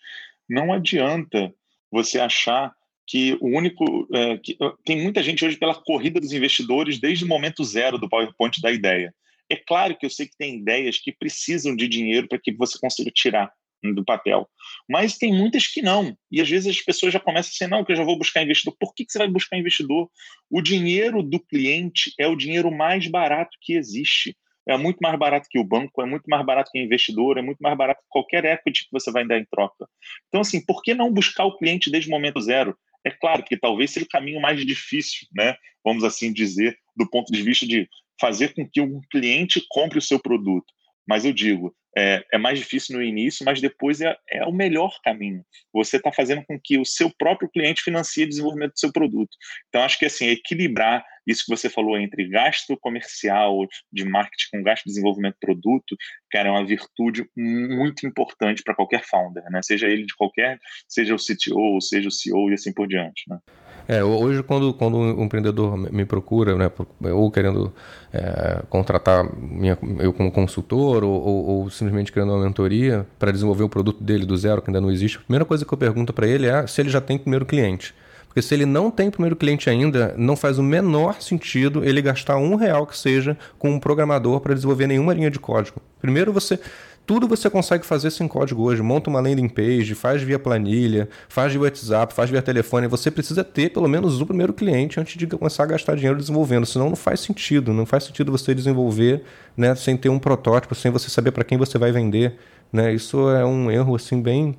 não 0.50 0.72
adianta 0.72 1.54
você 1.92 2.20
achar 2.20 2.72
que 3.08 3.38
o 3.40 3.48
único. 3.48 4.08
É, 4.14 4.38
que, 4.38 4.58
tem 4.86 5.02
muita 5.02 5.24
gente 5.24 5.44
hoje 5.44 5.58
pela 5.58 5.74
corrida 5.74 6.20
dos 6.20 6.34
investidores 6.34 7.00
desde 7.00 7.24
o 7.24 7.28
momento 7.28 7.64
zero 7.64 7.98
do 7.98 8.10
PowerPoint 8.10 8.60
da 8.62 8.72
ideia. 8.72 9.14
É 9.50 9.56
claro 9.56 9.98
que 9.98 10.06
eu 10.06 10.10
sei 10.10 10.28
que 10.28 10.38
tem 10.38 10.58
ideias 10.58 11.00
que 11.00 11.12
precisam 11.12 11.76
de 11.76 11.88
dinheiro 11.88 12.28
para 12.28 12.40
que 12.40 12.52
você 12.52 12.78
consiga 12.78 13.10
tirar 13.12 13.50
do 13.94 14.04
papel. 14.04 14.50
Mas 14.90 15.18
tem 15.18 15.32
muitas 15.32 15.68
que 15.68 15.82
não. 15.82 16.18
E 16.32 16.42
às 16.42 16.50
vezes 16.50 16.76
as 16.76 16.84
pessoas 16.84 17.14
já 17.14 17.20
começam 17.20 17.50
a 17.50 17.54
dizer, 17.54 17.68
não, 17.68 17.86
que 17.86 17.92
eu 17.92 17.96
já 17.96 18.04
vou 18.04 18.18
buscar 18.18 18.44
investidor. 18.44 18.76
Por 18.80 18.94
que, 18.94 19.06
que 19.06 19.12
você 19.12 19.20
vai 19.20 19.30
buscar 19.30 19.58
investidor? 19.58 20.10
O 20.50 20.62
dinheiro 20.62 21.24
do 21.24 21.40
cliente 21.40 22.12
é 22.20 22.28
o 22.28 22.36
dinheiro 22.36 22.72
mais 22.72 23.08
barato 23.08 23.58
que 23.62 23.74
existe 23.74 24.36
é 24.68 24.78
muito 24.78 24.98
mais 25.02 25.18
barato 25.18 25.48
que 25.50 25.58
o 25.58 25.64
banco, 25.64 26.02
é 26.02 26.06
muito 26.06 26.26
mais 26.28 26.46
barato 26.46 26.70
que 26.72 26.80
o 26.80 26.84
investidor, 26.84 27.38
é 27.38 27.42
muito 27.42 27.60
mais 27.60 27.78
barato 27.78 28.02
que 28.02 28.08
qualquer 28.10 28.44
equity 28.46 28.84
que 28.84 28.92
você 28.92 29.12
vai 29.12 29.26
dar 29.26 29.40
em 29.40 29.46
troca. 29.46 29.88
Então, 30.28 30.42
assim, 30.42 30.64
por 30.64 30.82
que 30.82 30.94
não 30.94 31.12
buscar 31.12 31.46
o 31.46 31.58
cliente 31.58 31.90
desde 31.90 32.10
o 32.10 32.12
momento 32.12 32.42
zero? 32.42 32.78
É 33.06 33.10
claro 33.10 33.44
que 33.44 33.58
talvez 33.58 33.92
seja 33.92 34.06
o 34.06 34.10
caminho 34.10 34.42
mais 34.42 34.64
difícil, 34.66 35.28
né? 35.34 35.56
Vamos 35.84 36.04
assim 36.04 36.34
dizer, 36.34 36.78
do 36.96 37.10
ponto 37.10 37.32
de 37.32 37.42
vista 37.42 37.66
de 37.66 37.88
fazer 38.20 38.54
com 38.54 38.68
que 38.70 38.82
o 38.82 39.00
cliente 39.10 39.64
compre 39.70 40.00
o 40.00 40.02
seu 40.02 40.20
produto. 40.20 40.66
Mas 41.08 41.24
eu 41.24 41.32
digo, 41.32 41.74
é, 41.98 42.24
é 42.32 42.38
mais 42.38 42.60
difícil 42.60 42.96
no 42.96 43.04
início, 43.04 43.44
mas 43.44 43.60
depois 43.60 44.02
é, 44.02 44.16
é 44.30 44.46
o 44.46 44.52
melhor 44.52 45.00
caminho. 45.04 45.44
Você 45.74 45.98
está 45.98 46.12
fazendo 46.12 46.46
com 46.46 46.60
que 46.64 46.78
o 46.78 46.86
seu 46.86 47.12
próprio 47.18 47.50
cliente 47.50 47.82
financie 47.82 48.26
o 48.26 48.30
desenvolvimento 48.30 48.74
do 48.74 48.80
seu 48.80 48.92
produto. 48.92 49.36
Então, 49.68 49.82
acho 49.82 49.98
que 49.98 50.06
assim, 50.06 50.28
equilibrar 50.28 51.04
isso 51.26 51.44
que 51.44 51.50
você 51.50 51.70
falou 51.70 51.98
entre 51.98 52.30
gasto 52.30 52.78
comercial 52.78 53.68
de 53.92 54.06
marketing 54.06 54.48
com 54.52 54.64
gasto 54.64 54.84
de 54.84 54.92
desenvolvimento 54.92 55.34
de 55.34 55.40
produto, 55.40 55.98
cara, 56.32 56.50
é 56.50 56.52
uma 56.52 56.66
virtude 56.66 57.26
muito 57.36 58.06
importante 58.06 58.62
para 58.64 58.76
qualquer 58.76 59.04
founder, 59.04 59.44
né? 59.50 59.60
Seja 59.64 59.88
ele 59.88 60.06
de 60.06 60.16
qualquer, 60.16 60.60
seja 60.88 61.16
o 61.16 61.18
CTO, 61.18 61.82
seja 61.82 62.08
o 62.08 62.12
CEO 62.12 62.52
e 62.52 62.54
assim 62.54 62.72
por 62.72 62.88
diante, 62.88 63.24
né? 63.28 63.40
É, 63.88 64.04
hoje 64.04 64.44
quando, 64.44 64.74
quando 64.74 64.98
um 64.98 65.24
empreendedor 65.24 65.78
me 65.78 66.04
procura, 66.04 66.56
né, 66.56 66.70
ou 67.14 67.32
querendo 67.32 67.72
é, 68.14 68.62
contratar 68.70 69.26
minha, 69.40 69.78
eu 70.00 70.12
como 70.12 70.30
consultor, 70.30 71.06
ou, 71.06 71.22
ou, 71.22 71.46
ou, 71.46 71.70
simplesmente 71.70 72.12
querendo 72.12 72.34
uma 72.34 72.44
mentoria 72.44 73.08
para 73.18 73.32
desenvolver 73.32 73.64
o 73.64 73.70
produto 73.70 74.04
dele 74.04 74.26
do 74.26 74.36
zero, 74.36 74.62
que 74.62 74.70
ainda 74.70 74.82
não 74.82 74.92
existe, 74.92 75.18
a 75.18 75.22
primeira 75.22 75.46
coisa 75.46 75.66
que 75.66 75.74
eu 75.74 75.78
pergunto 75.78 76.12
para 76.12 76.28
ele 76.28 76.48
é 76.48 76.68
se 76.68 76.82
ele 76.82 76.90
já 76.90 77.00
tem 77.00 77.18
primeiro 77.18 77.46
cliente. 77.46 77.96
Porque 78.28 78.42
se 78.42 78.54
ele 78.54 78.66
não 78.66 78.92
tem 78.92 79.10
primeiro 79.10 79.36
cliente 79.36 79.70
ainda, 79.70 80.14
não 80.18 80.36
faz 80.36 80.60
o 80.60 80.64
menor 80.64 81.22
sentido 81.22 81.84
ele 81.84 82.02
gastar 82.02 82.38
um 82.38 82.56
real 82.56 82.86
que 82.86 82.96
seja 82.96 83.38
com 83.58 83.72
um 83.72 83.80
programador 83.80 84.42
para 84.42 84.54
desenvolver 84.54 84.86
nenhuma 84.86 85.14
linha 85.14 85.32
de 85.32 85.40
código. 85.40 85.82
Primeiro 86.00 86.32
você 86.32 86.60
tudo 87.08 87.26
você 87.26 87.50
consegue 87.50 87.86
fazer 87.86 88.12
sem 88.12 88.28
código 88.28 88.64
hoje. 88.64 88.82
Monta 88.82 89.10
uma 89.10 89.22
landing 89.22 89.48
page, 89.48 89.96
faz 89.96 90.22
via 90.22 90.38
planilha, 90.38 91.08
faz 91.30 91.54
via 91.54 91.62
WhatsApp, 91.62 92.14
faz 92.14 92.30
via 92.30 92.42
telefone. 92.42 92.86
Você 92.88 93.10
precisa 93.10 93.46
ter 93.46 93.70
pelo 93.70 93.88
menos 93.88 94.20
o 94.20 94.26
primeiro 94.26 94.52
cliente 94.52 95.00
antes 95.00 95.18
de 95.18 95.26
começar 95.26 95.64
a 95.64 95.68
gastar 95.68 95.96
dinheiro 95.96 96.18
desenvolvendo. 96.18 96.66
Senão 96.66 96.90
não 96.90 96.98
faz 96.98 97.22
sentido. 97.22 97.72
Não 97.72 97.86
faz 97.86 98.04
sentido 98.04 98.30
você 98.30 98.54
desenvolver 98.54 99.24
né, 99.56 99.74
sem 99.74 99.96
ter 99.96 100.10
um 100.10 100.20
protótipo, 100.20 100.76
sem 100.76 100.92
você 100.92 101.10
saber 101.10 101.32
para 101.32 101.46
quem 101.46 101.58
você 101.58 101.78
vai 101.78 101.94
vender. 101.94 102.38
Né? 102.74 102.94
Isso 102.94 103.30
é 103.30 103.46
um 103.46 103.72
erro 103.72 103.96
assim 103.96 104.22
bem, 104.22 104.54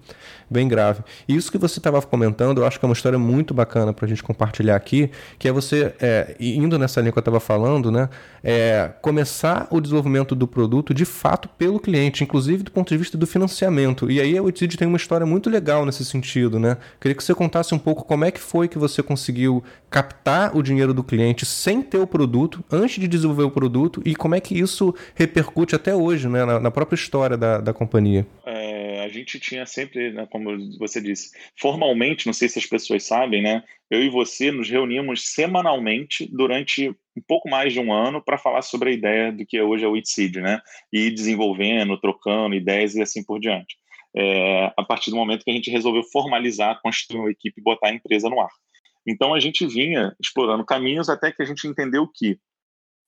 bem 0.51 0.69
grave. 0.69 1.03
E 1.27 1.35
isso 1.35 1.51
que 1.51 1.59
você 1.59 1.79
estava 1.79 2.01
comentando, 2.03 2.59
eu 2.59 2.67
acho 2.67 2.79
que 2.79 2.85
é 2.85 2.89
uma 2.89 2.95
história 2.95 3.19
muito 3.19 3.53
bacana 3.53 3.93
para 3.93 4.07
a 4.07 4.09
gente 4.09 4.23
compartilhar 4.23 4.77
aqui, 4.77 5.11
que 5.39 5.49
é 5.49 5.53
você, 5.53 5.95
é, 6.01 6.37
indo 6.39 6.79
nessa 6.79 7.01
linha 7.01 7.13
que 7.13 7.19
eu 7.19 7.21
estava 7.21 7.41
falando, 7.41 7.91
né, 7.91 8.09
é, 8.43 8.91
começar 9.03 9.67
o 9.71 9.81
desenvolvimento 9.81 10.35
do 10.35 10.47
produto 10.47 10.95
de 10.95 11.05
fato 11.05 11.49
pelo 11.51 11.79
cliente, 11.81 12.23
inclusive 12.23 12.63
do 12.63 12.71
ponto 12.71 12.89
de 12.89 12.97
vista 12.97 13.17
do 13.19 13.27
financiamento. 13.27 14.11
E 14.11 14.21
aí 14.21 14.37
a 14.37 14.43
Witseed 14.43 14.77
tem 14.77 14.89
uma 14.89 14.97
história 14.97 15.27
muito 15.27 15.51
legal 15.51 15.85
nesse 15.85 16.05
sentido. 16.05 16.59
Né? 16.59 16.77
Queria 17.01 17.15
que 17.15 17.23
você 17.23 17.35
contasse 17.35 17.75
um 17.75 17.79
pouco 17.79 18.05
como 18.05 18.25
é 18.25 18.31
que 18.31 18.41
foi 18.41 18.69
que 18.69 18.79
você 18.79 19.03
conseguiu 19.03 19.63
captar 19.91 20.57
o 20.57 20.63
dinheiro 20.63 20.93
do 20.93 21.03
cliente 21.03 21.45
sem 21.47 21.83
ter 21.83 21.99
o 21.99 22.07
produto, 22.07 22.63
antes 22.71 23.01
de 23.01 23.09
desenvolver 23.09 23.45
o 23.45 23.51
produto, 23.51 24.03
e 24.05 24.15
como 24.15 24.35
é 24.35 24.41
que 24.41 24.59
isso 24.59 24.95
repercute 25.15 25.75
até 25.75 25.95
hoje 25.95 26.29
né, 26.29 26.45
na, 26.45 26.61
na 26.61 26.71
própria 26.71 26.97
história 26.97 27.37
da, 27.37 27.59
da 27.59 27.73
companhia. 27.73 28.27
É, 28.47 28.78
a 29.09 29.13
gente 29.13 29.41
tinha 29.41 29.65
sempre, 29.65 30.13
né, 30.13 30.27
como 30.31 30.51
você 30.79 31.01
disse, 31.01 31.31
formalmente, 31.59 32.27
não 32.27 32.33
sei 32.33 32.49
se 32.49 32.59
as 32.59 32.67
pessoas 32.67 33.05
sabem, 33.05 33.43
né? 33.43 33.65
Eu 33.91 34.03
e 34.03 34.11
você 34.11 34.53
nos 34.53 34.69
reuníamos 34.69 35.33
semanalmente 35.33 36.29
durante 36.31 36.91
um 36.91 37.23
pouco 37.27 37.49
mais 37.49 37.73
de 37.73 37.81
um 37.81 37.93
ano 37.93 38.23
para 38.23 38.39
falar 38.39 38.63
sobre 38.63 38.91
a 38.91 38.93
ideia 38.93 39.33
do 39.33 39.47
que 39.47 39.61
hoje 39.61 39.85
é 39.85 39.89
o 39.89 39.97
ITSEED, 39.97 40.41
né? 40.41 40.61
E 40.93 41.11
desenvolvendo, 41.11 41.99
trocando 41.99 42.55
ideias 42.55 42.95
e 42.95 43.03
assim 43.03 43.25
por 43.25 43.41
diante. 43.41 43.77
É, 44.15 44.73
a 44.77 44.85
partir 44.85 45.11
do 45.11 45.17
momento 45.17 45.45
que 45.45 45.51
a 45.51 45.55
gente 45.55 45.71
resolveu 45.71 46.03
formalizar, 46.05 46.81
construir 46.83 47.21
uma 47.21 47.31
equipe 47.31 47.61
e 47.61 47.65
botar 47.65 47.89
a 47.89 47.95
empresa 47.95 48.29
no 48.29 48.41
ar. 48.41 48.51
Então 49.07 49.33
a 49.33 49.41
gente 49.41 49.67
vinha 49.67 50.15
explorando 50.21 50.65
caminhos 50.65 51.09
até 51.09 51.33
que 51.33 51.43
a 51.43 51.47
gente 51.47 51.67
entendeu 51.67 52.07
que, 52.07 52.39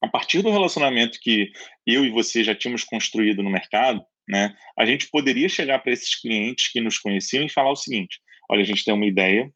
a 0.03 0.09
partir 0.09 0.41
do 0.41 0.51
relacionamento 0.51 1.19
que 1.21 1.51
eu 1.87 2.05
e 2.05 2.11
você 2.11 2.43
já 2.43 2.55
tínhamos 2.55 2.85
construído 2.85 3.43
no 3.43 3.51
mercado, 3.51 4.03
né, 4.31 4.55
a 4.79 4.87
gente 4.87 5.09
poderia 5.11 5.49
chegar 5.49 5.81
para 5.81 5.93
esses 5.93 6.14
clientes 6.14 6.71
que 6.73 6.81
nos 6.81 6.99
conheciam 6.99 7.45
e 7.45 7.53
falar 7.53 7.73
o 7.73 7.77
seguinte: 7.77 8.21
olha, 8.49 8.62
a 8.62 8.64
gente 8.64 8.85
tem 8.85 8.95
uma 8.95 9.07
ideia, 9.07 9.51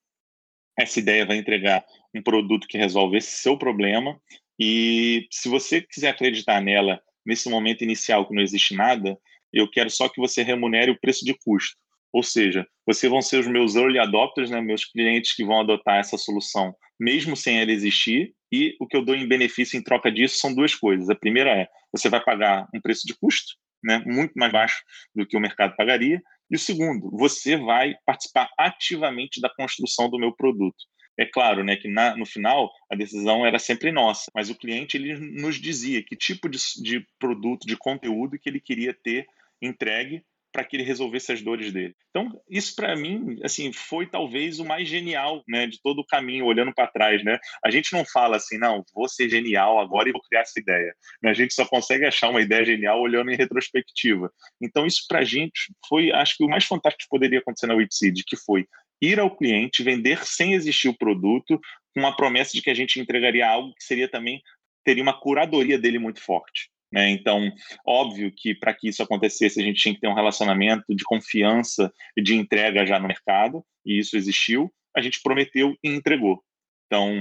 essa 0.79 0.99
ideia 0.99 1.25
vai 1.25 1.37
entregar 1.37 1.85
um 2.15 2.23
produto 2.23 2.67
que 2.67 2.77
resolve 2.77 3.19
esse 3.19 3.37
seu 3.39 3.57
problema, 3.57 4.21
e 4.59 5.27
se 5.31 5.49
você 5.49 5.81
quiser 5.81 6.09
acreditar 6.09 6.61
nela 6.61 7.01
nesse 7.25 7.49
momento 7.49 7.83
inicial 7.83 8.27
que 8.27 8.35
não 8.35 8.43
existe 8.43 8.75
nada, 8.75 9.17
eu 9.53 9.71
quero 9.71 9.89
só 9.89 10.09
que 10.09 10.21
você 10.21 10.43
remunere 10.43 10.91
o 10.91 10.99
preço 10.99 11.25
de 11.25 11.35
custo. 11.45 11.77
Ou 12.13 12.23
seja, 12.23 12.67
vocês 12.87 13.11
vão 13.11 13.23
ser 13.23 13.39
os 13.39 13.47
meus 13.47 13.75
early 13.75 13.99
adopters, 13.99 14.51
né, 14.51 14.61
meus 14.61 14.85
clientes 14.85 15.35
que 15.35 15.45
vão 15.45 15.61
adotar 15.61 15.99
essa 15.99 16.17
solução, 16.17 16.75
mesmo 16.99 17.37
sem 17.37 17.61
ela 17.61 17.73
existir, 17.73 18.33
e 18.53 18.77
o 18.79 18.87
que 18.87 18.97
eu 18.97 19.05
dou 19.05 19.17
em 19.17 19.27
benefício 19.27 19.77
em 19.77 19.83
troca 19.83 20.13
disso 20.13 20.39
são 20.39 20.55
duas 20.55 20.75
coisas. 20.75 21.11
A 21.11 21.15
primeira 21.15 21.51
é, 21.51 21.69
você 21.93 22.09
vai 22.09 22.23
pagar 22.23 22.69
um 22.73 22.81
preço 22.81 23.05
de 23.05 23.15
custo, 23.19 23.55
né, 23.85 24.03
muito 24.07 24.33
mais 24.35 24.51
baixo 24.51 24.83
do 25.14 25.27
que 25.27 25.37
o 25.37 25.40
mercado 25.40 25.77
pagaria, 25.77 26.20
e 26.51 26.57
o 26.57 26.59
segundo, 26.59 27.11
você 27.11 27.57
vai 27.57 27.94
participar 28.05 28.49
ativamente 28.59 29.40
da 29.40 29.51
construção 29.51 30.09
do 30.09 30.18
meu 30.18 30.33
produto. 30.33 30.77
É 31.16 31.25
claro, 31.25 31.62
né, 31.62 31.77
que 31.77 31.88
na, 31.88 32.16
no 32.16 32.27
final 32.27 32.70
a 32.90 32.97
decisão 32.97 33.47
era 33.47 33.59
sempre 33.59 33.92
nossa, 33.92 34.31
mas 34.35 34.51
o 34.51 34.55
cliente 34.55 34.97
ele 34.97 35.14
nos 35.14 35.57
dizia 35.57 36.03
que 36.03 36.16
tipo 36.16 36.49
de, 36.49 36.59
de 36.83 37.07
produto, 37.20 37.66
de 37.66 37.77
conteúdo 37.77 38.38
que 38.38 38.49
ele 38.49 38.61
queria 38.61 38.92
ter 38.92 39.27
entregue 39.62 40.25
para 40.55 40.64
que 40.64 40.77
ele 40.77 40.85
resolvesse 40.85 41.33
as 41.33 41.43
dores 41.43 41.73
dele. 41.73 41.97
Então, 42.11 42.40
isso 42.49 42.77
para 42.77 42.95
mim, 42.95 43.40
assim, 43.43 43.73
foi 43.73 44.07
talvez 44.07 44.61
o 44.61 44.64
mais 44.64 44.88
genial, 44.88 45.43
né, 45.49 45.67
de 45.67 45.83
todo 45.83 45.99
o 45.99 46.07
caminho, 46.07 46.45
olhando 46.45 46.73
para 46.73 46.87
trás, 46.87 47.25
né? 47.25 47.40
A 47.64 47.73
gente 47.73 47.93
não 47.93 48.05
fala 48.05 48.37
assim, 48.37 48.57
não, 48.57 48.85
vou 48.95 49.09
ser 49.09 49.29
genial 49.29 49.81
agora 49.81 50.09
e 50.09 50.12
vou 50.12 50.23
criar 50.23 50.43
essa 50.43 50.61
ideia. 50.61 50.95
Né? 51.21 51.31
A 51.31 51.35
gente 51.35 51.53
só 51.53 51.67
consegue 51.67 52.07
achar 52.07 52.31
uma 52.31 52.40
ideia 52.40 52.64
genial 52.64 53.01
olhando 53.01 53.33
em 53.33 53.37
retrospectiva. 53.37 54.31
Então, 54.62 54.87
isso 54.87 55.05
para 55.09 55.19
a 55.19 55.25
gente 55.25 55.75
foi, 55.88 56.12
acho 56.12 56.37
que 56.37 56.45
o 56.45 56.49
mais 56.49 56.64
fantástico 56.64 57.03
que 57.03 57.11
poderia 57.11 57.40
acontecer 57.40 57.67
na 57.67 57.75
Witseed, 57.75 58.23
que 58.25 58.37
foi 58.37 58.64
ir 59.03 59.19
ao 59.19 59.37
cliente, 59.37 59.83
vender 59.83 60.25
sem 60.25 60.55
existir 60.55 60.88
o 60.88 60.97
produto, 60.97 61.61
com 61.93 62.07
a 62.07 62.14
promessa 62.14 62.53
de 62.53 62.62
que 62.62 62.71
a 62.71 62.75
gente 62.75 63.01
entregaria 63.01 63.49
algo 63.49 63.75
que 63.75 63.83
seria 63.83 64.09
também 64.09 64.40
teria 64.85 65.03
uma 65.03 65.19
curadoria 65.19 65.79
dele 65.79 65.99
muito 65.99 66.21
forte. 66.21 66.71
Né? 66.95 67.11
Então, 67.11 67.51
óbvio 67.85 68.33
que 68.33 68.55
para 68.55 68.73
que 68.73 68.89
isso 68.89 69.03
acontecesse, 69.03 69.61
a 69.61 69.65
gente 69.65 69.83
tinha 69.83 69.93
que 69.93 70.01
ter 70.01 70.07
um 70.07 70.15
relacionamento 70.15 70.95
de 70.95 71.03
confiança 71.03 71.93
e 72.17 72.23
de 72.23 72.37
entrega 72.37 72.87
já 72.87 73.01
no 73.01 73.09
mercado, 73.09 73.65
e 73.85 73.99
isso 73.99 74.17
existiu. 74.17 74.73
A 74.97 75.03
gente 75.03 75.21
prometeu 75.21 75.75
e 75.83 75.89
entregou. 75.89 76.41
Então, 76.87 77.21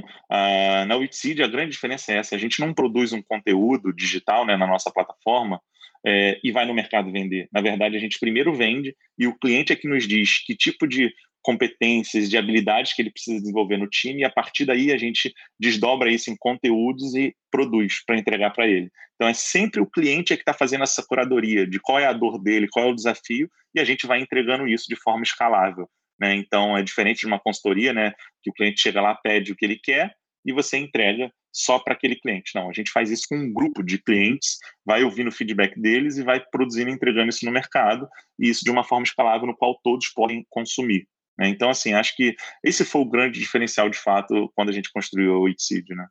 na 0.87 0.95
Witseed, 0.95 1.41
a 1.41 1.47
grande 1.47 1.71
diferença 1.71 2.13
é 2.13 2.17
essa: 2.17 2.35
a 2.35 2.37
gente 2.37 2.59
não 2.59 2.71
produz 2.71 3.13
um 3.13 3.23
conteúdo 3.23 3.91
digital 3.91 4.45
né, 4.45 4.55
na 4.55 4.67
nossa 4.67 4.91
plataforma 4.91 5.59
é, 6.05 6.39
e 6.43 6.51
vai 6.51 6.67
no 6.67 6.73
mercado 6.75 7.11
vender. 7.11 7.47
Na 7.51 7.59
verdade, 7.59 7.97
a 7.97 7.99
gente 7.99 8.19
primeiro 8.19 8.53
vende 8.53 8.95
e 9.17 9.25
o 9.25 9.35
cliente 9.35 9.73
é 9.73 9.75
que 9.75 9.87
nos 9.87 10.07
diz 10.07 10.45
que 10.45 10.55
tipo 10.55 10.85
de 10.85 11.11
competências, 11.43 12.29
de 12.29 12.37
habilidades 12.37 12.93
que 12.93 13.01
ele 13.01 13.11
precisa 13.11 13.39
desenvolver 13.39 13.77
no 13.77 13.87
time, 13.87 14.21
e 14.21 14.25
a 14.25 14.29
partir 14.29 14.65
daí 14.65 14.91
a 14.91 14.97
gente 14.97 15.33
desdobra 15.59 16.11
isso 16.11 16.31
em 16.31 16.35
conteúdos 16.37 17.13
e 17.15 17.35
produz 17.51 18.03
para 18.05 18.17
entregar 18.17 18.51
para 18.51 18.67
ele. 18.67 18.89
Então 19.15 19.27
é 19.27 19.33
sempre 19.33 19.81
o 19.81 19.85
cliente 19.85 20.33
é 20.33 20.35
que 20.35 20.41
está 20.41 20.53
fazendo 20.53 20.83
essa 20.83 21.03
curadoria 21.05 21.67
de 21.67 21.79
qual 21.79 21.99
é 21.99 22.05
a 22.05 22.13
dor 22.13 22.41
dele, 22.41 22.67
qual 22.71 22.87
é 22.87 22.89
o 22.89 22.95
desafio, 22.95 23.49
e 23.75 23.79
a 23.79 23.83
gente 23.83 24.07
vai 24.07 24.19
entregando 24.19 24.67
isso 24.67 24.85
de 24.87 24.95
forma 24.95 25.23
escalável. 25.23 25.87
Né? 26.19 26.35
Então 26.35 26.77
é 26.77 26.81
diferente 26.81 27.21
de 27.21 27.27
uma 27.27 27.39
consultoria, 27.39 27.93
né, 27.93 28.13
que 28.41 28.49
o 28.49 28.53
cliente 28.53 28.81
chega 28.81 29.01
lá, 29.01 29.13
pede 29.15 29.51
o 29.51 29.55
que 29.55 29.65
ele 29.65 29.79
quer 29.81 30.13
e 30.45 30.51
você 30.51 30.77
entrega 30.77 31.31
só 31.51 31.79
para 31.79 31.93
aquele 31.93 32.15
cliente. 32.15 32.51
Não, 32.55 32.69
a 32.69 32.73
gente 32.73 32.91
faz 32.91 33.11
isso 33.11 33.25
com 33.29 33.37
um 33.37 33.53
grupo 33.53 33.83
de 33.83 34.01
clientes, 34.01 34.57
vai 34.85 35.03
ouvindo 35.03 35.27
o 35.27 35.31
feedback 35.31 35.79
deles 35.79 36.17
e 36.17 36.23
vai 36.23 36.43
produzindo 36.51 36.89
e 36.89 36.93
entregando 36.93 37.29
isso 37.29 37.45
no 37.45 37.51
mercado, 37.51 38.07
e 38.39 38.49
isso 38.49 38.63
de 38.63 38.71
uma 38.71 38.83
forma 38.83 39.03
escalável 39.03 39.47
no 39.47 39.55
qual 39.55 39.79
todos 39.83 40.09
podem 40.09 40.45
consumir. 40.49 41.07
Né? 41.37 41.49
Então, 41.49 41.69
assim, 41.69 41.93
acho 41.93 42.15
que 42.15 42.35
esse 42.63 42.85
foi 42.85 43.01
o 43.01 43.09
grande 43.09 43.39
diferencial, 43.39 43.89
de 43.89 43.97
fato, 43.97 44.51
quando 44.55 44.69
a 44.69 44.73
gente 44.73 44.91
construiu 44.91 45.33
o 45.33 45.49
Itseed, 45.49 45.89
né? 45.95 46.07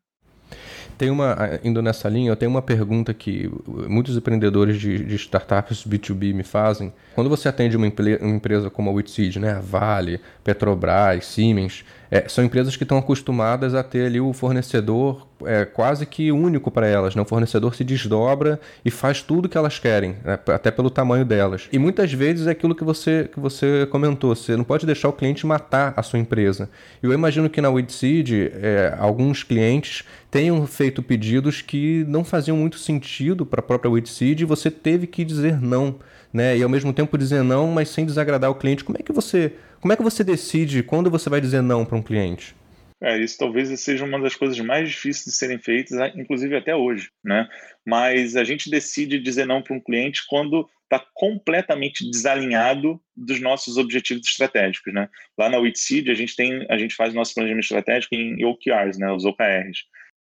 Tem 0.99 1.11
uma, 1.11 1.59
indo 1.65 1.81
nessa 1.83 2.09
linha, 2.09 2.31
eu 2.31 2.37
tenho 2.37 2.51
uma 2.51 2.63
pergunta 2.63 3.15
que 3.15 3.51
muitos 3.89 4.17
empreendedores 4.17 4.79
de, 4.79 5.05
de 5.05 5.17
startups 5.17 5.85
B2B 5.87 6.35
me 6.35 6.43
fazem. 6.43 6.93
Quando 7.15 7.31
você 7.31 7.49
atende 7.49 7.77
uma, 7.77 7.87
empresa 7.87 8.71
como 8.71 8.91
a 8.91 8.93
Witseed, 8.93 9.41
né, 9.41 9.61
Vale, 9.63 10.21
Petrobras, 10.45 11.25
Siemens, 11.27 11.85
é, 12.13 12.29
são 12.29 12.45
empresas 12.45 12.77
que 12.77 12.83
estão 12.83 12.99
acostumadas 12.99 13.75
a 13.75 13.83
ter 13.83 14.05
ali 14.05 14.21
o 14.21 14.35
fornecedor 14.35 15.27
é, 15.47 15.65
quase 15.65 16.05
que 16.05 16.31
único 16.31 16.71
para 16.71 16.87
elas. 16.87 17.17
Né? 17.17 17.23
O 17.23 17.25
fornecedor 17.25 17.75
se 17.75 17.83
desdobra 17.83 18.61
e 18.85 18.91
faz 18.91 19.23
tudo 19.23 19.49
que 19.49 19.57
elas 19.57 19.79
querem, 19.79 20.17
né? 20.23 20.39
até 20.49 20.71
pelo 20.71 20.91
tamanho 20.91 21.25
delas. 21.25 21.71
E 21.73 21.79
muitas 21.79 22.13
vezes 22.13 22.47
é 22.47 22.51
aquilo 22.51 22.75
que 22.75 22.85
você, 22.85 23.31
que 23.33 23.41
você 23.41 23.89
comentou, 23.91 24.37
você 24.37 24.55
não 24.55 24.63
pode 24.63 24.85
deixar 24.85 25.09
o 25.09 25.13
cliente 25.15 25.47
matar 25.47 25.95
a 25.97 26.03
sua 26.03 26.19
empresa. 26.19 26.69
Eu 27.03 27.15
imagino 27.15 27.49
que 27.49 27.63
na 27.63 27.71
Weedseed, 27.71 28.53
é, 28.61 28.95
alguns 28.99 29.43
clientes 29.43 30.05
tenham 30.31 30.67
feito 30.67 31.03
pedidos 31.03 31.63
que 31.63 32.05
não 32.07 32.25
faziam 32.25 32.59
muito 32.59 32.79
sentido 32.79 33.47
para 33.47 33.61
a 33.61 33.63
própria 33.63 33.91
Weedseed 33.91 34.43
e 34.43 34.45
você 34.45 34.71
teve 34.71 35.07
que 35.07 35.25
dizer 35.25 35.59
não. 35.59 35.95
Né? 36.31 36.59
E 36.59 36.63
ao 36.63 36.69
mesmo 36.69 36.93
tempo 36.93 37.17
dizer 37.17 37.43
não, 37.43 37.69
mas 37.69 37.89
sem 37.89 38.05
desagradar 38.05 38.51
o 38.51 38.55
cliente. 38.55 38.85
Como 38.85 38.99
é 39.01 39.03
que 39.03 39.13
você 39.13 39.55
como 39.83 39.93
é 39.93 39.97
que 39.97 40.03
você 40.03 40.23
decide 40.23 40.85
quando 40.85 41.11
você 41.11 41.29
vai 41.29 41.41
dizer 41.41 41.61
não 41.61 41.85
para 41.85 41.99
um 41.99 42.03
cliente? 42.03 42.55
É, 43.03 43.19
isso 43.19 43.37
talvez 43.37 43.69
seja 43.81 44.05
uma 44.05 44.21
das 44.21 44.37
coisas 44.37 44.57
mais 44.61 44.89
difíceis 44.89 45.25
de 45.25 45.33
serem 45.33 45.59
feitas, 45.59 45.99
inclusive 46.15 46.57
até 46.57 46.75
hoje, 46.75 47.11
né? 47.25 47.49
Mas 47.85 48.37
a 48.37 48.45
gente 48.45 48.71
decide 48.71 49.19
dizer 49.19 49.45
não 49.45 49.61
para 49.61 49.75
um 49.75 49.81
cliente 49.81 50.23
quando 50.29 50.71
está 50.85 51.05
completamente 51.13 52.09
desalinhado 52.09 53.03
dos 53.17 53.41
nossos 53.41 53.77
objetivos 53.77 54.29
estratégicos, 54.29 54.95
né? 54.95 55.09
Lá 55.37 55.49
na 55.49 55.59
Witseed 55.59 56.13
a 56.13 56.15
gente 56.15 56.37
tem, 56.37 56.65
a 56.71 56.79
gente 56.79 56.95
faz 56.95 57.13
nosso 57.13 57.35
planejamento 57.35 57.65
estratégico 57.65 58.15
em 58.15 58.45
OKRs, 58.45 58.99
né? 59.01 59.11
Os 59.11 59.25
OKRs. 59.25 59.81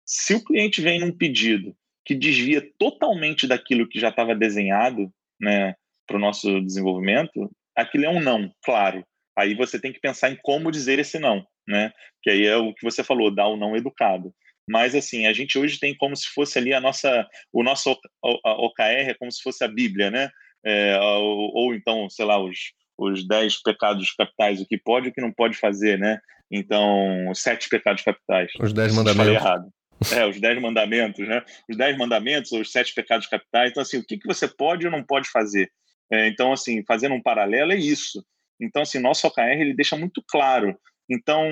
Se 0.06 0.34
o 0.34 0.42
cliente 0.42 0.80
vem 0.80 1.02
num 1.02 1.12
pedido 1.12 1.76
que 2.06 2.16
desvia 2.16 2.66
totalmente 2.80 3.46
daquilo 3.48 3.88
que 3.88 4.00
já 4.00 4.08
estava 4.08 4.34
desenhado, 4.34 5.12
né, 5.40 5.76
para 6.08 6.16
o 6.16 6.20
nosso 6.20 6.62
desenvolvimento, 6.62 7.52
aquilo 7.76 8.06
é 8.06 8.10
um 8.10 8.22
não, 8.22 8.50
claro. 8.64 9.04
Aí 9.38 9.54
você 9.56 9.80
tem 9.80 9.94
que 9.94 10.00
pensar 10.00 10.30
em 10.30 10.38
como 10.42 10.72
dizer 10.72 11.00
esse 11.00 11.18
não, 11.20 11.46
né? 11.68 11.92
Que 12.22 12.30
aí 12.30 12.46
é 12.46 12.58
o 12.58 12.74
que 12.74 12.84
você 12.84 13.04
falou, 13.04 13.34
dar 13.34 13.48
o 13.48 13.58
não 13.58 13.76
educado. 13.76 14.34
Mas 14.70 14.94
assim, 14.96 15.26
a 15.26 15.34
gente 15.34 15.58
hoje 15.58 15.80
tem 15.80 15.96
como 15.96 16.16
se 16.16 16.28
fosse 16.28 16.58
ali 16.58 16.74
a 16.74 16.80
nossa, 16.80 17.28
o 17.52 17.64
nosso 17.64 17.92
OKR 18.22 19.10
é 19.10 19.14
como 19.14 19.32
se 19.32 19.42
fosse 19.42 19.64
a 19.64 19.68
Bíblia, 19.68 20.12
né? 20.12 20.30
É, 20.64 21.00
ou, 21.00 21.52
ou, 21.56 21.74
então, 21.74 22.08
sei 22.10 22.26
lá, 22.26 22.40
os, 22.42 22.58
os 22.98 23.28
dez 23.28 23.62
pecados 23.62 24.12
capitais, 24.14 24.62
o 24.62 24.66
que 24.66 24.78
pode 24.78 25.08
e 25.08 25.10
o 25.10 25.14
que 25.14 25.22
não 25.22 25.32
pode 25.32 25.58
fazer, 25.58 25.98
né? 25.98 26.20
Então, 26.52 27.30
os 27.30 27.42
sete 27.42 27.70
pecados 27.70 28.04
capitais. 28.04 28.52
Os 28.60 28.74
dez 28.74 28.94
mandamentos. 28.94 29.34
errado. 29.34 29.70
É, 30.14 30.26
os 30.26 30.40
dez 30.40 30.60
mandamentos, 30.60 31.28
né? 31.28 31.44
Os 31.70 31.78
dez 31.78 31.98
mandamentos 31.98 32.52
ou 32.52 32.62
os 32.62 32.72
sete 32.72 32.94
pecados 32.94 33.28
capitais. 33.28 33.72
Então, 33.72 33.82
assim, 33.82 33.98
o 33.98 34.06
que, 34.06 34.18
que 34.18 34.28
você 34.28 34.48
pode 34.48 34.86
ou 34.86 34.92
não 34.92 35.04
pode 35.04 35.30
fazer? 35.30 35.72
É, 36.12 36.28
então, 36.28 36.52
assim, 36.52 36.84
fazendo 36.86 37.16
um 37.16 37.22
paralelo 37.22 37.72
é 37.72 37.78
isso. 37.78 38.24
Então, 38.62 38.82
assim, 38.82 39.00
nosso 39.00 39.26
OKR 39.28 39.60
ele 39.60 39.74
deixa 39.74 39.98
muito 39.98 40.24
claro. 40.28 40.78
Então, 41.10 41.50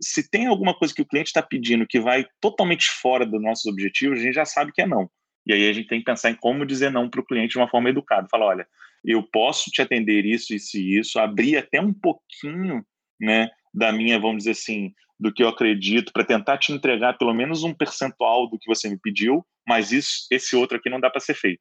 se 0.00 0.28
tem 0.30 0.46
alguma 0.46 0.76
coisa 0.76 0.94
que 0.94 1.02
o 1.02 1.06
cliente 1.06 1.28
está 1.28 1.42
pedindo 1.42 1.86
que 1.86 2.00
vai 2.00 2.26
totalmente 2.40 2.86
fora 2.90 3.26
dos 3.26 3.42
nossos 3.42 3.66
objetivos, 3.66 4.18
a 4.18 4.22
gente 4.22 4.34
já 4.34 4.44
sabe 4.44 4.72
que 4.72 4.82
é 4.82 4.86
não. 4.86 5.10
E 5.46 5.52
aí 5.52 5.68
a 5.68 5.72
gente 5.72 5.88
tem 5.88 5.98
que 5.98 6.04
pensar 6.04 6.30
em 6.30 6.34
como 6.34 6.66
dizer 6.66 6.90
não 6.90 7.08
para 7.08 7.20
o 7.20 7.24
cliente 7.24 7.52
de 7.52 7.58
uma 7.58 7.68
forma 7.68 7.88
educada. 7.88 8.28
Falar, 8.30 8.46
olha, 8.46 8.68
eu 9.04 9.22
posso 9.22 9.70
te 9.70 9.80
atender 9.80 10.24
isso, 10.24 10.54
isso 10.54 10.76
e 10.76 10.98
isso, 10.98 11.18
abrir 11.18 11.56
até 11.56 11.80
um 11.80 11.92
pouquinho, 11.92 12.84
né, 13.20 13.48
da 13.72 13.92
minha, 13.92 14.18
vamos 14.18 14.38
dizer 14.38 14.52
assim, 14.52 14.92
do 15.18 15.32
que 15.32 15.42
eu 15.42 15.48
acredito, 15.48 16.12
para 16.12 16.24
tentar 16.24 16.58
te 16.58 16.72
entregar 16.72 17.16
pelo 17.18 17.34
menos 17.34 17.62
um 17.62 17.74
percentual 17.74 18.48
do 18.48 18.58
que 18.58 18.66
você 18.66 18.88
me 18.88 18.98
pediu, 18.98 19.44
mas 19.66 19.92
isso, 19.92 20.26
esse 20.30 20.56
outro 20.56 20.78
aqui 20.78 20.88
não 20.88 21.00
dá 21.00 21.10
para 21.10 21.20
ser 21.20 21.34
feito. 21.34 21.60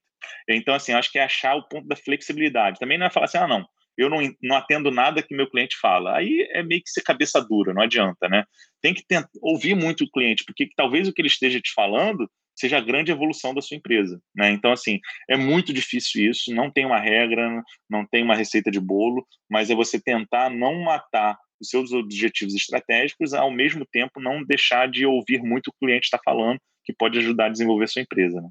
Então, 0.49 0.73
assim, 0.73 0.93
acho 0.93 1.11
que 1.11 1.19
é 1.19 1.23
achar 1.23 1.55
o 1.55 1.67
ponto 1.67 1.87
da 1.87 1.95
flexibilidade. 1.95 2.79
Também 2.79 2.97
não 2.97 3.05
é 3.05 3.09
falar 3.09 3.25
assim, 3.25 3.37
ah, 3.37 3.47
não, 3.47 3.65
eu 3.99 4.09
não, 4.09 4.19
não 4.41 4.55
atendo 4.55 4.89
nada 4.91 5.21
que 5.21 5.35
meu 5.35 5.49
cliente 5.49 5.77
fala. 5.79 6.17
Aí 6.17 6.47
é 6.51 6.63
meio 6.63 6.81
que 6.81 6.89
ser 6.89 7.01
cabeça 7.01 7.41
dura, 7.41 7.73
não 7.73 7.81
adianta, 7.81 8.27
né? 8.29 8.45
Tem 8.81 8.93
que 8.93 9.05
tentar, 9.05 9.29
ouvir 9.41 9.75
muito 9.75 10.03
o 10.03 10.09
cliente, 10.09 10.43
porque 10.45 10.69
talvez 10.75 11.07
o 11.07 11.13
que 11.13 11.21
ele 11.21 11.27
esteja 11.27 11.59
te 11.59 11.73
falando 11.73 12.29
seja 12.55 12.77
a 12.77 12.81
grande 12.81 13.11
evolução 13.11 13.53
da 13.53 13.61
sua 13.61 13.77
empresa, 13.77 14.21
né? 14.35 14.51
Então, 14.51 14.71
assim, 14.71 14.99
é 15.29 15.37
muito 15.37 15.73
difícil 15.73 16.29
isso, 16.29 16.53
não 16.53 16.69
tem 16.69 16.85
uma 16.85 16.99
regra, 16.99 17.63
não 17.89 18.05
tem 18.05 18.23
uma 18.23 18.35
receita 18.35 18.69
de 18.69 18.79
bolo, 18.79 19.25
mas 19.49 19.69
é 19.69 19.75
você 19.75 19.99
tentar 19.99 20.49
não 20.49 20.81
matar 20.81 21.37
os 21.59 21.69
seus 21.69 21.91
objetivos 21.91 22.53
estratégicos, 22.55 23.33
ao 23.33 23.51
mesmo 23.51 23.85
tempo 23.85 24.19
não 24.19 24.43
deixar 24.43 24.89
de 24.89 25.05
ouvir 25.05 25.41
muito 25.41 25.67
o 25.67 25.73
cliente 25.79 26.05
está 26.05 26.19
falando, 26.23 26.59
que 26.85 26.93
pode 26.93 27.19
ajudar 27.19 27.45
a 27.45 27.49
desenvolver 27.49 27.85
a 27.85 27.87
sua 27.87 28.01
empresa, 28.01 28.41
né? 28.41 28.49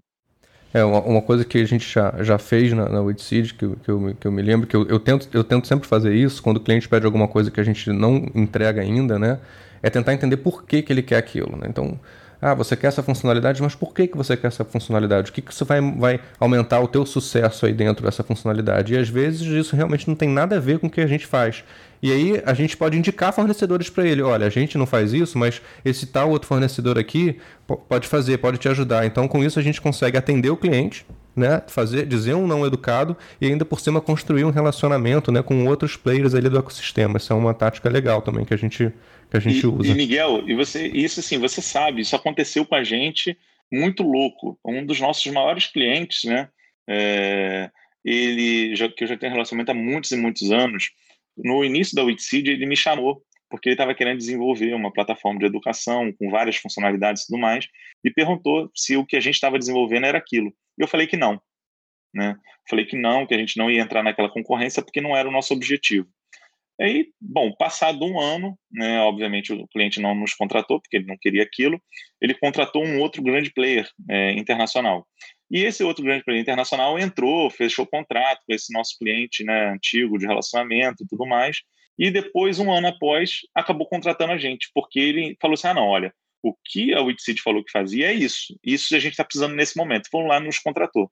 É, 0.72 0.84
uma, 0.84 1.00
uma, 1.00 1.22
coisa 1.22 1.44
que 1.44 1.58
a 1.58 1.64
gente 1.64 1.90
já, 1.90 2.14
já 2.22 2.38
fez 2.38 2.72
na, 2.74 2.88
na 2.88 3.00
Weedseed, 3.00 3.54
que, 3.54 3.66
que, 3.76 3.90
eu, 3.90 4.16
que 4.20 4.26
eu 4.26 4.32
me 4.32 4.42
lembro, 4.42 4.66
que 4.66 4.76
eu, 4.76 4.86
eu, 4.86 5.00
tento, 5.00 5.26
eu 5.32 5.42
tento 5.42 5.66
sempre 5.66 5.88
fazer 5.88 6.14
isso, 6.14 6.42
quando 6.42 6.58
o 6.58 6.60
cliente 6.60 6.86
pede 6.88 7.06
alguma 7.06 7.26
coisa 7.26 7.50
que 7.50 7.58
a 7.58 7.64
gente 7.64 7.90
não 7.90 8.26
entrega 8.34 8.82
ainda, 8.82 9.18
né? 9.18 9.38
É 9.82 9.88
tentar 9.88 10.12
entender 10.12 10.36
por 10.36 10.64
que, 10.64 10.82
que 10.82 10.92
ele 10.92 11.02
quer 11.02 11.16
aquilo, 11.16 11.56
né? 11.56 11.66
Então, 11.68 11.98
ah, 12.40 12.54
você 12.54 12.76
quer 12.76 12.86
essa 12.86 13.02
funcionalidade, 13.02 13.60
mas 13.60 13.74
por 13.74 13.92
que, 13.92 14.06
que 14.06 14.16
você 14.16 14.36
quer 14.36 14.46
essa 14.46 14.64
funcionalidade? 14.64 15.30
O 15.30 15.32
que, 15.32 15.42
que 15.42 15.52
isso 15.52 15.64
vai, 15.64 15.80
vai 15.80 16.20
aumentar 16.38 16.80
o 16.80 16.86
teu 16.86 17.04
sucesso 17.04 17.66
aí 17.66 17.72
dentro 17.72 18.04
dessa 18.04 18.22
funcionalidade? 18.22 18.94
E 18.94 18.96
às 18.96 19.08
vezes 19.08 19.42
isso 19.42 19.74
realmente 19.74 20.06
não 20.06 20.14
tem 20.14 20.28
nada 20.28 20.56
a 20.56 20.60
ver 20.60 20.78
com 20.78 20.86
o 20.86 20.90
que 20.90 21.00
a 21.00 21.06
gente 21.06 21.26
faz. 21.26 21.64
E 22.00 22.12
aí 22.12 22.40
a 22.46 22.54
gente 22.54 22.76
pode 22.76 22.96
indicar 22.96 23.32
fornecedores 23.32 23.90
para 23.90 24.06
ele. 24.06 24.22
Olha, 24.22 24.46
a 24.46 24.50
gente 24.50 24.78
não 24.78 24.86
faz 24.86 25.12
isso, 25.12 25.36
mas 25.36 25.60
esse 25.84 26.06
tal 26.06 26.30
outro 26.30 26.46
fornecedor 26.46 26.96
aqui 26.96 27.38
pode 27.88 28.06
fazer, 28.06 28.38
pode 28.38 28.58
te 28.58 28.68
ajudar. 28.68 29.04
Então 29.04 29.26
com 29.26 29.42
isso 29.42 29.58
a 29.58 29.62
gente 29.62 29.80
consegue 29.80 30.16
atender 30.16 30.50
o 30.50 30.56
cliente, 30.56 31.04
né? 31.38 31.62
Fazer, 31.68 32.06
dizer 32.06 32.34
um 32.34 32.46
não 32.46 32.66
educado 32.66 33.16
e 33.40 33.46
ainda 33.46 33.64
por 33.64 33.80
cima 33.80 34.00
construir 34.00 34.44
um 34.44 34.50
relacionamento, 34.50 35.30
né, 35.30 35.42
com 35.42 35.66
outros 35.66 35.96
players 35.96 36.34
ali 36.34 36.48
do 36.48 36.58
ecossistema. 36.58 37.16
Essa 37.16 37.34
é 37.34 37.36
uma 37.36 37.54
tática 37.54 37.88
legal 37.88 38.22
também 38.22 38.44
que 38.44 38.54
a 38.54 38.56
gente 38.56 38.92
que 39.30 39.36
a 39.36 39.40
gente 39.40 39.62
e, 39.62 39.66
usa. 39.66 39.90
E 39.90 39.94
Miguel, 39.94 40.42
e 40.46 40.54
você, 40.54 40.86
isso 40.86 41.20
assim, 41.20 41.38
você 41.38 41.60
sabe, 41.60 42.00
isso 42.00 42.16
aconteceu 42.16 42.64
com 42.64 42.74
a 42.74 42.82
gente 42.82 43.36
muito 43.70 44.02
louco. 44.02 44.58
Um 44.64 44.84
dos 44.84 45.00
nossos 45.00 45.30
maiores 45.32 45.66
clientes, 45.66 46.24
né? 46.24 46.48
É, 46.88 47.70
ele 48.02 48.74
já, 48.74 48.88
que 48.88 49.04
eu 49.04 49.08
já 49.08 49.16
tenho 49.18 49.32
relacionamento 49.32 49.70
há 49.70 49.74
muitos 49.74 50.10
e 50.12 50.16
muitos 50.16 50.50
anos. 50.50 50.90
No 51.36 51.62
início 51.62 51.94
da 51.94 52.02
Witseed, 52.02 52.48
ele 52.48 52.66
me 52.66 52.76
chamou 52.76 53.22
porque 53.50 53.68
ele 53.68 53.74
estava 53.74 53.94
querendo 53.94 54.18
desenvolver 54.18 54.74
uma 54.74 54.92
plataforma 54.92 55.38
de 55.38 55.46
educação 55.46 56.12
com 56.12 56.30
várias 56.30 56.56
funcionalidades 56.56 57.22
e 57.22 57.26
tudo 57.26 57.38
mais, 57.38 57.66
e 58.04 58.10
perguntou 58.10 58.70
se 58.74 58.96
o 58.96 59.06
que 59.06 59.16
a 59.16 59.20
gente 59.20 59.34
estava 59.34 59.58
desenvolvendo 59.58 60.04
era 60.04 60.18
aquilo. 60.18 60.52
E 60.78 60.82
eu 60.82 60.88
falei 60.88 61.06
que 61.06 61.16
não. 61.16 61.40
Né? 62.14 62.36
Falei 62.68 62.84
que 62.84 62.96
não, 62.96 63.26
que 63.26 63.34
a 63.34 63.38
gente 63.38 63.56
não 63.56 63.70
ia 63.70 63.82
entrar 63.82 64.02
naquela 64.02 64.30
concorrência 64.30 64.82
porque 64.82 65.00
não 65.00 65.16
era 65.16 65.28
o 65.28 65.32
nosso 65.32 65.52
objetivo. 65.52 66.08
Aí, 66.80 67.08
bom, 67.20 67.52
passado 67.52 68.04
um 68.04 68.20
ano, 68.20 68.56
né, 68.70 69.00
obviamente 69.00 69.52
o 69.52 69.66
cliente 69.66 70.00
não 70.00 70.14
nos 70.14 70.32
contratou 70.34 70.80
porque 70.80 70.98
ele 70.98 71.06
não 71.06 71.18
queria 71.20 71.42
aquilo, 71.42 71.82
ele 72.20 72.34
contratou 72.34 72.84
um 72.84 73.00
outro 73.00 73.20
grande 73.20 73.52
player 73.52 73.88
é, 74.08 74.32
internacional. 74.34 75.04
E 75.50 75.64
esse 75.64 75.82
outro 75.82 76.04
grande 76.04 76.22
player 76.22 76.40
internacional 76.40 76.96
entrou, 76.96 77.50
fechou 77.50 77.84
contrato 77.84 78.42
com 78.46 78.54
esse 78.54 78.72
nosso 78.72 78.96
cliente 78.96 79.42
né, 79.42 79.70
antigo 79.70 80.18
de 80.18 80.26
relacionamento 80.26 81.02
e 81.02 81.08
tudo 81.08 81.26
mais, 81.26 81.62
e 81.98 82.12
depois, 82.12 82.60
um 82.60 82.72
ano 82.72 82.86
após, 82.86 83.40
acabou 83.52 83.88
contratando 83.88 84.32
a 84.32 84.38
gente, 84.38 84.70
porque 84.72 85.00
ele 85.00 85.36
falou 85.40 85.54
assim: 85.54 85.66
ah, 85.66 85.74
não, 85.74 85.88
olha, 85.88 86.14
o 86.42 86.54
que 86.64 86.94
a 86.94 87.00
Wixit 87.00 87.42
falou 87.42 87.64
que 87.64 87.70
fazia 87.70 88.08
é 88.08 88.14
isso. 88.14 88.58
Isso 88.62 88.94
a 88.94 88.98
gente 88.98 89.12
está 89.12 89.24
precisando 89.24 89.54
nesse 89.54 89.76
momento. 89.76 90.08
Foram 90.10 90.28
lá 90.28 90.40
nos 90.40 90.58
contratou. 90.58 91.10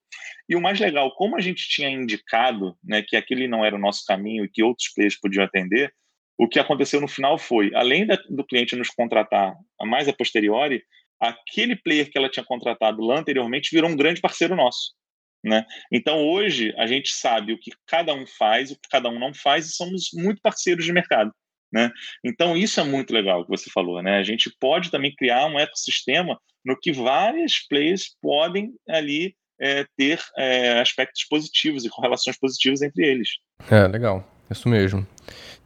E 0.48 0.54
o 0.54 0.60
mais 0.60 0.78
legal, 0.78 1.12
como 1.14 1.36
a 1.36 1.40
gente 1.40 1.68
tinha 1.68 1.90
indicado 1.90 2.76
né, 2.82 3.02
que 3.02 3.16
aquele 3.16 3.48
não 3.48 3.64
era 3.64 3.76
o 3.76 3.80
nosso 3.80 4.04
caminho 4.04 4.44
e 4.44 4.48
que 4.48 4.62
outros 4.62 4.92
players 4.94 5.18
podiam 5.18 5.44
atender, 5.44 5.92
o 6.38 6.48
que 6.48 6.58
aconteceu 6.58 7.00
no 7.00 7.08
final 7.08 7.38
foi, 7.38 7.74
além 7.74 8.06
da, 8.06 8.16
do 8.28 8.44
cliente 8.44 8.76
nos 8.76 8.90
contratar 8.90 9.54
mais 9.82 10.06
a 10.06 10.12
posteriori, 10.12 10.82
aquele 11.18 11.74
player 11.74 12.10
que 12.10 12.18
ela 12.18 12.28
tinha 12.28 12.44
contratado 12.44 13.02
lá 13.02 13.18
anteriormente 13.18 13.74
virou 13.74 13.90
um 13.90 13.96
grande 13.96 14.20
parceiro 14.20 14.54
nosso. 14.54 14.94
Né? 15.42 15.64
Então, 15.92 16.26
hoje, 16.26 16.74
a 16.76 16.86
gente 16.86 17.10
sabe 17.10 17.52
o 17.52 17.58
que 17.58 17.70
cada 17.86 18.12
um 18.12 18.26
faz, 18.26 18.70
o 18.70 18.74
que 18.74 18.88
cada 18.90 19.08
um 19.08 19.18
não 19.18 19.32
faz, 19.32 19.66
e 19.66 19.74
somos 19.74 20.10
muito 20.12 20.40
parceiros 20.42 20.84
de 20.84 20.92
mercado. 20.92 21.32
Né? 21.76 21.92
Então, 22.24 22.56
isso 22.56 22.80
é 22.80 22.84
muito 22.84 23.12
legal 23.12 23.44
que 23.44 23.50
você 23.50 23.68
falou. 23.68 24.02
Né? 24.02 24.16
A 24.16 24.22
gente 24.22 24.50
pode 24.58 24.90
também 24.90 25.14
criar 25.14 25.44
um 25.44 25.58
ecossistema 25.58 26.40
no 26.64 26.74
que 26.74 26.90
várias 26.90 27.58
players 27.68 28.16
podem 28.22 28.72
ali 28.88 29.34
é, 29.60 29.84
ter 29.94 30.18
é, 30.38 30.80
aspectos 30.80 31.24
positivos 31.28 31.84
e 31.84 31.90
correlações 31.90 32.38
positivas 32.38 32.80
entre 32.80 33.06
eles. 33.06 33.28
É, 33.70 33.86
legal. 33.86 34.26
Isso 34.50 34.68
mesmo. 34.68 35.06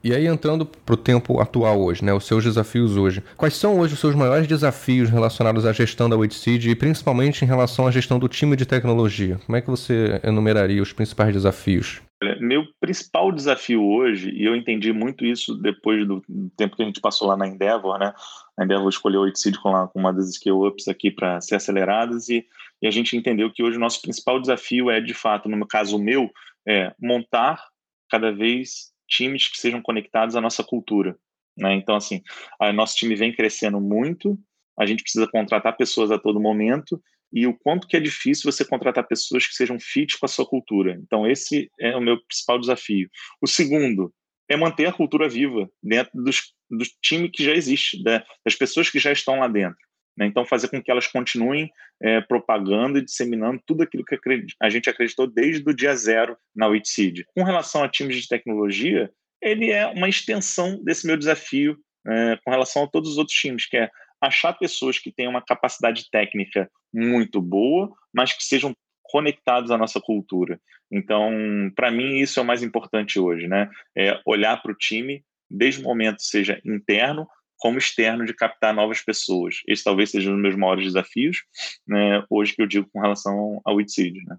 E 0.02 0.12
aí, 0.12 0.26
entrando 0.26 0.66
para 0.66 0.94
o 0.94 0.96
tempo 0.96 1.40
atual 1.40 1.78
hoje, 1.80 2.02
né, 2.02 2.12
os 2.12 2.26
seus 2.26 2.42
desafios 2.42 2.96
hoje. 2.96 3.22
Quais 3.36 3.54
são 3.54 3.78
hoje 3.78 3.94
os 3.94 4.00
seus 4.00 4.14
maiores 4.14 4.48
desafios 4.48 5.10
relacionados 5.10 5.64
à 5.64 5.72
gestão 5.72 6.08
da 6.08 6.16
Witseed 6.16 6.70
e 6.70 6.74
principalmente 6.74 7.44
em 7.44 7.46
relação 7.46 7.86
à 7.86 7.90
gestão 7.90 8.18
do 8.18 8.26
time 8.26 8.56
de 8.56 8.66
tecnologia? 8.66 9.38
Como 9.46 9.56
é 9.56 9.60
que 9.60 9.70
você 9.70 10.20
enumeraria 10.24 10.82
os 10.82 10.92
principais 10.92 11.34
desafios? 11.34 12.00
Meu 12.38 12.66
principal 12.78 13.32
desafio 13.32 13.82
hoje, 13.82 14.30
e 14.30 14.44
eu 14.44 14.54
entendi 14.54 14.92
muito 14.92 15.24
isso 15.24 15.54
depois 15.54 16.06
do 16.06 16.22
tempo 16.54 16.76
que 16.76 16.82
a 16.82 16.84
gente 16.84 17.00
passou 17.00 17.26
lá 17.26 17.34
na 17.34 17.48
Endeavor, 17.48 17.98
né? 17.98 18.12
A 18.58 18.64
Endeavor 18.64 18.90
escolheu 18.90 19.22
o 19.22 19.32
com, 19.62 19.88
com 19.88 19.98
uma 19.98 20.12
das 20.12 20.34
scale-ups 20.34 20.86
aqui 20.86 21.10
para 21.10 21.40
ser 21.40 21.54
aceleradas 21.54 22.28
e, 22.28 22.46
e 22.82 22.86
a 22.86 22.90
gente 22.90 23.16
entendeu 23.16 23.50
que 23.50 23.62
hoje 23.62 23.78
o 23.78 23.80
nosso 23.80 24.02
principal 24.02 24.38
desafio 24.38 24.90
é, 24.90 25.00
de 25.00 25.14
fato, 25.14 25.48
no 25.48 25.66
caso 25.66 25.98
meu, 25.98 26.30
é 26.68 26.94
montar 27.00 27.64
cada 28.10 28.30
vez 28.30 28.92
times 29.08 29.48
que 29.48 29.58
sejam 29.58 29.80
conectados 29.80 30.36
à 30.36 30.42
nossa 30.42 30.62
cultura. 30.62 31.16
Né? 31.56 31.74
Então, 31.74 31.96
assim, 31.96 32.22
a 32.60 32.70
nosso 32.70 32.96
time 32.96 33.14
vem 33.14 33.34
crescendo 33.34 33.80
muito, 33.80 34.38
a 34.78 34.84
gente 34.84 35.02
precisa 35.02 35.26
contratar 35.26 35.74
pessoas 35.74 36.10
a 36.10 36.18
todo 36.18 36.38
momento 36.38 37.00
e 37.32 37.46
o 37.46 37.54
quanto 37.54 37.86
que 37.86 37.96
é 37.96 38.00
difícil 38.00 38.50
você 38.50 38.64
contratar 38.64 39.06
pessoas 39.06 39.46
que 39.46 39.54
sejam 39.54 39.78
fit 39.78 40.18
com 40.18 40.26
a 40.26 40.28
sua 40.28 40.46
cultura. 40.46 40.98
Então, 41.02 41.26
esse 41.26 41.70
é 41.78 41.96
o 41.96 42.00
meu 42.00 42.20
principal 42.24 42.58
desafio. 42.58 43.08
O 43.40 43.46
segundo 43.46 44.12
é 44.48 44.56
manter 44.56 44.86
a 44.86 44.92
cultura 44.92 45.28
viva 45.28 45.70
dentro 45.82 46.10
dos, 46.14 46.52
do 46.68 46.84
time 47.00 47.28
que 47.28 47.44
já 47.44 47.52
existe, 47.52 48.02
das 48.02 48.56
pessoas 48.56 48.90
que 48.90 48.98
já 48.98 49.12
estão 49.12 49.38
lá 49.38 49.46
dentro. 49.46 49.78
Né? 50.16 50.26
Então, 50.26 50.44
fazer 50.44 50.68
com 50.68 50.82
que 50.82 50.90
elas 50.90 51.06
continuem 51.06 51.70
é, 52.02 52.20
propagando 52.20 52.98
e 52.98 53.04
disseminando 53.04 53.62
tudo 53.64 53.82
aquilo 53.82 54.04
que 54.04 54.18
a 54.60 54.68
gente 54.68 54.90
acreditou 54.90 55.26
desde 55.26 55.68
o 55.68 55.74
dia 55.74 55.94
zero 55.94 56.36
na 56.54 56.66
Witseed. 56.66 57.24
Com 57.34 57.44
relação 57.44 57.82
a 57.82 57.88
times 57.88 58.16
de 58.16 58.28
tecnologia, 58.28 59.10
ele 59.40 59.70
é 59.70 59.86
uma 59.86 60.08
extensão 60.08 60.82
desse 60.82 61.06
meu 61.06 61.16
desafio 61.16 61.78
é, 62.06 62.38
com 62.44 62.50
relação 62.50 62.84
a 62.84 62.88
todos 62.88 63.12
os 63.12 63.18
outros 63.18 63.36
times, 63.36 63.66
que 63.66 63.76
é 63.76 63.90
achar 64.20 64.52
pessoas 64.52 64.98
que 64.98 65.12
tenham 65.12 65.30
uma 65.30 65.44
capacidade 65.44 66.10
técnica 66.10 66.70
muito 66.92 67.40
boa, 67.40 67.92
mas 68.12 68.32
que 68.32 68.44
sejam 68.44 68.74
conectados 69.02 69.70
à 69.70 69.78
nossa 69.78 70.00
cultura. 70.00 70.60
Então, 70.90 71.32
para 71.74 71.90
mim, 71.90 72.18
isso 72.18 72.38
é 72.38 72.42
o 72.42 72.46
mais 72.46 72.62
importante 72.62 73.18
hoje, 73.18 73.46
né? 73.46 73.68
É 73.96 74.20
olhar 74.26 74.60
para 74.60 74.72
o 74.72 74.76
time, 74.76 75.24
desde 75.48 75.80
o 75.80 75.84
momento 75.84 76.22
seja 76.22 76.60
interno, 76.64 77.26
como 77.60 77.78
externo 77.78 78.24
de 78.24 78.34
captar 78.34 78.74
novas 78.74 79.00
pessoas. 79.00 79.56
Esse 79.68 79.84
talvez 79.84 80.10
seja 80.10 80.30
um 80.30 80.34
dos 80.34 80.42
meus 80.42 80.56
maiores 80.56 80.84
desafios, 80.84 81.42
né, 81.86 82.24
hoje 82.30 82.54
que 82.54 82.62
eu 82.62 82.66
digo 82.66 82.88
com 82.90 83.00
relação 83.00 83.60
ao 83.64 83.80
Itseed, 83.80 84.16
né. 84.26 84.36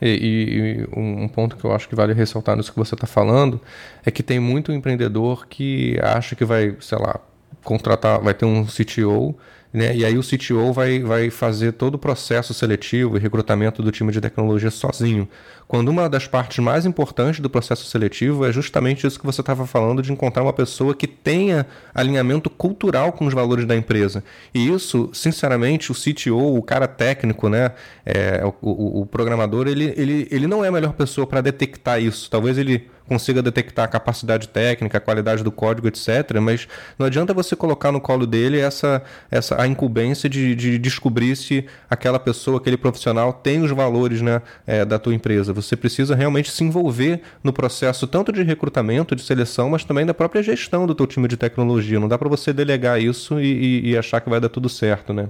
E, 0.00 0.86
e, 0.86 0.98
um 0.98 1.26
ponto 1.26 1.56
que 1.56 1.64
eu 1.64 1.72
acho 1.72 1.88
que 1.88 1.94
vale 1.94 2.12
ressaltar 2.12 2.54
nisso 2.54 2.70
que 2.70 2.78
você 2.78 2.94
está 2.94 3.06
falando 3.06 3.60
é 4.04 4.10
que 4.10 4.22
tem 4.22 4.38
muito 4.38 4.70
empreendedor 4.70 5.46
que 5.48 5.98
acha 6.02 6.36
que 6.36 6.44
vai, 6.44 6.76
sei 6.80 6.98
lá, 6.98 7.18
contratar, 7.64 8.20
vai 8.20 8.34
ter 8.34 8.44
um 8.44 8.66
CTO 8.66 9.34
né? 9.76 9.94
E 9.94 10.06
aí 10.06 10.16
o 10.16 10.22
CTO 10.22 10.72
vai, 10.72 11.00
vai 11.00 11.28
fazer 11.28 11.72
todo 11.72 11.96
o 11.96 11.98
processo 11.98 12.54
seletivo 12.54 13.18
e 13.18 13.20
recrutamento 13.20 13.82
do 13.82 13.92
time 13.92 14.10
de 14.10 14.22
tecnologia 14.22 14.70
sozinho. 14.70 15.28
Quando 15.68 15.90
uma 15.90 16.08
das 16.08 16.26
partes 16.26 16.64
mais 16.64 16.86
importantes 16.86 17.40
do 17.40 17.50
processo 17.50 17.84
seletivo 17.84 18.46
é 18.46 18.50
justamente 18.50 19.06
isso 19.06 19.20
que 19.20 19.26
você 19.26 19.42
estava 19.42 19.66
falando, 19.66 20.00
de 20.00 20.10
encontrar 20.10 20.42
uma 20.42 20.52
pessoa 20.54 20.94
que 20.94 21.06
tenha 21.06 21.66
alinhamento 21.94 22.48
cultural 22.48 23.12
com 23.12 23.26
os 23.26 23.34
valores 23.34 23.66
da 23.66 23.76
empresa. 23.76 24.24
E 24.54 24.66
isso, 24.66 25.10
sinceramente, 25.12 25.92
o 25.92 25.94
CTO, 25.94 26.56
o 26.56 26.62
cara 26.62 26.88
técnico, 26.88 27.50
né, 27.50 27.72
é, 28.06 28.42
o, 28.46 28.54
o, 28.62 29.00
o 29.02 29.06
programador, 29.06 29.68
ele, 29.68 29.92
ele, 29.94 30.26
ele 30.30 30.46
não 30.46 30.64
é 30.64 30.68
a 30.68 30.72
melhor 30.72 30.94
pessoa 30.94 31.26
para 31.26 31.42
detectar 31.42 32.00
isso. 32.00 32.30
Talvez 32.30 32.56
ele 32.56 32.88
consiga 33.06 33.42
detectar 33.42 33.84
a 33.84 33.88
capacidade 33.88 34.48
técnica, 34.48 34.98
a 34.98 35.00
qualidade 35.00 35.42
do 35.42 35.52
código, 35.52 35.88
etc. 35.88 36.38
Mas 36.40 36.68
não 36.98 37.06
adianta 37.06 37.32
você 37.32 37.54
colocar 37.56 37.92
no 37.92 38.00
colo 38.00 38.26
dele 38.26 38.58
essa, 38.58 39.02
essa 39.30 39.60
a 39.60 39.66
incumbência 39.66 40.28
de, 40.28 40.54
de 40.54 40.78
descobrir 40.78 41.36
se 41.36 41.66
aquela 41.88 42.18
pessoa, 42.18 42.58
aquele 42.58 42.76
profissional 42.76 43.32
tem 43.32 43.62
os 43.62 43.70
valores 43.70 44.20
né, 44.20 44.42
é, 44.66 44.84
da 44.84 44.98
tua 44.98 45.14
empresa. 45.14 45.52
Você 45.52 45.76
precisa 45.76 46.14
realmente 46.14 46.50
se 46.50 46.64
envolver 46.64 47.20
no 47.42 47.52
processo 47.52 48.06
tanto 48.06 48.32
de 48.32 48.42
recrutamento, 48.42 49.14
de 49.14 49.22
seleção, 49.22 49.70
mas 49.70 49.84
também 49.84 50.04
da 50.04 50.14
própria 50.14 50.42
gestão 50.42 50.86
do 50.86 50.94
teu 50.94 51.06
time 51.06 51.28
de 51.28 51.36
tecnologia. 51.36 52.00
Não 52.00 52.08
dá 52.08 52.18
para 52.18 52.28
você 52.28 52.52
delegar 52.52 53.00
isso 53.00 53.40
e, 53.40 53.46
e, 53.84 53.90
e 53.90 53.96
achar 53.96 54.20
que 54.20 54.28
vai 54.28 54.40
dar 54.40 54.48
tudo 54.48 54.68
certo, 54.68 55.12
né? 55.12 55.28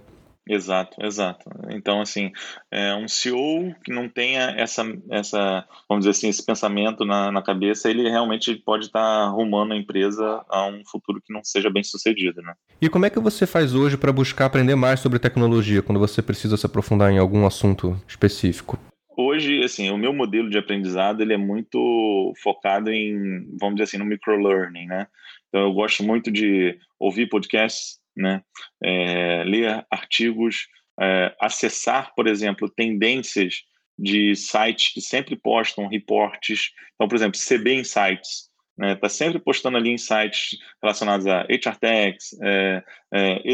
Exato, 0.48 0.96
exato. 1.04 1.50
Então, 1.70 2.00
assim, 2.00 2.30
é 2.70 2.94
um 2.94 3.08
CEO 3.08 3.74
que 3.84 3.92
não 3.92 4.08
tenha 4.08 4.54
essa, 4.56 4.84
essa 5.10 5.66
vamos 5.88 6.04
dizer 6.04 6.10
assim, 6.10 6.28
esse 6.28 6.44
pensamento 6.44 7.04
na, 7.04 7.32
na 7.32 7.42
cabeça, 7.42 7.90
ele 7.90 8.08
realmente 8.08 8.54
pode 8.54 8.86
estar 8.86 9.00
tá 9.00 9.24
arrumando 9.24 9.72
a 9.72 9.76
empresa 9.76 10.44
a 10.48 10.66
um 10.66 10.82
futuro 10.86 11.20
que 11.20 11.32
não 11.32 11.42
seja 11.42 11.68
bem 11.68 11.82
sucedido, 11.82 12.40
né? 12.42 12.54
E 12.80 12.88
como 12.88 13.06
é 13.06 13.10
que 13.10 13.18
você 13.18 13.44
faz 13.44 13.74
hoje 13.74 13.96
para 13.96 14.12
buscar 14.12 14.46
aprender 14.46 14.76
mais 14.76 15.00
sobre 15.00 15.18
tecnologia, 15.18 15.82
quando 15.82 15.98
você 15.98 16.22
precisa 16.22 16.56
se 16.56 16.64
aprofundar 16.64 17.10
em 17.10 17.18
algum 17.18 17.44
assunto 17.44 18.00
específico? 18.06 18.78
Hoje, 19.18 19.64
assim, 19.64 19.90
o 19.90 19.96
meu 19.96 20.12
modelo 20.12 20.50
de 20.50 20.58
aprendizado, 20.58 21.22
ele 21.22 21.32
é 21.32 21.38
muito 21.38 22.32
focado 22.42 22.92
em, 22.92 23.48
vamos 23.58 23.76
dizer 23.76 23.84
assim, 23.84 23.98
no 23.98 24.04
microlearning, 24.04 24.86
né? 24.86 25.06
Então, 25.48 25.62
eu 25.62 25.72
gosto 25.72 26.04
muito 26.04 26.30
de 26.30 26.78
ouvir 27.00 27.26
podcasts, 27.26 27.95
né? 28.16 28.42
É, 28.82 29.44
ler 29.44 29.86
artigos, 29.90 30.68
é, 31.00 31.34
acessar, 31.40 32.12
por 32.14 32.26
exemplo, 32.26 32.68
tendências 32.68 33.62
de 33.98 34.34
sites 34.34 34.92
que 34.92 35.00
sempre 35.00 35.36
postam 35.36 35.88
reportes. 35.88 36.70
Então, 36.94 37.08
por 37.08 37.16
exemplo, 37.16 37.38
CB 37.38 37.74
Insights, 37.74 38.50
está 38.76 38.86
né? 38.86 38.94
Tá 38.94 39.08
sempre 39.08 39.38
postando 39.38 39.76
ali 39.78 39.90
insights 39.90 40.58
relacionados 40.82 41.26
a 41.26 41.42
HR 41.44 41.78
Techs, 41.80 42.36
é, 42.42 42.84
é, 43.14 43.52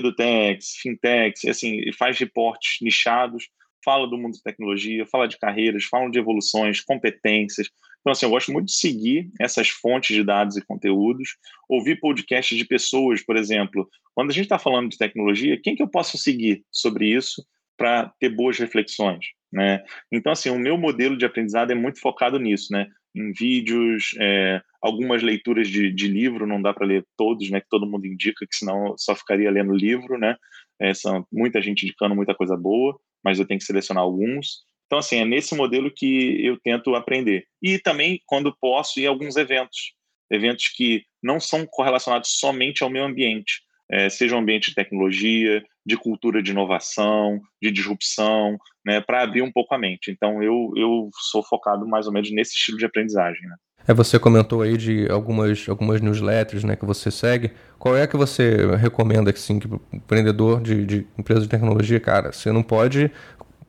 Fintechs, 0.81 1.45
e 1.45 1.51
assim, 1.51 1.93
faz 1.93 2.19
reportes 2.19 2.79
nichados, 2.83 3.49
fala 3.85 4.09
do 4.09 4.19
mundo 4.19 4.35
de 4.35 4.43
tecnologia, 4.43 5.07
fala 5.07 5.29
de 5.29 5.39
carreiras, 5.39 5.85
fala 5.85 6.11
de 6.11 6.19
evoluções, 6.19 6.81
competências, 6.81 7.69
então, 8.03 8.11
assim, 8.11 8.27
eu 8.27 8.31
gosto 8.31 8.53
muito 8.53 8.67
de 8.67 8.75
seguir 8.75 9.31
essas 9.41 9.69
fontes 9.69 10.15
de 10.15 10.25
dados 10.25 10.57
e 10.57 10.65
conteúdos, 10.65 11.37
ouvir 11.69 12.01
podcasts 12.01 12.59
de 12.59 12.65
pessoas, 12.65 13.23
por 13.23 13.37
exemplo. 13.37 13.89
Quando 14.13 14.31
a 14.31 14.35
gente 14.35 14.45
está 14.45 14.59
falando 14.59 14.91
de 14.91 14.99
tecnologia, 14.99 15.59
quem 15.63 15.77
que 15.77 15.83
eu 15.83 15.89
posso 15.89 16.19
seguir 16.19 16.65
sobre 16.71 17.07
isso 17.07 17.47
para 17.77 18.13
ter 18.19 18.29
boas 18.29 18.59
reflexões? 18.59 19.27
Né? 19.53 19.85
Então, 20.11 20.33
assim, 20.33 20.51
o 20.51 20.59
meu 20.59 20.77
modelo 20.77 21.17
de 21.17 21.25
aprendizado 21.25 21.71
é 21.71 21.75
muito 21.77 22.01
focado 22.01 22.41
nisso, 22.41 22.73
né? 22.73 22.89
Em 23.15 23.31
vídeos, 23.33 24.17
é, 24.19 24.61
algumas 24.81 25.23
leituras 25.23 25.69
de, 25.69 25.93
de, 25.93 26.09
livro, 26.09 26.47
não 26.47 26.61
dá 26.61 26.73
para 26.73 26.87
ler 26.87 27.07
todos, 27.17 27.51
né? 27.51 27.61
Que 27.61 27.69
todo 27.69 27.89
mundo 27.89 28.07
indica, 28.07 28.47
que 28.47 28.57
senão 28.57 28.95
só 28.97 29.15
ficaria 29.15 29.51
lendo 29.51 29.75
livro, 29.75 30.19
né? 30.19 30.37
É, 30.81 30.93
são 30.93 31.25
muita 31.31 31.63
gente 31.63 31.85
indicando 31.85 32.17
muita 32.17 32.35
coisa 32.35 32.57
boa, 32.57 32.99
mas 33.23 33.39
eu 33.39 33.47
tenho 33.47 33.61
que 33.61 33.67
selecionar 33.67 34.03
alguns. 34.03 34.65
Então, 34.93 34.99
assim, 34.99 35.21
é 35.21 35.25
nesse 35.25 35.55
modelo 35.55 35.91
que 35.91 36.45
eu 36.45 36.59
tento 36.63 36.95
aprender. 36.95 37.47
E 37.63 37.79
também, 37.79 38.21
quando 38.27 38.55
posso, 38.61 39.01
ir 39.01 39.07
a 39.07 39.09
alguns 39.09 39.37
eventos. 39.37 39.95
Eventos 40.31 40.69
que 40.69 41.03
não 41.23 41.41
são 41.41 41.65
correlacionados 41.65 42.39
somente 42.39 42.83
ao 42.83 42.91
meio 42.91 43.07
ambiente, 43.07 43.63
é, 43.91 44.11
seja 44.11 44.37
um 44.37 44.41
ambiente 44.41 44.69
de 44.69 44.75
tecnologia, 44.75 45.65
de 45.85 45.97
cultura 45.97 46.43
de 46.43 46.51
inovação, 46.51 47.41
de 47.63 47.71
disrupção, 47.71 48.59
né, 48.85 49.01
para 49.01 49.23
abrir 49.23 49.41
um 49.41 49.51
pouco 49.51 49.75
a 49.75 49.79
mente. 49.79 50.11
Então, 50.11 50.43
eu, 50.43 50.71
eu 50.77 51.09
sou 51.31 51.43
focado 51.43 51.89
mais 51.89 52.07
ou 52.07 52.13
menos 52.13 52.31
nesse 52.31 52.55
estilo 52.55 52.77
de 52.77 52.85
aprendizagem. 52.85 53.49
Né? 53.49 53.57
É, 53.89 53.95
você 53.95 54.19
comentou 54.19 54.61
aí 54.61 54.77
de 54.77 55.11
algumas, 55.11 55.67
algumas 55.71 56.03
newsletters 56.03 56.65
né, 56.65 56.77
que 56.77 56.85
você 56.85 57.11
segue. 57.11 57.51
Qual 57.79 57.97
é 57.97 58.07
que 58.07 58.17
você 58.17 58.77
recomenda 58.77 59.31
assim, 59.31 59.59
que 59.59 59.67
o 59.67 59.81
empreendedor 59.91 60.61
de, 60.61 60.85
de 60.85 61.07
empresa 61.19 61.41
de 61.41 61.49
tecnologia, 61.49 61.99
cara, 61.99 62.31
você 62.31 62.53
não 62.53 62.63
pode 62.63 63.11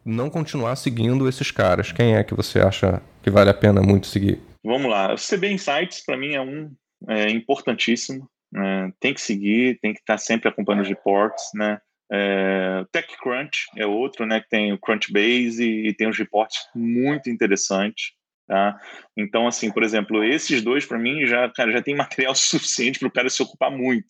não 0.05 0.29
continuar 0.29 0.75
seguindo 0.75 1.27
esses 1.27 1.51
caras. 1.51 1.91
Quem 1.91 2.15
é 2.15 2.23
que 2.23 2.33
você 2.33 2.59
acha 2.59 3.01
que 3.21 3.29
vale 3.29 3.49
a 3.49 3.53
pena 3.53 3.81
muito 3.81 4.07
seguir? 4.07 4.39
Vamos 4.63 4.89
lá. 4.89 5.13
O 5.13 5.17
CB 5.17 5.51
Insights, 5.51 6.03
para 6.05 6.17
mim, 6.17 6.33
é 6.33 6.41
um 6.41 6.71
é, 7.07 7.29
importantíssimo. 7.29 8.29
Né? 8.51 8.91
Tem 8.99 9.13
que 9.13 9.21
seguir, 9.21 9.79
tem 9.81 9.93
que 9.93 9.99
estar 9.99 10.17
sempre 10.17 10.49
acompanhando 10.49 10.83
os 10.83 10.89
reports, 10.89 11.43
né? 11.55 11.79
É, 12.11 12.85
TechCrunch 12.91 13.65
é 13.75 13.85
outro, 13.85 14.25
né? 14.25 14.39
Que 14.41 14.49
tem 14.49 14.71
o 14.71 14.77
Crunchbase 14.77 15.63
e, 15.63 15.87
e 15.87 15.93
tem 15.93 16.07
os 16.07 16.17
reports 16.17 16.59
muito 16.75 17.29
interessantes. 17.29 18.11
Tá? 18.47 18.77
Então, 19.17 19.47
assim, 19.47 19.71
por 19.71 19.83
exemplo, 19.83 20.23
esses 20.23 20.61
dois 20.61 20.85
para 20.85 20.99
mim 20.99 21.25
já, 21.25 21.49
cara, 21.49 21.71
já 21.71 21.81
tem 21.81 21.95
material 21.95 22.35
suficiente 22.35 22.99
para 22.99 23.07
o 23.07 23.11
cara 23.11 23.29
se 23.29 23.41
ocupar 23.41 23.71
muito, 23.71 24.07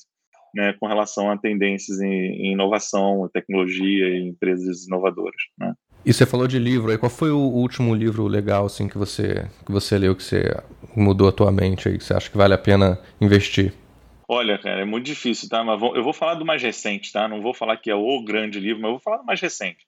né, 0.53 0.73
com 0.79 0.87
relação 0.87 1.31
a 1.31 1.37
tendências 1.37 1.99
em, 1.99 2.07
em 2.07 2.53
inovação, 2.53 3.29
tecnologia 3.33 4.09
e 4.09 4.27
empresas 4.27 4.85
inovadoras, 4.85 5.41
né? 5.57 5.73
E 6.05 6.11
você 6.11 6.25
falou 6.25 6.47
de 6.47 6.59
livro, 6.59 6.91
aí 6.91 6.97
qual 6.97 7.09
foi 7.09 7.31
o 7.31 7.39
último 7.39 7.95
livro 7.95 8.27
legal 8.27 8.65
assim 8.65 8.89
que 8.89 8.97
você 8.97 9.49
que 9.65 9.71
você 9.71 9.97
leu 9.97 10.13
que 10.13 10.23
você 10.23 10.53
mudou 10.95 11.29
a 11.29 11.31
tua 11.31 11.49
mente 11.49 11.87
aí, 11.87 11.97
que 11.97 12.03
você 12.03 12.13
acha 12.13 12.29
que 12.29 12.37
vale 12.37 12.53
a 12.53 12.57
pena 12.57 12.99
investir? 13.21 13.73
Olha, 14.27 14.57
cara, 14.57 14.81
é 14.81 14.85
muito 14.85 15.05
difícil, 15.05 15.47
tá? 15.47 15.63
Mas 15.63 15.81
eu 15.81 16.03
vou 16.03 16.13
falar 16.13 16.35
do 16.35 16.45
mais 16.45 16.61
recente, 16.61 17.11
tá? 17.11 17.27
Não 17.27 17.41
vou 17.41 17.53
falar 17.53 17.77
que 17.77 17.89
é 17.89 17.95
o 17.95 18.23
grande 18.23 18.59
livro, 18.59 18.81
mas 18.81 18.89
eu 18.89 18.95
vou 18.95 19.01
falar 19.01 19.17
do 19.17 19.25
mais 19.25 19.39
recente. 19.39 19.85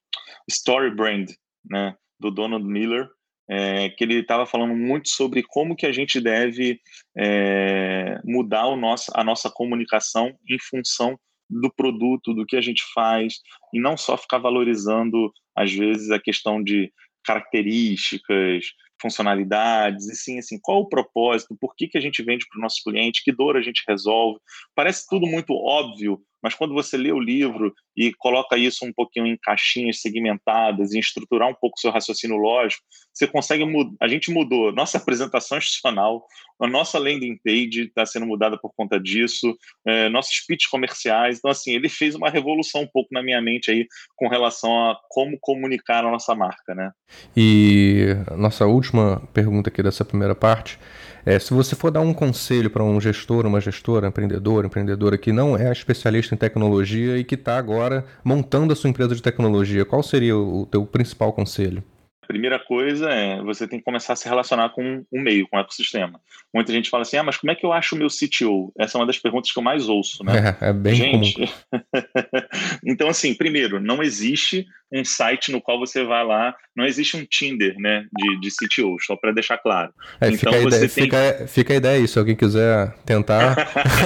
Story 0.49 0.95
Brand, 0.95 1.31
né? 1.69 1.95
Do 2.19 2.31
Donald 2.31 2.65
Miller, 2.65 3.09
é, 3.49 3.89
que 3.89 4.03
ele 4.03 4.19
estava 4.19 4.45
falando 4.45 4.75
muito 4.75 5.09
sobre 5.09 5.43
como 5.43 5.75
que 5.75 5.85
a 5.85 5.91
gente 5.91 6.19
deve 6.19 6.79
é, 7.17 8.19
mudar 8.23 8.67
o 8.67 8.75
nosso, 8.75 9.11
a 9.13 9.23
nossa 9.23 9.49
comunicação 9.49 10.33
em 10.49 10.57
função 10.59 11.17
do 11.49 11.71
produto, 11.71 12.33
do 12.33 12.45
que 12.45 12.55
a 12.55 12.61
gente 12.61 12.83
faz, 12.93 13.35
e 13.73 13.79
não 13.79 13.95
só 13.95 14.17
ficar 14.17 14.39
valorizando, 14.39 15.31
às 15.55 15.71
vezes, 15.71 16.09
a 16.09 16.19
questão 16.19 16.63
de 16.63 16.91
características, 17.23 18.65
funcionalidades, 19.01 20.07
e 20.07 20.15
sim, 20.15 20.39
assim, 20.39 20.59
qual 20.61 20.81
o 20.81 20.89
propósito, 20.89 21.55
por 21.59 21.75
que, 21.75 21.87
que 21.87 21.97
a 21.97 22.01
gente 22.01 22.23
vende 22.23 22.45
para 22.47 22.59
o 22.59 22.61
nosso 22.61 22.81
cliente, 22.83 23.23
que 23.23 23.31
dor 23.31 23.57
a 23.57 23.61
gente 23.61 23.83
resolve. 23.87 24.39
Parece 24.73 25.05
tudo 25.07 25.27
muito 25.27 25.53
óbvio, 25.53 26.19
mas 26.45 26.53
quando 26.53 26.75
você 26.75 26.95
lê 26.95 27.11
o 27.11 27.19
livro 27.19 27.73
e 27.97 28.13
coloca 28.13 28.55
isso 28.55 28.85
um 28.85 28.93
pouquinho 28.93 29.25
em 29.25 29.35
caixinhas 29.35 29.99
segmentadas 29.99 30.93
e 30.93 30.99
estruturar 30.99 31.49
um 31.49 31.55
pouco 31.55 31.75
o 31.75 31.79
seu 31.79 31.89
raciocínio 31.89 32.37
lógico, 32.37 32.83
você 33.11 33.25
consegue 33.25 33.65
mudar. 33.65 33.95
A 33.99 34.07
gente 34.07 34.29
mudou 34.29 34.71
nossa 34.71 34.99
apresentação 35.01 35.57
institucional, 35.57 36.23
a 36.61 36.67
nossa 36.67 36.99
landing 36.99 37.39
page 37.43 37.85
está 37.87 38.05
sendo 38.05 38.27
mudada 38.27 38.59
por 38.59 38.71
conta 38.77 38.99
disso, 38.99 39.57
é, 39.87 40.07
nossos 40.07 40.39
pitches 40.45 40.69
comerciais. 40.69 41.39
Então, 41.39 41.49
assim, 41.49 41.73
ele 41.73 41.89
fez 41.89 42.13
uma 42.13 42.29
revolução 42.29 42.83
um 42.83 42.87
pouco 42.93 43.09
na 43.11 43.23
minha 43.23 43.41
mente 43.41 43.71
aí 43.71 43.87
com 44.15 44.27
relação 44.27 44.91
a 44.91 44.99
como 45.09 45.39
comunicar 45.41 46.05
a 46.05 46.11
nossa 46.11 46.35
marca, 46.35 46.75
né? 46.75 46.91
E 47.35 48.09
nossa 48.37 48.67
última 48.67 49.19
pergunta 49.33 49.71
aqui 49.71 49.81
dessa 49.81 50.05
primeira 50.05 50.35
parte 50.35 50.77
é, 51.25 51.39
se 51.39 51.53
você 51.53 51.75
for 51.75 51.89
dar 51.89 52.01
um 52.01 52.13
conselho 52.13 52.69
para 52.69 52.83
um 52.83 53.01
gestor, 53.01 53.45
uma 53.45 53.59
gestora, 53.59 54.07
empreendedor, 54.07 54.65
empreendedora 54.65 55.17
que 55.17 55.31
não 55.31 55.57
é 55.57 55.71
especialista 55.71 56.35
em 56.35 56.37
tecnologia 56.37 57.17
e 57.17 57.23
que 57.23 57.35
está 57.35 57.57
agora 57.57 58.05
montando 58.23 58.71
a 58.71 58.75
sua 58.75 58.89
empresa 58.89 59.15
de 59.15 59.21
tecnologia, 59.21 59.83
qual 59.83 60.03
seria 60.03 60.37
o 60.37 60.67
teu 60.67 60.85
principal 60.85 61.33
conselho? 61.33 61.83
A 62.25 62.33
primeira 62.33 62.57
coisa 62.57 63.07
é 63.11 63.39
você 63.43 63.67
tem 63.67 63.77
que 63.77 63.85
começar 63.85 64.13
a 64.13 64.15
se 64.15 64.27
relacionar 64.27 64.69
com 64.69 65.05
o 65.11 65.21
meio, 65.21 65.47
com 65.47 65.57
o 65.57 65.59
ecossistema. 65.59 66.19
Muita 66.51 66.73
gente 66.73 66.89
fala 66.89 67.03
assim: 67.03 67.17
ah, 67.17 67.23
mas 67.23 67.37
como 67.37 67.51
é 67.51 67.55
que 67.55 67.63
eu 67.63 67.71
acho 67.71 67.93
o 67.93 67.97
meu 67.97 68.07
CTO? 68.07 68.73
Essa 68.79 68.97
é 68.97 68.99
uma 68.99 69.05
das 69.05 69.19
perguntas 69.19 69.51
que 69.51 69.59
eu 69.59 69.63
mais 69.63 69.87
ouço, 69.87 70.23
né? 70.23 70.57
É, 70.59 70.69
é 70.69 70.73
bem 70.73 70.95
gente... 70.95 71.33
comum. 71.35 71.83
então, 72.83 73.07
assim, 73.07 73.35
primeiro, 73.35 73.79
não 73.79 74.01
existe 74.01 74.65
um 74.91 75.03
site 75.03 75.51
no 75.51 75.61
qual 75.61 75.77
você 75.77 76.03
vai 76.03 76.23
lá, 76.23 76.55
não 76.75 76.85
existe 76.85 77.17
um 77.17 77.25
Tinder, 77.25 77.75
né, 77.77 78.05
de, 78.15 78.39
de 78.39 78.49
CTO, 78.49 78.95
só 79.01 79.15
para 79.15 79.31
deixar 79.31 79.57
claro. 79.57 79.91
É, 80.21 80.29
então, 80.29 80.37
fica, 80.37 80.55
a 80.55 80.61
ideia, 80.61 80.79
tem... 80.79 80.89
fica, 80.89 81.47
fica 81.47 81.73
a 81.73 81.75
ideia 81.75 81.99
aí, 81.99 82.07
se 82.07 82.17
alguém 82.17 82.35
quiser 82.35 82.95
tentar. 83.05 83.55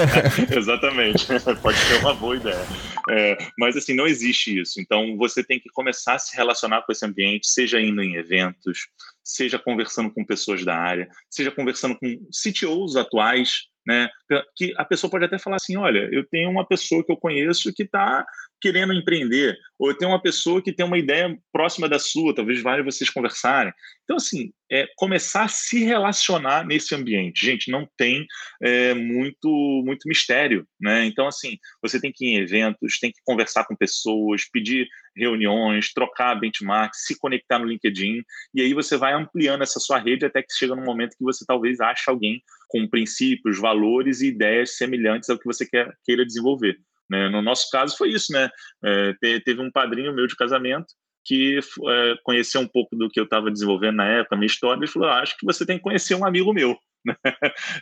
Exatamente, 0.50 1.26
pode 1.62 1.78
ser 1.78 2.00
uma 2.00 2.14
boa 2.14 2.36
ideia. 2.36 2.66
É, 3.08 3.38
mas, 3.58 3.76
assim, 3.76 3.94
não 3.94 4.06
existe 4.06 4.60
isso. 4.60 4.80
Então, 4.80 5.16
você 5.16 5.44
tem 5.44 5.60
que 5.60 5.68
começar 5.70 6.14
a 6.14 6.18
se 6.18 6.36
relacionar 6.36 6.82
com 6.82 6.92
esse 6.92 7.04
ambiente, 7.04 7.46
seja 7.46 7.80
indo 7.80 8.02
em 8.02 8.09
eventos, 8.16 8.88
seja 9.22 9.58
conversando 9.58 10.12
com 10.12 10.24
pessoas 10.24 10.64
da 10.64 10.76
área, 10.76 11.08
seja 11.28 11.50
conversando 11.50 11.96
com 11.98 12.06
CTOs 12.30 12.96
atuais, 12.96 13.70
né? 13.86 14.08
Que 14.56 14.74
a 14.76 14.84
pessoa 14.84 15.10
pode 15.10 15.24
até 15.24 15.38
falar 15.38 15.56
assim: 15.56 15.76
olha, 15.76 16.08
eu 16.12 16.24
tenho 16.28 16.50
uma 16.50 16.66
pessoa 16.66 17.04
que 17.04 17.10
eu 17.10 17.16
conheço 17.16 17.72
que 17.72 17.82
está 17.82 18.24
querendo 18.60 18.92
empreender, 18.92 19.56
ou 19.78 19.88
eu 19.88 19.96
tenho 19.96 20.10
uma 20.10 20.20
pessoa 20.20 20.62
que 20.62 20.72
tem 20.72 20.84
uma 20.84 20.98
ideia 20.98 21.36
próxima 21.50 21.88
da 21.88 21.98
sua, 21.98 22.34
talvez 22.34 22.62
vale 22.62 22.82
vocês 22.82 23.08
conversarem. 23.08 23.72
Então, 24.04 24.16
assim, 24.16 24.52
é 24.70 24.86
começar 24.96 25.44
a 25.44 25.48
se 25.48 25.82
relacionar 25.82 26.66
nesse 26.66 26.94
ambiente. 26.94 27.44
Gente, 27.44 27.70
não 27.70 27.88
tem 27.96 28.26
é, 28.62 28.92
muito, 28.92 29.48
muito 29.84 30.06
mistério, 30.06 30.66
né? 30.78 31.06
Então, 31.06 31.26
assim, 31.26 31.56
você 31.82 31.98
tem 31.98 32.12
que 32.14 32.26
ir 32.26 32.28
em 32.28 32.42
eventos, 32.42 32.98
tem 32.98 33.10
que 33.10 33.20
conversar 33.24 33.64
com 33.64 33.74
pessoas, 33.74 34.44
pedir 34.52 34.86
reuniões, 35.20 35.92
trocar 35.92 36.34
benchmarks, 36.34 37.04
se 37.06 37.18
conectar 37.18 37.58
no 37.58 37.66
LinkedIn, 37.66 38.22
e 38.54 38.62
aí 38.62 38.74
você 38.74 38.96
vai 38.96 39.12
ampliando 39.12 39.62
essa 39.62 39.78
sua 39.78 39.98
rede 39.98 40.24
até 40.24 40.42
que 40.42 40.52
chega 40.52 40.74
no 40.74 40.82
momento 40.82 41.16
que 41.16 41.24
você 41.24 41.44
talvez 41.46 41.80
ache 41.80 42.04
alguém 42.08 42.42
com 42.68 42.88
princípios, 42.88 43.58
valores 43.58 44.20
e 44.20 44.28
ideias 44.28 44.76
semelhantes 44.76 45.28
ao 45.28 45.38
que 45.38 45.44
você 45.44 45.66
quer, 45.66 45.92
queira 46.04 46.24
desenvolver. 46.24 46.78
Né? 47.10 47.28
No 47.28 47.42
nosso 47.42 47.68
caso 47.70 47.96
foi 47.96 48.10
isso, 48.10 48.32
né? 48.32 48.48
É, 48.84 49.40
teve 49.44 49.60
um 49.60 49.70
padrinho 49.70 50.14
meu 50.14 50.26
de 50.26 50.36
casamento 50.36 50.86
que 51.24 51.58
é, 51.58 52.14
conheceu 52.22 52.60
um 52.60 52.68
pouco 52.68 52.96
do 52.96 53.10
que 53.10 53.18
eu 53.18 53.24
estava 53.24 53.50
desenvolvendo 53.50 53.96
na 53.96 54.06
época, 54.06 54.36
minha 54.36 54.46
história, 54.46 54.84
e 54.84 54.88
falou: 54.88 55.08
ah, 55.08 55.20
acho 55.20 55.36
que 55.36 55.44
você 55.44 55.66
tem 55.66 55.76
que 55.76 55.82
conhecer 55.82 56.14
um 56.14 56.24
amigo 56.24 56.52
meu. 56.52 56.76
Né? 57.02 57.16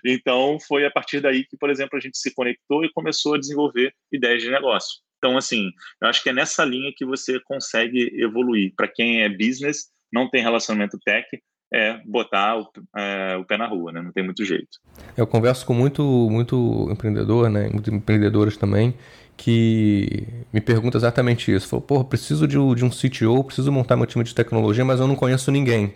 então 0.05 0.59
foi 0.61 0.87
a 0.87 0.91
partir 0.93 1.21
daí 1.21 1.45
que, 1.45 1.57
por 1.57 1.71
exemplo, 1.71 1.99
a 1.99 2.01
gente 2.01 2.17
se 2.17 2.33
conectou 2.33 2.85
e 2.85 2.93
começou 2.93 3.35
a 3.35 3.39
desenvolver 3.39 3.93
ideias 4.13 4.41
de 4.41 4.49
negócio. 4.49 5.01
Então, 5.19 5.37
assim, 5.37 5.71
eu 6.01 6.09
acho 6.09 6.23
que 6.23 6.31
é 6.31 6.33
nessa 6.33 6.65
linha 6.65 6.93
que 6.97 7.05
você 7.05 7.39
consegue 7.41 8.11
evoluir. 8.23 8.73
Para 8.77 8.89
quem 8.89 9.23
é 9.23 9.29
business, 9.29 9.89
não 10.13 10.31
tem 10.31 10.43
relacionamento 10.43 10.99
tech, 11.05 11.27
é 11.73 12.01
botar 12.07 12.59
o, 12.59 12.71
é, 12.97 13.37
o, 13.37 13.45
pé 13.45 13.59
na 13.59 13.67
rua, 13.67 13.93
né? 13.93 14.01
Não 14.01 14.13
tem 14.13 14.25
muito 14.25 14.45
jeito. 14.45 14.79
Eu 15.17 15.27
converso 15.27 15.67
com 15.67 15.75
muito, 15.75 16.03
muito 16.31 16.89
empreendedor, 16.91 17.51
né? 17.51 17.69
Muitos 17.69 17.93
empreendedores 17.93 18.57
também 18.57 18.95
que 19.37 20.27
me 20.53 20.61
pergunta 20.61 20.99
exatamente 20.99 21.55
isso. 21.55 21.69
Falou, 21.69 21.85
porra, 21.85 22.05
preciso 22.05 22.47
de, 22.47 22.57
de 22.75 22.85
um 22.85 22.91
CTO, 22.91 23.45
preciso 23.45 23.71
montar 23.71 23.97
meu 23.97 24.07
time 24.07 24.25
de 24.25 24.35
tecnologia, 24.35 24.85
mas 24.85 24.99
eu 24.99 25.07
não 25.07 25.15
conheço 25.15 25.51
ninguém. 25.53 25.95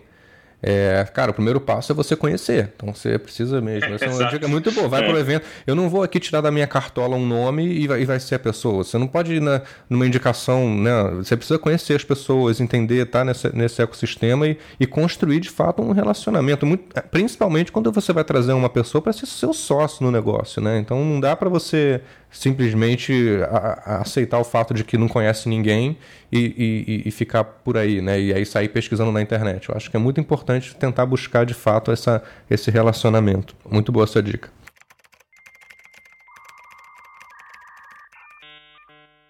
É, 0.65 1.05
cara, 1.13 1.31
o 1.31 1.33
primeiro 1.33 1.59
passo 1.59 1.91
é 1.91 1.95
você 1.95 2.15
conhecer. 2.15 2.71
Então 2.73 2.93
você 2.93 3.19
precisa 3.19 3.59
mesmo. 3.59 3.93
Essa 3.93 4.05
é 4.05 4.09
uma 4.09 4.27
dica 4.31 4.47
muito 4.47 4.71
boa. 4.71 4.87
Vai 4.87 5.03
é. 5.03 5.09
pro 5.09 5.19
evento. 5.19 5.45
Eu 5.67 5.75
não 5.75 5.89
vou 5.89 6.01
aqui 6.01 6.21
tirar 6.21 6.39
da 6.39 6.49
minha 6.49 6.65
cartola 6.65 7.17
um 7.17 7.25
nome 7.25 7.67
e 7.67 7.85
vai, 7.85 8.01
e 8.01 8.05
vai 8.05 8.17
ser 8.17 8.35
a 8.35 8.39
pessoa. 8.39 8.85
Você 8.85 8.97
não 8.97 9.05
pode 9.05 9.33
ir 9.33 9.41
na, 9.41 9.61
numa 9.89 10.07
indicação, 10.07 10.73
né? 10.73 10.91
Você 11.17 11.35
precisa 11.35 11.59
conhecer 11.59 11.95
as 11.95 12.05
pessoas, 12.05 12.61
entender, 12.61 13.05
tá 13.07 13.25
nesse, 13.25 13.53
nesse 13.53 13.81
ecossistema 13.81 14.47
e, 14.47 14.57
e 14.79 14.87
construir 14.87 15.41
de 15.41 15.49
fato 15.49 15.81
um 15.81 15.91
relacionamento. 15.91 16.65
Muito, 16.65 16.85
é, 16.95 17.01
principalmente 17.01 17.69
quando 17.69 17.91
você 17.91 18.13
vai 18.13 18.23
trazer 18.23 18.53
uma 18.53 18.69
pessoa 18.69 19.01
para 19.01 19.11
ser 19.11 19.25
seu 19.25 19.51
sócio 19.51 20.05
no 20.05 20.11
negócio, 20.11 20.61
né? 20.61 20.79
Então 20.79 21.03
não 21.03 21.19
dá 21.19 21.35
para 21.35 21.49
você 21.49 21.99
simplesmente 22.31 23.13
a, 23.49 23.95
a 23.97 24.01
aceitar 24.01 24.39
o 24.39 24.43
fato 24.45 24.73
de 24.73 24.85
que 24.85 24.97
não 24.97 25.09
conhece 25.09 25.49
ninguém 25.49 25.97
e, 26.35 26.83
e, 26.87 27.07
e, 27.07 27.11
ficar 27.11 27.43
por 27.43 27.77
aí, 27.77 28.01
né? 28.01 28.19
E 28.19 28.33
aí 28.33 28.43
sair 28.43 28.67
pesquisando 28.67 29.11
na 29.11 29.21
internet. 29.21 29.69
Eu 29.69 29.75
acho 29.75 29.91
que 29.91 29.95
é 29.95 29.99
muito 29.99 30.19
importante 30.19 30.75
tentar 30.75 31.05
buscar 31.05 31.45
de 31.45 31.53
fato 31.53 31.91
essa, 31.91 32.23
esse 32.49 32.71
relacionamento. 32.71 33.55
Muito 33.69 33.91
boa 33.91 34.07
sua 34.07 34.23
dica. 34.23 34.49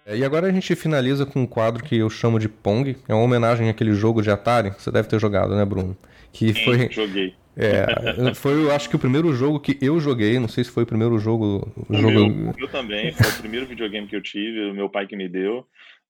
E 0.06 0.24
agora 0.24 0.46
a 0.46 0.52
gente 0.52 0.74
finaliza 0.74 1.26
com 1.26 1.42
um 1.42 1.46
quadro 1.46 1.82
que 1.84 1.96
eu 1.96 2.08
chamo 2.08 2.38
de 2.38 2.48
Pong. 2.48 2.96
É 3.06 3.14
uma 3.14 3.22
homenagem 3.22 3.68
àquele 3.68 3.92
jogo 3.92 4.22
de 4.22 4.30
Atari 4.30 4.70
que 4.70 4.82
você 4.82 4.90
deve 4.90 5.08
ter 5.08 5.20
jogado, 5.20 5.54
né, 5.54 5.64
Bruno? 5.64 5.96
Que 6.32 6.54
Sim, 6.54 6.64
foi. 6.64 6.88
Joguei. 6.90 7.34
É, 7.56 8.34
foi, 8.34 8.54
eu 8.54 8.72
acho 8.72 8.88
que 8.88 8.96
o 8.96 8.98
primeiro 8.98 9.32
jogo 9.32 9.60
que 9.60 9.78
eu 9.80 10.00
joguei, 10.00 10.40
não 10.40 10.48
sei 10.48 10.64
se 10.64 10.70
foi 10.70 10.82
o 10.82 10.86
primeiro 10.86 11.18
jogo. 11.18 11.72
O 11.88 11.94
jogo... 11.94 12.28
Meu, 12.28 12.54
eu 12.58 12.68
também, 12.68 13.12
foi 13.12 13.30
o 13.30 13.34
primeiro 13.34 13.66
videogame 13.66 14.08
que 14.08 14.16
eu 14.16 14.22
tive, 14.22 14.70
o 14.70 14.74
meu 14.74 14.88
pai 14.88 15.06
que 15.06 15.16
me 15.16 15.28
deu. 15.28 15.64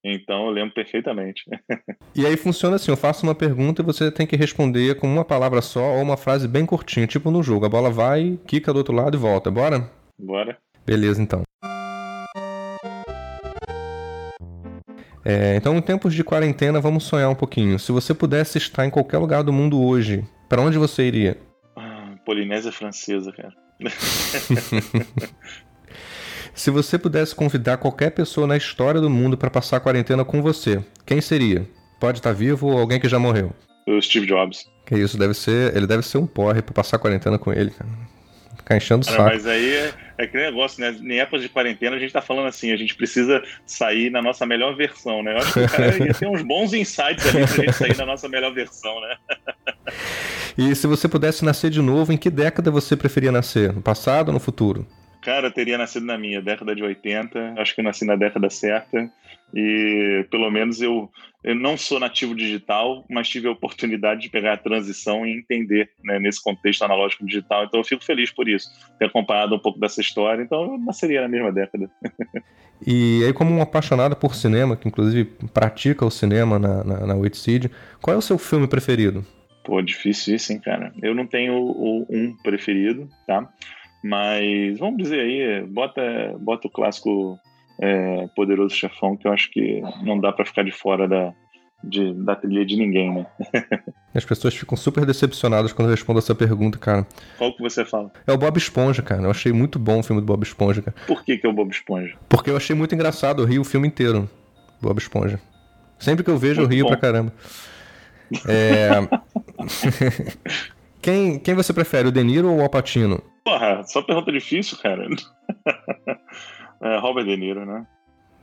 Então 0.05 0.47
eu 0.47 0.51
lembro 0.51 0.75
perfeitamente. 0.75 1.45
E 2.17 2.25
aí 2.25 2.37
funciona 2.37 2.77
assim: 2.77 2.93
eu 2.93 2.97
faço 2.97 3.27
uma 3.27 3.35
pergunta 3.35 3.83
e 3.83 3.85
você 3.85 4.09
tem 4.09 4.25
que 4.25 4.37
responder 4.37 4.95
com 5.01 5.13
uma 5.13 5.25
palavra 5.25 5.61
só 5.61 5.97
ou 5.97 6.03
uma 6.03 6.17
frase 6.17 6.47
bem 6.47 6.65
curtinha, 6.65 7.09
tipo 7.09 7.29
no 7.29 7.43
jogo. 7.43 7.67
A 7.67 7.69
bola 7.69 7.91
vai, 7.91 8.39
quica 8.47 8.73
do 8.73 8.77
outro 8.77 8.95
lado 8.95 9.17
e 9.17 9.19
volta. 9.19 9.51
Bora? 9.51 9.91
Bora. 10.17 10.57
Beleza, 10.87 11.21
então. 11.21 11.43
É, 15.25 15.57
então, 15.57 15.77
em 15.77 15.83
tempos 15.83 16.15
de 16.15 16.23
quarentena, 16.23 16.81
vamos 16.81 17.03
sonhar 17.03 17.31
um 17.31 17.35
pouquinho. 17.35 17.79
Se 17.81 17.91
você 17.91 18.15
pudesse 18.15 18.59
estar 18.59 18.87
em 18.87 18.91
qualquer 18.91 19.19
lugar 19.19 19.43
do 19.43 19.53
mundo 19.53 19.83
hoje, 19.83 20.23
para 20.49 20.63
onde 20.63 20.79
você 20.79 21.03
iria? 21.05 21.37
Ah, 21.75 22.15
Polinésia 22.25 22.71
Francesa, 22.71 23.33
cara. 23.33 23.53
Se 26.55 26.71
você 26.71 26.97
pudesse 26.97 27.35
convidar 27.35 27.79
qualquer 27.79 28.11
pessoa 28.11 28.47
na 28.47 28.57
história 28.57 29.01
do 29.01 29.11
mundo 29.11 29.37
para 29.37 29.51
passar 29.51 29.79
a 29.79 29.81
quarentena 29.81 30.25
com 30.25 30.41
você, 30.41 30.83
quem 31.05 31.21
seria? 31.21 31.69
Pode 31.99 32.19
estar 32.19 32.33
vivo 32.33 32.69
ou 32.69 32.79
alguém 32.79 33.01
que 33.01 33.09
já 33.09 33.19
morreu? 33.19 33.53
O 33.89 34.01
Steve 34.01 34.27
Jobs. 34.27 34.65
Que 34.87 34.97
isso, 34.97 35.19
deve 35.19 35.35
ser. 35.35 35.77
Ele 35.77 35.87
deve 35.87 36.05
ser 36.05 36.19
um 36.19 36.27
porre 36.27 36.63
pra 36.63 36.73
passar 36.73 36.97
a 36.97 36.99
quarentena 37.01 37.39
com 37.39 37.53
ele, 37.53 37.71
cara. 37.71 37.91
Ficar 38.57 38.77
enchendo 38.77 39.03
o 39.03 39.05
saco. 39.05 39.23
Mas 39.23 39.47
aí 39.47 39.75
é, 39.75 39.93
é 40.17 40.25
aquele 40.25 40.45
negócio, 40.45 40.81
né? 40.81 40.97
Em 41.03 41.19
épocas 41.19 41.43
de 41.43 41.49
quarentena 41.49 41.97
a 41.97 41.99
gente 41.99 42.13
tá 42.13 42.23
falando 42.23 42.47
assim, 42.47 42.73
a 42.73 42.77
gente 42.77 42.95
precisa 42.95 43.43
sair 43.67 44.09
na 44.11 44.23
nossa 44.23 44.47
melhor 44.47 44.77
versão, 44.77 45.23
né? 45.23 45.33
Eu 45.33 45.39
acho 45.39 45.53
que 45.53 45.61
o 45.61 45.69
cara 45.69 46.05
ia 46.07 46.15
ter 46.15 46.29
uns 46.29 46.43
bons 46.43 46.73
insights 46.73 47.27
ali 47.27 47.47
pra 47.47 47.65
gente 47.65 47.73
sair 47.73 47.97
na 47.97 48.07
nossa 48.07 48.29
melhor 48.29 48.55
versão, 48.55 48.95
né? 49.01 49.17
e 50.57 50.75
se 50.75 50.87
você 50.87 51.09
pudesse 51.09 51.45
nascer 51.45 51.69
de 51.69 51.83
novo, 51.83 52.13
em 52.13 52.17
que 52.17 52.31
década 52.31 52.71
você 52.71 52.97
preferia 52.97 53.33
nascer? 53.33 53.73
No 53.73 53.83
passado 53.83 54.29
ou 54.29 54.35
no 54.35 54.41
futuro? 54.41 54.87
Cara, 55.25 55.47
eu 55.47 55.51
teria 55.51 55.79
nascido 55.79 56.05
na 56.05 56.19
minha, 56.19 56.43
década 56.43 56.77
de 56.77 56.83
80. 56.83 57.55
Acho 57.57 57.75
que 57.75 57.81
eu 57.81 57.85
nasci 57.85 58.05
na 58.05 58.15
década 58.15 58.51
certa. 58.51 59.11
E 59.55 60.27
pelo 60.31 60.51
menos 60.51 60.83
eu, 60.83 61.11
eu 61.43 61.55
não 61.55 61.79
sou 61.79 61.99
nativo 61.99 62.35
digital, 62.35 63.07
mas 63.09 63.29
tive 63.29 63.49
a 63.49 63.53
oportunidade 63.53 64.21
de 64.21 64.29
pegar 64.29 64.53
a 64.53 64.59
transição 64.59 65.27
e 65.27 65.33
entender 65.35 65.89
né, 66.05 66.19
nesse 66.19 66.43
contexto 66.43 66.83
analógico 66.83 67.25
digital. 67.25 67.65
Então 67.65 67.81
eu 67.81 67.85
fico 67.85 68.05
feliz 68.05 68.31
por 68.31 68.49
isso, 68.49 68.69
ter 68.99 69.07
acompanhado 69.07 69.55
um 69.55 69.59
pouco 69.59 69.81
dessa 69.81 70.03
história. 70.03 70.43
Então 70.43 70.63
eu 70.63 70.79
nasceria 70.79 71.23
na 71.23 71.29
mesma 71.29 71.51
década. 71.51 71.91
E 72.87 73.25
aí, 73.25 73.33
como 73.33 73.55
um 73.55 73.63
apaixonado 73.63 74.17
por 74.17 74.35
cinema, 74.35 74.77
que 74.77 74.89
inclusive 74.89 75.25
pratica 75.55 76.05
o 76.05 76.11
cinema 76.11 76.59
na, 76.59 76.85
na, 76.85 77.07
na 77.07 77.15
Seed, 77.33 77.67
qual 78.03 78.15
é 78.15 78.19
o 78.19 78.21
seu 78.21 78.37
filme 78.37 78.67
preferido? 78.67 79.25
Pô, 79.65 79.81
difícil 79.81 80.35
isso, 80.35 80.53
hein, 80.53 80.61
cara? 80.61 80.93
Eu 81.01 81.15
não 81.15 81.27
tenho 81.27 81.55
o, 81.55 82.05
um 82.11 82.37
preferido, 82.43 83.09
tá? 83.27 83.49
Mas 84.05 84.79
vamos 84.79 84.99
dizer 84.99 85.21
aí, 85.21 85.67
bota, 85.67 86.03
bota 86.39 86.69
o 86.69 86.71
clássico 86.71 87.39
é, 87.81 88.29
Poderoso 88.37 88.75
Chefão, 88.75 89.17
que 89.17 89.27
eu 89.27 89.33
acho 89.33 89.51
que 89.51 89.81
não 90.03 90.21
dá 90.21 90.31
para 90.31 90.45
ficar 90.45 90.63
de 90.63 90.73
fora 90.73 91.09
da, 91.09 91.33
de, 91.83 92.13
da 92.13 92.37
trilha 92.37 92.67
de 92.67 92.77
ninguém, 92.77 93.15
né? 93.15 93.27
As 94.15 94.27
pessoas 94.27 94.55
ficam 94.55 94.77
super 94.77 95.07
decepcionadas 95.07 95.73
quando 95.73 95.89
eu 95.89 95.93
respondo 95.93 96.19
essa 96.19 96.35
pergunta, 96.35 96.79
cara. 96.79 97.07
Qual 97.39 97.57
que 97.57 97.63
você 97.63 97.83
fala? 97.83 98.13
É 98.27 98.33
o 98.33 98.37
Bob 98.37 98.59
Esponja, 98.59 99.01
cara. 99.01 99.23
Eu 99.23 99.31
achei 99.31 99.55
muito 99.55 99.79
bom 99.79 100.01
o 100.01 100.03
filme 100.03 100.21
do 100.21 100.27
Bob 100.27 100.43
Esponja, 100.43 100.83
cara. 100.83 100.97
Por 101.07 101.25
que, 101.25 101.39
que 101.39 101.47
é 101.47 101.49
o 101.49 101.55
Bob 101.55 101.71
Esponja? 101.71 102.15
Porque 102.29 102.51
eu 102.51 102.59
achei 102.59 102.77
muito 102.77 102.95
engraçado, 102.95 103.41
eu 103.43 103.47
ri 103.47 103.59
o 103.59 103.65
filme 103.65 103.89
inteiro. 103.89 104.29
Bob 104.83 104.99
Esponja. 104.99 105.41
Sempre 105.99 106.23
que 106.23 106.31
eu 106.31 106.37
vejo, 106.37 106.61
muito 106.61 106.73
eu 106.73 106.77
rio 106.77 106.85
bom. 106.85 106.91
pra 106.91 107.01
caramba. 107.01 107.33
É... 108.47 108.91
quem, 111.05 111.39
quem 111.39 111.55
você 111.55 111.71
prefere, 111.71 112.09
o 112.09 112.11
De 112.11 112.25
Niro 112.25 112.51
ou 112.51 112.57
o 112.57 112.63
Alpatino? 112.63 113.23
Porra, 113.45 113.83
só 113.85 114.01
pergunta 114.01 114.33
difícil, 114.33 114.79
cara. 114.79 115.07
é, 116.81 116.97
Robert 116.97 117.27
De 117.27 117.37
Niro, 117.37 117.67
né? 117.67 117.87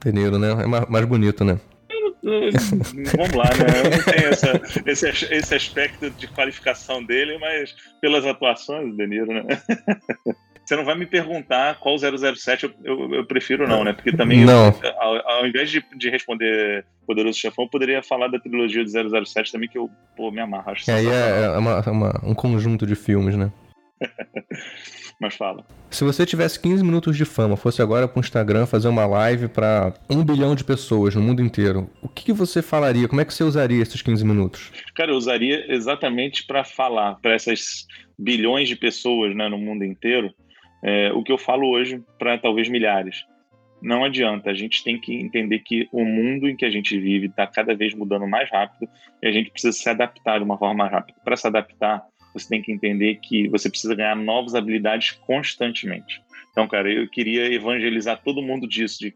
De 0.04 0.12
Niro, 0.12 0.38
né? 0.38 0.52
É 0.52 0.66
mais 0.66 1.04
bonito, 1.04 1.44
né? 1.44 1.58
Vamos 2.22 3.34
lá, 3.34 3.46
né? 3.46 3.66
Eu 3.84 3.90
não 3.90 4.04
tenho 4.04 4.28
essa, 4.28 4.62
esse, 4.86 5.34
esse 5.34 5.54
aspecto 5.56 6.08
de 6.10 6.28
qualificação 6.28 7.02
dele, 7.02 7.36
mas 7.38 7.74
pelas 8.00 8.24
atuações 8.24 8.92
do 8.92 8.96
De 8.96 9.08
Niro, 9.08 9.32
né? 9.34 9.42
Você 10.64 10.76
não 10.76 10.84
vai 10.84 10.96
me 10.96 11.06
perguntar 11.06 11.78
qual 11.80 11.96
007 11.98 12.64
eu, 12.64 12.72
eu, 12.84 13.14
eu 13.14 13.26
prefiro, 13.26 13.66
não, 13.66 13.82
né? 13.82 13.92
Porque 13.92 14.12
também, 14.16 14.44
não. 14.44 14.66
Eu, 14.66 15.00
ao, 15.00 15.30
ao, 15.30 15.46
invés 15.46 15.70
de, 15.70 15.84
de 15.96 16.08
responder 16.08 16.84
Poderoso 17.06 17.38
Chefão, 17.38 17.64
eu 17.64 17.70
poderia 17.70 18.02
falar 18.02 18.28
da 18.28 18.38
trilogia 18.38 18.84
de 18.84 18.90
007 18.90 19.50
também, 19.50 19.68
que 19.68 19.76
eu 19.76 19.90
pô, 20.16 20.30
me 20.30 20.40
amarro. 20.40 20.70
Acho 20.70 20.90
é, 20.90 20.94
aí 20.94 21.06
é, 21.06 21.44
é 21.54 21.58
uma, 21.58 21.80
uma, 21.90 22.20
um 22.24 22.34
conjunto 22.34 22.86
de 22.86 22.94
filmes, 22.94 23.36
né? 23.36 23.50
Mas 25.20 25.36
fala. 25.36 25.64
Se 25.88 26.02
você 26.02 26.26
tivesse 26.26 26.58
15 26.58 26.82
minutos 26.82 27.16
de 27.16 27.24
fama, 27.24 27.56
fosse 27.56 27.80
agora 27.80 28.08
pro 28.08 28.18
Instagram 28.18 28.66
fazer 28.66 28.88
uma 28.88 29.06
live 29.06 29.46
para 29.46 29.94
um 30.10 30.24
bilhão 30.24 30.54
de 30.54 30.64
pessoas 30.64 31.14
no 31.14 31.22
mundo 31.22 31.40
inteiro, 31.40 31.88
o 32.02 32.08
que, 32.08 32.24
que, 32.24 32.32
você 32.32 32.60
falaria? 32.60 33.06
Como 33.06 33.20
é 33.20 33.24
que 33.24 33.32
você 33.32 33.44
usaria 33.44 33.80
esses 33.80 34.02
15 34.02 34.24
minutos? 34.24 34.72
Cara, 34.96 35.12
eu 35.12 35.16
usaria 35.16 35.72
exatamente 35.72 36.44
para 36.44 36.64
falar 36.64 37.20
para 37.22 37.34
essas 37.34 37.86
bilhões 38.18 38.68
de 38.68 38.74
pessoas 38.74 39.34
né, 39.36 39.48
no 39.48 39.58
mundo 39.58 39.84
inteiro 39.84 40.34
é, 40.82 41.12
o 41.12 41.22
que 41.22 41.32
eu 41.32 41.38
falo 41.38 41.68
hoje 41.68 42.02
para 42.18 42.36
talvez 42.38 42.68
milhares. 42.68 43.24
Não 43.80 44.04
adianta, 44.04 44.50
a 44.50 44.54
gente 44.54 44.84
tem 44.84 44.98
que 44.98 45.14
entender 45.14 45.58
que 45.60 45.88
o 45.90 46.04
mundo 46.04 46.48
em 46.48 46.54
que 46.54 46.64
a 46.64 46.70
gente 46.70 46.98
vive 46.98 47.26
está 47.26 47.46
cada 47.46 47.74
vez 47.74 47.94
mudando 47.94 48.28
mais 48.28 48.48
rápido 48.50 48.88
e 49.20 49.26
a 49.26 49.32
gente 49.32 49.50
precisa 49.50 49.72
se 49.72 49.88
adaptar 49.88 50.38
de 50.38 50.44
uma 50.44 50.56
forma 50.56 50.74
mais 50.74 50.92
rápida. 50.92 51.18
Para 51.24 51.36
se 51.36 51.46
adaptar, 51.46 52.02
você 52.32 52.48
tem 52.48 52.62
que 52.62 52.72
entender 52.72 53.16
que 53.16 53.48
você 53.48 53.68
precisa 53.68 53.94
ganhar 53.94 54.14
novas 54.14 54.54
habilidades 54.54 55.10
constantemente. 55.26 56.22
Então, 56.52 56.68
cara, 56.68 56.90
eu 56.90 57.08
queria 57.08 57.52
evangelizar 57.52 58.20
todo 58.22 58.42
mundo 58.42 58.68
disso, 58.68 59.00
de 59.00 59.12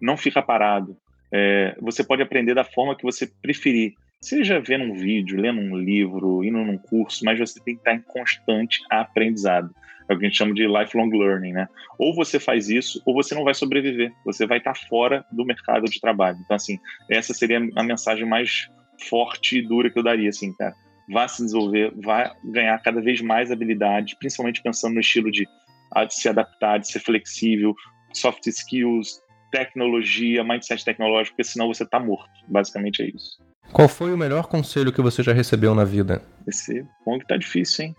não 0.00 0.16
fica 0.16 0.42
parado. 0.42 0.96
É, 1.30 1.76
você 1.80 2.02
pode 2.02 2.22
aprender 2.22 2.54
da 2.54 2.64
forma 2.64 2.96
que 2.96 3.04
você 3.04 3.26
preferir. 3.40 3.94
Seja 4.20 4.58
vendo 4.58 4.84
um 4.84 4.94
vídeo, 4.94 5.40
lendo 5.40 5.60
um 5.60 5.76
livro, 5.76 6.42
indo 6.42 6.58
num 6.58 6.78
curso, 6.78 7.24
mas 7.24 7.38
você 7.38 7.60
tem 7.62 7.74
que 7.74 7.80
estar 7.80 7.94
em 7.94 8.00
constante 8.00 8.82
aprendizado. 8.90 9.70
É 10.08 10.14
o 10.14 10.18
que 10.18 10.24
a 10.24 10.28
gente 10.28 10.38
chama 10.38 10.54
de 10.54 10.66
lifelong 10.66 11.10
learning, 11.10 11.52
né? 11.52 11.68
Ou 11.98 12.14
você 12.14 12.40
faz 12.40 12.68
isso, 12.68 13.02
ou 13.04 13.14
você 13.14 13.34
não 13.34 13.44
vai 13.44 13.54
sobreviver. 13.54 14.12
Você 14.24 14.46
vai 14.46 14.58
estar 14.58 14.74
fora 14.74 15.24
do 15.30 15.44
mercado 15.44 15.84
de 15.84 16.00
trabalho. 16.00 16.38
Então, 16.44 16.56
assim, 16.56 16.78
essa 17.10 17.34
seria 17.34 17.58
a 17.76 17.82
mensagem 17.82 18.26
mais 18.26 18.68
forte 19.08 19.58
e 19.58 19.62
dura 19.62 19.90
que 19.90 19.98
eu 19.98 20.02
daria, 20.02 20.28
assim, 20.28 20.52
cara 20.54 20.74
vá 21.08 21.26
se 21.26 21.42
desenvolver, 21.42 21.92
vai 21.96 22.30
ganhar 22.44 22.78
cada 22.82 23.00
vez 23.00 23.20
mais 23.20 23.50
habilidades, 23.50 24.14
principalmente 24.14 24.62
pensando 24.62 24.94
no 24.94 25.00
estilo 25.00 25.30
de, 25.30 25.44
de 25.44 26.14
se 26.14 26.28
adaptar, 26.28 26.78
de 26.78 26.88
ser 26.88 27.00
flexível, 27.00 27.74
soft 28.12 28.46
skills, 28.46 29.20
tecnologia, 29.50 30.44
mindset 30.44 30.84
tecnológico, 30.84 31.36
porque 31.36 31.50
senão 31.50 31.66
você 31.68 31.84
está 31.84 31.98
morto. 31.98 32.30
Basicamente 32.46 33.02
é 33.02 33.06
isso. 33.06 33.38
Qual 33.72 33.88
foi 33.88 34.12
o 34.12 34.18
melhor 34.18 34.46
conselho 34.46 34.92
que 34.92 35.00
você 35.00 35.22
já 35.22 35.32
recebeu 35.32 35.74
na 35.74 35.84
vida? 35.84 36.22
Esse 36.46 36.84
bom 37.04 37.18
que 37.18 37.26
tá 37.26 37.36
difícil, 37.36 37.86
hein? 37.86 37.96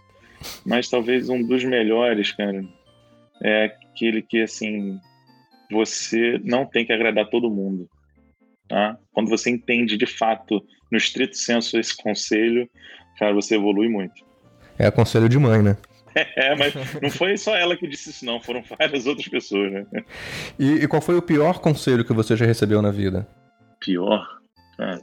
Mas 0.66 0.90
talvez 0.90 1.30
um 1.30 1.42
dos 1.42 1.64
melhores, 1.64 2.32
cara, 2.32 2.64
é 3.44 3.66
aquele 3.66 4.22
que, 4.22 4.42
assim, 4.42 5.00
você 5.72 6.40
não 6.44 6.66
tem 6.66 6.86
que 6.86 6.94
agradar 6.94 7.30
todo 7.30 7.50
mundo. 7.50 7.88
Tá? 8.68 8.98
Quando 9.12 9.30
você 9.30 9.50
entende 9.50 9.98
de 9.98 10.06
fato, 10.06 10.64
no 10.92 10.98
estrito 10.98 11.36
senso, 11.36 11.78
esse 11.78 11.96
conselho, 11.96 12.70
cara, 13.18 13.34
você 13.34 13.56
evolui 13.56 13.90
muito. 13.90 14.24
É 14.78 14.90
conselho 14.92 15.28
de 15.28 15.38
mãe, 15.38 15.62
né? 15.62 15.78
É, 16.36 16.56
mas 16.56 16.74
não 17.02 17.12
foi 17.12 17.38
só 17.38 17.56
ela 17.56 17.78
que 17.78 17.88
disse 17.88 18.10
isso, 18.10 18.26
não. 18.26 18.42
Foram 18.42 18.64
várias 18.64 19.06
outras 19.06 19.28
pessoas, 19.28 19.72
né? 19.72 19.86
E, 20.58 20.84
e 20.84 20.88
qual 20.88 21.02
foi 21.02 21.16
o 21.16 21.22
pior 21.22 21.60
conselho 21.60 22.04
que 22.04 22.12
você 22.12 22.36
já 22.36 22.46
recebeu 22.46 22.82
na 22.82 22.92
vida? 22.92 23.28
Pior? 23.80 24.28
Cara, 24.76 25.00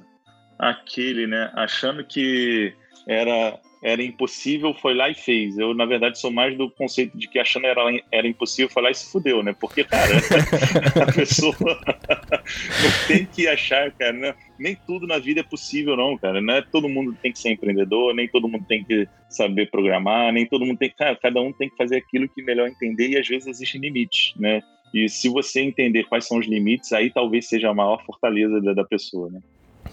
aquele, 0.58 1.26
né? 1.26 1.50
Achando 1.54 2.04
que 2.04 2.74
era 3.06 3.58
era 3.82 4.02
impossível, 4.02 4.74
foi 4.74 4.94
lá 4.94 5.08
e 5.08 5.14
fez. 5.14 5.58
Eu, 5.58 5.74
na 5.74 5.84
verdade, 5.84 6.18
sou 6.18 6.30
mais 6.30 6.56
do 6.56 6.70
conceito 6.70 7.16
de 7.16 7.28
que 7.28 7.38
achando 7.38 7.66
era, 7.66 7.82
era 8.10 8.26
impossível, 8.26 8.70
foi 8.70 8.82
lá 8.82 8.90
e 8.90 8.94
se 8.94 9.10
fudeu, 9.10 9.42
né? 9.42 9.54
Porque, 9.58 9.84
cara, 9.84 10.12
a 11.02 11.12
pessoa 11.12 11.54
não 11.60 13.06
tem 13.06 13.26
que 13.26 13.46
achar, 13.46 13.90
cara, 13.92 14.12
né? 14.12 14.34
nem 14.58 14.76
tudo 14.86 15.06
na 15.06 15.18
vida 15.18 15.40
é 15.40 15.42
possível, 15.42 15.96
não, 15.96 16.16
cara. 16.16 16.40
Não 16.40 16.54
é 16.54 16.62
todo 16.62 16.88
mundo 16.88 17.16
tem 17.22 17.32
que 17.32 17.38
ser 17.38 17.50
empreendedor, 17.50 18.14
nem 18.14 18.28
todo 18.28 18.48
mundo 18.48 18.64
tem 18.66 18.82
que 18.84 19.06
saber 19.28 19.70
programar, 19.70 20.32
nem 20.32 20.46
todo 20.46 20.64
mundo 20.64 20.78
tem 20.78 20.88
que. 20.88 20.96
Cara, 20.96 21.16
cada 21.16 21.40
um 21.40 21.52
tem 21.52 21.68
que 21.68 21.76
fazer 21.76 21.96
aquilo 21.96 22.28
que 22.28 22.42
melhor 22.42 22.68
entender 22.68 23.08
e 23.08 23.18
às 23.18 23.26
vezes 23.26 23.46
existem 23.46 23.80
limites, 23.80 24.34
né? 24.36 24.62
E 24.94 25.08
se 25.08 25.28
você 25.28 25.60
entender 25.60 26.04
quais 26.04 26.26
são 26.26 26.38
os 26.38 26.46
limites, 26.46 26.92
aí 26.92 27.10
talvez 27.10 27.48
seja 27.48 27.70
a 27.70 27.74
maior 27.74 28.02
fortaleza 28.04 28.60
da, 28.60 28.72
da 28.72 28.84
pessoa, 28.84 29.30
né? 29.30 29.40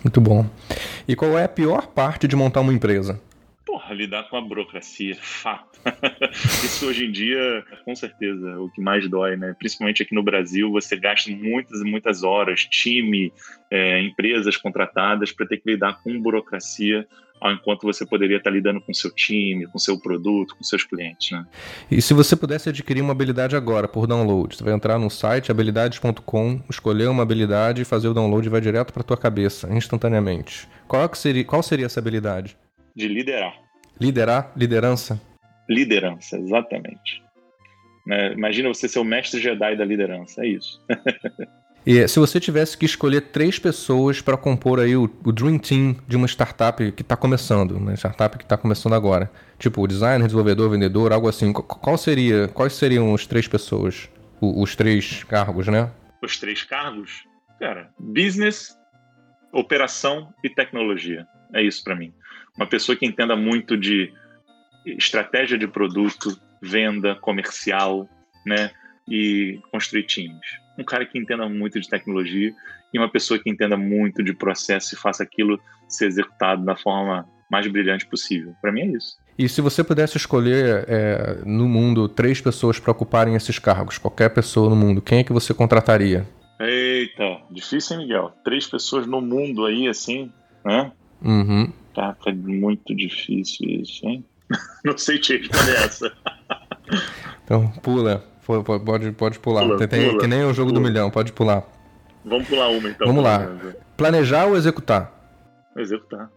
Muito 0.03 0.21
bom. 0.21 0.45
E 1.07 1.15
qual 1.15 1.38
é 1.38 1.43
a 1.43 1.49
pior 1.49 1.88
parte 1.88 2.27
de 2.27 2.36
montar 2.36 2.61
uma 2.61 2.73
empresa? 2.73 3.19
Lidar 3.93 4.30
com 4.30 4.38
a 4.38 4.41
burocracia, 4.41 5.16
fato. 5.22 5.80
Isso 6.64 6.88
hoje 6.88 7.05
em 7.05 7.11
dia, 7.11 7.64
com 7.86 7.95
certeza, 7.95 8.59
o 8.59 8.70
que 8.70 8.82
mais 8.82 9.07
dói, 9.09 9.36
né? 9.36 9.55
Principalmente 9.57 10.03
aqui 10.03 10.16
no 10.16 10.24
Brasil, 10.24 10.72
você 10.72 10.95
gasta 10.97 11.32
muitas 11.32 11.80
e 11.82 11.84
muitas 11.84 12.24
horas, 12.24 12.66
time, 12.66 13.32
é, 13.72 14.01
empresas 14.01 14.57
contratadas 14.57 15.32
para 15.32 15.47
ter 15.47 15.57
que 15.57 15.72
lidar 15.72 16.01
com 16.03 16.22
burocracia 16.22 17.07
enquanto 17.51 17.84
você 17.84 18.05
poderia 18.05 18.38
estar 18.38 18.49
lidando 18.49 18.80
com 18.80 18.93
seu 18.93 19.11
time, 19.14 19.68
com 19.68 19.78
seu 19.78 19.99
produto, 19.99 20.55
com 20.55 20.64
seus 20.64 20.84
clientes. 20.84 21.32
Né? 21.32 21.45
E 21.91 22.01
se 22.01 22.14
você 22.14 22.36
pudesse 22.36 22.70
adquirir 22.70 23.01
uma 23.01 23.11
habilidade 23.11 23.55
agora 23.55 23.86
por 23.88 24.07
download, 24.07 24.55
você 24.55 24.64
vai 24.64 24.74
entrar 24.74 24.97
no 24.97 25.09
site 25.09 25.51
habilidades.com, 25.51 26.61
escolher 26.70 27.09
uma 27.09 27.24
habilidade, 27.24 27.84
fazer 27.84 28.07
o 28.07 28.14
download 28.14 28.47
e 28.47 28.49
vai 28.49 28.61
direto 28.61 28.93
para 28.93 29.03
tua 29.03 29.18
cabeça, 29.18 29.68
instantaneamente. 29.74 30.70
Qual, 30.88 31.03
é 31.03 31.16
seria, 31.16 31.43
qual 31.43 31.61
seria 31.61 31.86
essa 31.86 31.99
habilidade? 31.99 32.55
De 32.96 33.08
liderar. 33.08 33.54
Liderar? 34.00 34.52
Liderança? 34.56 35.22
Liderança, 35.70 36.38
exatamente. 36.38 37.24
Né? 38.06 38.34
Imagina 38.34 38.70
você 38.70 38.88
ser 38.88 39.00
o 39.00 39.04
mestre 39.04 39.39
Jedi 39.39 39.76
da 39.76 39.86
liderança, 39.86 40.44
é 40.44 40.48
isso. 40.48 40.82
E 41.86 42.08
se 42.08 42.18
você 42.18 42.39
tivesse 42.39 42.78
que 42.78 42.86
escolher 42.86 43.20
três 43.20 43.60
pessoas 43.60 44.22
para 44.22 44.38
compor 44.38 44.80
aí 44.80 44.96
o, 44.96 45.04
o, 45.04 45.32
Dream 45.34 45.58
Team 45.60 45.98
de 46.08 46.16
uma 46.16 46.28
startup 46.28 46.91
que 46.94 47.02
está 47.02 47.18
começando, 47.18 47.72
uma 47.72 47.94
startup 47.94 48.38
que 48.38 48.46
está 48.46 48.56
começando 48.56 48.94
agora, 48.94 49.30
tipo 49.60 49.86
designer, 49.86 50.26
desenvolvedor, 50.26 50.70
vendedor, 50.70 51.12
algo 51.12 51.28
assim, 51.28 51.52
qual 51.52 51.98
seria, 51.98 52.48
quais 52.48 52.72
seriam 52.72 53.14
as 53.14 53.28
três 53.28 53.50
pessoas, 53.50 54.10
os, 54.39 54.64
os 54.64 54.76
três 54.78 55.26
cargos, 55.26 55.68
né? 55.68 55.91
Os 56.22 56.39
três 56.39 56.64
cargos? 56.64 57.26
Cara, 57.60 57.89
business, 58.00 58.78
operação 59.52 60.34
e 60.41 60.50
tecnologia. 60.50 61.28
É 61.54 61.62
isso 61.62 61.84
para 61.84 61.98
mim. 61.98 62.14
Uma 62.56 62.68
pessoa 62.68 62.95
que 62.95 63.06
entenda 63.06 63.36
muito 63.36 63.76
de 63.78 64.14
estratégia 64.86 65.58
de 65.58 65.68
produto, 65.68 66.39
venda, 66.62 67.16
comercial, 67.16 68.08
né? 68.45 68.72
E 69.08 69.60
construir 69.72 70.04
times 70.04 70.64
um 70.78 70.84
cara 70.84 71.06
que 71.06 71.18
entenda 71.18 71.47
muito 71.47 71.80
de 71.80 71.88
tecnologia 71.88 72.54
e 72.93 72.97
uma 72.97 73.10
pessoa 73.10 73.39
que 73.39 73.49
entenda 73.49 73.78
muito 73.78 74.24
de 74.24 74.34
processo 74.34 74.95
e 74.95 74.97
faça 74.97 75.24
aquilo 75.24 75.60
ser 75.88 76.08
executado 76.08 76.64
da 76.64 76.76
forma 76.76 77.28
mais 77.49 77.68
brilhante 77.68 78.06
possível. 78.06 78.56
Para 78.62 78.72
mim 78.72 78.82
é 78.82 78.88
isso. 78.97 79.18
E 79.38 79.49
se 79.49 79.62
você 79.62 79.84
pudesse 79.84 80.18
escolher 80.18 80.86
é, 80.88 81.39
no 81.45 81.68
mundo 81.68 82.08
três 82.08 82.39
pessoas 82.39 82.80
para 82.80 82.91
ocuparem 82.91 83.36
esses 83.36 83.58
cargos, 83.58 83.97
qualquer 83.97 84.30
pessoa 84.30 84.70
no 84.70 84.76
mundo, 84.76 85.01
quem 85.01 85.20
é 85.20 85.24
que 85.24 85.34
você 85.34 85.54
contrataria? 85.54 86.26
Eita, 86.60 87.41
difícil, 87.49 87.97
hein, 87.97 88.04
Miguel? 88.04 88.32
Três 88.43 88.68
pessoas 88.68 89.08
no 89.08 89.22
mundo 89.22 89.66
aí, 89.66 89.88
assim, 89.88 90.32
né? 90.64 90.91
Uhum. 91.24 91.71
Tá, 91.93 92.13
tá 92.13 92.34
muito 92.34 92.93
difícil 92.95 93.69
isso, 93.82 94.05
hein? 94.05 94.26
Não 94.84 94.97
sei 94.97 95.19
te 95.19 95.38
responder 95.38 95.76
essa. 95.76 96.11
então, 97.43 97.67
pula. 97.82 98.24
Pode, 98.45 99.11
pode 99.13 99.39
pular. 99.39 99.63
Pula, 99.63 99.88
tem, 99.88 100.07
pula, 100.07 100.19
que 100.19 100.28
nem 100.28 100.43
o 100.43 100.53
jogo 100.53 100.71
pula. 100.71 100.82
do 100.82 100.86
milhão, 100.86 101.09
pode 101.09 101.32
pular. 101.32 101.63
Vamos 102.26 102.47
pular 102.47 102.67
uma 102.69 102.89
então. 102.89 103.07
Vamos 103.07 103.24
lá. 103.24 103.47
Planejar 103.95 104.45
ou 104.45 104.57
executar? 104.57 105.11
Executar. 105.78 106.30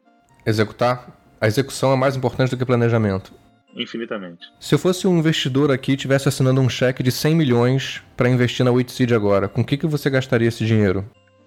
Executar? 0.45 1.17
A 1.41 1.47
execução 1.47 1.93
é 1.93 1.97
mais 1.97 2.17
importante 2.17 2.51
do 2.51 2.57
que 2.57 2.65
planejamento. 2.65 3.33
Infinitamente. 3.75 4.49
Se 4.59 4.75
eu 4.75 4.79
fosse 4.79 5.07
um 5.07 5.19
investidor 5.19 5.71
aqui 5.71 5.93
e 5.93 5.97
tivesse 5.97 6.29
assinando 6.29 6.61
um 6.61 6.69
cheque 6.69 7.03
de 7.03 7.13
100 7.13 7.35
milhões 7.35 8.03
para 8.17 8.29
investir 8.29 8.65
na 8.65 8.71
Witseed 8.71 9.15
agora, 9.15 9.49
com 9.49 9.61
o 9.61 9.65
que, 9.65 9.77
que 9.77 9.87
você 9.87 10.09
gastaria 10.09 10.49
esse 10.49 10.65
dinheiro? 10.65 11.05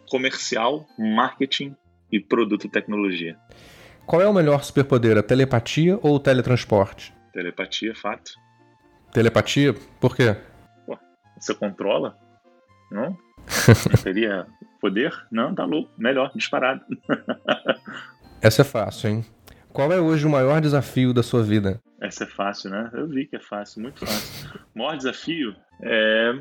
Comercial, 0.10 0.86
marketing 0.98 1.76
e 2.12 2.20
produto 2.20 2.68
tecnologia. 2.70 3.38
Qual 4.06 4.22
é 4.22 4.28
o 4.28 4.34
melhor 4.34 4.64
superpoder, 4.64 5.18
a 5.18 5.24
telepatia 5.24 6.00
ou 6.02 6.16
o 6.16 6.20
teletransporte? 6.20 7.14
Telepatia, 7.32 7.94
fato. 7.96 8.32
Telepatia? 9.14 9.74
Por 10.00 10.16
quê? 10.16 10.36
Você 11.40 11.56
controla? 11.56 12.18
Não? 12.92 13.18
Teria 14.04 14.46
poder? 14.82 15.14
Não, 15.32 15.56
tá 15.56 15.64
louco. 15.64 15.92
Melhor, 15.98 16.32
disparado. 16.36 16.84
Essa 18.42 18.62
é 18.62 18.66
fácil, 18.66 19.10
hein? 19.10 19.26
Qual 19.72 19.92
é 19.92 20.00
hoje 20.00 20.26
o 20.26 20.30
maior 20.30 20.60
desafio 20.60 21.14
da 21.14 21.24
sua 21.24 21.44
vida? 21.44 21.80
Essa 22.02 22.24
é 22.24 22.28
fácil, 22.28 22.72
né? 22.72 22.90
Eu 22.94 23.08
vi 23.08 23.26
que 23.26 23.36
é 23.36 23.40
fácil, 23.40 23.82
muito 23.82 24.06
fácil. 24.06 24.60
O 24.76 24.80
maior 24.80 24.98
desafio 24.98 25.56
é 25.82 26.34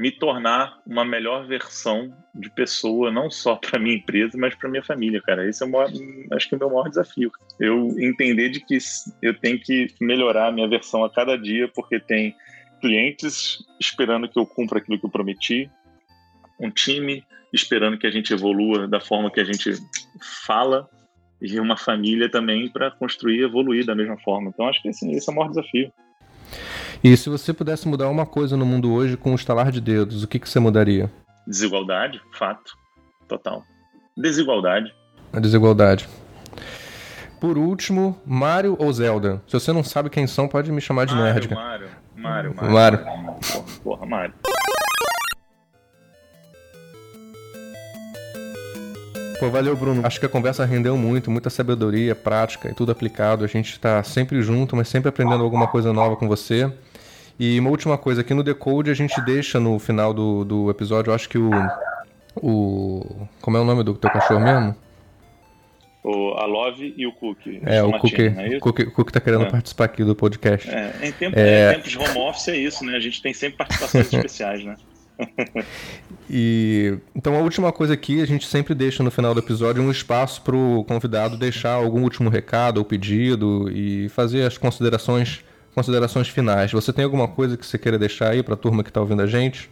me 0.00 0.10
tornar 0.10 0.80
uma 0.86 1.04
melhor 1.04 1.46
versão 1.46 2.10
de 2.34 2.48
pessoa, 2.48 3.10
não 3.10 3.30
só 3.30 3.56
para 3.56 3.78
minha 3.78 3.96
empresa, 3.96 4.38
mas 4.38 4.54
para 4.54 4.70
minha 4.70 4.82
família, 4.82 5.20
cara. 5.20 5.46
Esse 5.46 5.62
é 5.62 5.66
o 5.66 5.70
maior, 5.70 5.90
acho 6.32 6.48
que 6.48 6.54
é 6.54 6.56
o 6.56 6.58
meu 6.58 6.70
maior 6.70 6.88
desafio. 6.88 7.30
Eu 7.58 7.86
entender 8.00 8.48
de 8.48 8.60
que 8.60 8.78
eu 9.20 9.38
tenho 9.38 9.60
que 9.60 9.88
melhorar 10.00 10.48
a 10.48 10.52
minha 10.52 10.66
versão 10.66 11.04
a 11.04 11.10
cada 11.10 11.36
dia, 11.36 11.68
porque 11.68 12.00
tem 12.00 12.34
clientes 12.80 13.58
esperando 13.78 14.26
que 14.26 14.38
eu 14.38 14.46
cumpra 14.46 14.78
aquilo 14.78 14.98
que 14.98 15.04
eu 15.04 15.10
prometi, 15.10 15.70
um 16.58 16.70
time 16.70 17.22
esperando 17.52 17.98
que 17.98 18.06
a 18.06 18.10
gente 18.10 18.32
evolua 18.32 18.88
da 18.88 19.00
forma 19.00 19.30
que 19.30 19.40
a 19.40 19.44
gente 19.44 19.74
fala 20.46 20.88
e 21.42 21.60
uma 21.60 21.76
família 21.76 22.30
também 22.30 22.70
para 22.70 22.90
construir 22.90 23.40
e 23.40 23.44
evoluir 23.44 23.84
da 23.84 23.94
mesma 23.94 24.18
forma. 24.20 24.48
Então 24.48 24.66
acho 24.66 24.80
que 24.80 24.88
assim, 24.88 25.12
esse 25.12 25.28
é 25.28 25.32
o 25.32 25.36
maior 25.36 25.50
desafio. 25.50 25.92
E 27.02 27.16
se 27.16 27.30
você 27.30 27.54
pudesse 27.54 27.88
mudar 27.88 28.10
uma 28.10 28.26
coisa 28.26 28.58
no 28.58 28.66
mundo 28.66 28.92
hoje 28.92 29.16
com 29.16 29.32
um 29.32 29.34
estalar 29.34 29.72
de 29.72 29.80
dedos, 29.80 30.22
o 30.22 30.28
que, 30.28 30.38
que 30.38 30.46
você 30.46 30.60
mudaria? 30.60 31.10
Desigualdade, 31.46 32.20
fato, 32.38 32.76
total. 33.26 33.64
Desigualdade. 34.14 34.94
A 35.32 35.40
desigualdade. 35.40 36.06
Por 37.40 37.56
último, 37.56 38.20
Mario 38.26 38.76
ou 38.78 38.92
Zelda? 38.92 39.42
Se 39.46 39.54
você 39.54 39.72
não 39.72 39.82
sabe 39.82 40.10
quem 40.10 40.26
são, 40.26 40.46
pode 40.46 40.70
me 40.70 40.80
chamar 40.82 41.06
de 41.06 41.14
Mario, 41.14 41.32
nerd. 41.32 41.54
Mario, 41.54 41.88
Mario, 42.14 42.54
Mario. 42.54 42.72
Mario. 42.72 42.98
Porra, 42.98 43.64
porra, 43.82 44.06
Mario. 44.06 44.34
Pô, 49.38 49.48
valeu, 49.48 49.74
Bruno. 49.74 50.06
Acho 50.06 50.20
que 50.20 50.26
a 50.26 50.28
conversa 50.28 50.66
rendeu 50.66 50.98
muito, 50.98 51.30
muita 51.30 51.48
sabedoria, 51.48 52.14
prática 52.14 52.68
e 52.68 52.74
tudo 52.74 52.92
aplicado. 52.92 53.42
A 53.42 53.48
gente 53.48 53.72
está 53.72 54.02
sempre 54.02 54.42
junto, 54.42 54.76
mas 54.76 54.86
sempre 54.86 55.08
aprendendo 55.08 55.42
alguma 55.42 55.66
coisa 55.66 55.94
nova 55.94 56.14
com 56.14 56.28
você. 56.28 56.70
E 57.40 57.58
uma 57.58 57.70
última 57.70 57.96
coisa, 57.96 58.20
aqui 58.20 58.34
no 58.34 58.42
Decode 58.42 58.90
a 58.90 58.94
gente 58.94 59.18
deixa 59.22 59.58
no 59.58 59.78
final 59.78 60.12
do, 60.12 60.44
do 60.44 60.68
episódio, 60.68 61.10
eu 61.10 61.14
acho 61.14 61.26
que 61.26 61.38
o. 61.38 61.50
O. 62.36 63.26
Como 63.40 63.56
é 63.56 63.60
o 63.60 63.64
nome 63.64 63.82
do 63.82 63.94
teu 63.94 64.10
cachorro 64.10 64.40
mesmo? 64.40 64.76
O, 66.04 66.34
a 66.34 66.44
Love 66.44 66.92
e 66.98 67.06
o 67.06 67.12
Cookie. 67.12 67.62
É, 67.64 67.82
o 67.82 67.92
Cookie, 67.92 68.26
é 68.26 68.58
Cookie, 68.58 68.84
Cookie 68.90 69.12
tá 69.12 69.20
querendo 69.20 69.44
é. 69.44 69.50
participar 69.50 69.86
aqui 69.86 70.04
do 70.04 70.14
podcast. 70.14 70.68
É, 70.68 70.92
em, 71.02 71.12
tempo, 71.12 71.38
é... 71.38 71.70
em 71.70 71.74
tempos 71.76 71.90
de 71.90 71.98
home 71.98 72.18
office 72.18 72.48
é 72.48 72.56
isso, 72.58 72.84
né? 72.84 72.94
A 72.94 73.00
gente 73.00 73.22
tem 73.22 73.32
sempre 73.32 73.56
participações 73.56 74.04
especiais, 74.12 74.62
né? 74.62 74.76
e 76.28 76.98
então 77.14 77.34
a 77.34 77.40
última 77.40 77.72
coisa 77.72 77.94
aqui 77.94 78.20
a 78.20 78.26
gente 78.26 78.46
sempre 78.46 78.74
deixa 78.74 79.02
no 79.02 79.10
final 79.10 79.32
do 79.32 79.40
episódio 79.40 79.82
um 79.82 79.90
espaço 79.90 80.42
para 80.42 80.56
o 80.56 80.84
convidado 80.84 81.38
deixar 81.38 81.72
algum 81.72 82.02
último 82.02 82.28
recado 82.28 82.78
ou 82.78 82.84
pedido 82.84 83.70
e 83.70 84.10
fazer 84.10 84.44
as 84.44 84.56
considerações 84.56 85.42
considerações 85.80 86.28
finais. 86.28 86.70
Você 86.72 86.92
tem 86.92 87.04
alguma 87.04 87.26
coisa 87.26 87.56
que 87.56 87.64
você 87.64 87.78
queira 87.78 87.98
deixar 87.98 88.30
aí 88.30 88.42
para 88.42 88.54
a 88.54 88.56
turma 88.56 88.82
que 88.82 88.90
está 88.90 89.00
ouvindo 89.00 89.22
a 89.22 89.26
gente? 89.26 89.70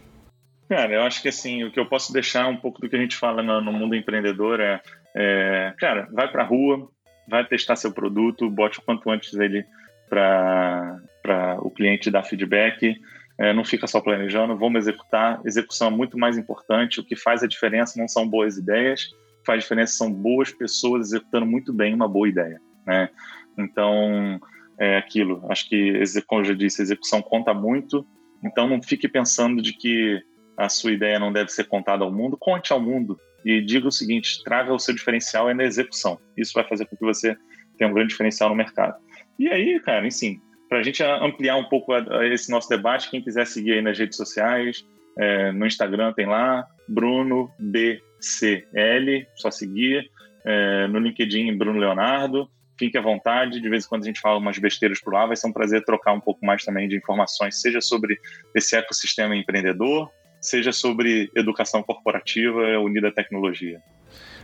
Cara, 0.67 0.93
eu 0.93 1.01
acho 1.03 1.21
que 1.21 1.29
assim 1.29 1.63
o 1.63 1.71
que 1.71 1.79
eu 1.79 1.85
posso 1.85 2.11
deixar 2.11 2.47
um 2.47 2.57
pouco 2.57 2.81
do 2.81 2.89
que 2.89 2.95
a 2.95 2.99
gente 2.99 3.15
fala 3.15 3.41
no, 3.41 3.61
no 3.61 3.71
mundo 3.71 3.95
empreendedor 3.95 4.59
é, 4.59 4.81
é 5.15 5.73
cara, 5.79 6.07
vai 6.11 6.27
para 6.31 6.43
a 6.43 6.45
rua, 6.45 6.89
vai 7.27 7.45
testar 7.45 7.75
seu 7.75 7.91
produto, 7.91 8.49
bote 8.49 8.79
o 8.79 8.81
quanto 8.81 9.09
antes 9.09 9.33
ele 9.33 9.63
para 10.09 11.57
o 11.61 11.69
cliente 11.69 12.09
dar 12.09 12.23
feedback 12.23 12.99
é, 13.39 13.53
não 13.53 13.63
fica 13.63 13.87
só 13.87 14.01
planejando, 14.01 14.57
vamos 14.57 14.79
executar. 14.79 15.39
Execução 15.45 15.87
é 15.87 15.91
muito 15.91 16.17
mais 16.17 16.37
importante. 16.37 16.99
O 16.99 17.03
que 17.05 17.15
faz 17.15 17.41
a 17.41 17.47
diferença 17.47 17.97
não 17.97 18.07
são 18.07 18.27
boas 18.27 18.57
ideias, 18.57 19.15
faz 19.45 19.63
diferença 19.63 19.93
são 19.93 20.11
boas 20.11 20.51
pessoas 20.51 21.07
executando 21.07 21.45
muito 21.45 21.71
bem 21.71 21.93
uma 21.93 22.07
boa 22.07 22.27
ideia. 22.27 22.59
Né? 22.85 23.09
Então, 23.57 24.41
é 24.79 24.97
aquilo. 24.97 25.45
Acho 25.49 25.67
que, 25.67 25.93
como 26.25 26.41
eu 26.41 26.45
já 26.45 26.53
disse, 26.53 26.81
execução 26.81 27.21
conta 27.21 27.53
muito. 27.53 28.05
Então, 28.43 28.67
não 28.67 28.81
fique 28.81 29.07
pensando 29.07 29.61
de 29.61 29.73
que 29.73 30.21
a 30.57 30.69
sua 30.69 30.91
ideia 30.91 31.19
não 31.19 31.31
deve 31.31 31.49
ser 31.49 31.65
contada 31.65 32.03
ao 32.03 32.11
mundo. 32.11 32.37
Conte 32.37 32.71
ao 32.71 32.79
mundo 32.79 33.19
e 33.45 33.61
diga 33.61 33.87
o 33.87 33.91
seguinte: 33.91 34.43
traga 34.43 34.73
o 34.73 34.79
seu 34.79 34.93
diferencial 34.93 35.49
é 35.49 35.53
na 35.53 35.63
execução. 35.63 36.19
Isso 36.37 36.53
vai 36.53 36.63
fazer 36.67 36.85
com 36.85 36.95
que 36.95 37.05
você 37.05 37.35
tenha 37.77 37.89
um 37.89 37.93
grande 37.93 38.09
diferencial 38.09 38.49
no 38.49 38.55
mercado. 38.55 38.95
E 39.37 39.47
aí, 39.47 39.79
cara, 39.79 40.05
enfim, 40.05 40.39
para 40.67 40.79
a 40.79 40.83
gente 40.83 41.01
ampliar 41.03 41.55
um 41.55 41.65
pouco 41.65 41.93
esse 42.23 42.51
nosso 42.51 42.69
debate, 42.69 43.09
quem 43.09 43.21
quiser 43.21 43.47
seguir 43.47 43.73
aí 43.73 43.81
nas 43.81 43.97
redes 43.97 44.17
sociais, 44.17 44.85
é, 45.17 45.51
no 45.51 45.65
Instagram 45.65 46.13
tem 46.13 46.25
lá, 46.25 46.65
Bruno 46.87 47.49
BCL, 47.59 49.25
só 49.35 49.49
seguir. 49.49 50.09
É, 50.45 50.87
no 50.87 50.99
LinkedIn, 50.99 51.57
Bruno 51.57 51.79
Leonardo. 51.79 52.49
Fique 52.79 52.97
à 52.97 53.01
vontade, 53.01 53.59
de 53.59 53.69
vez 53.69 53.83
em 53.83 53.89
quando 53.89 54.03
a 54.03 54.05
gente 54.05 54.21
fala 54.21 54.37
umas 54.37 54.57
besteiras 54.57 55.01
por 55.01 55.13
lá, 55.13 55.25
vai 55.25 55.35
ser 55.35 55.47
um 55.47 55.51
prazer 55.51 55.83
trocar 55.83 56.13
um 56.13 56.19
pouco 56.21 56.45
mais 56.45 56.63
também 56.63 56.87
de 56.87 56.95
informações, 56.95 57.59
seja 57.59 57.81
sobre 57.81 58.17
esse 58.55 58.73
ecossistema 58.73 59.35
empreendedor, 59.35 60.09
seja 60.39 60.71
sobre 60.71 61.29
educação 61.35 61.83
corporativa 61.83 62.79
unida 62.79 63.09
à 63.09 63.11
tecnologia. 63.11 63.81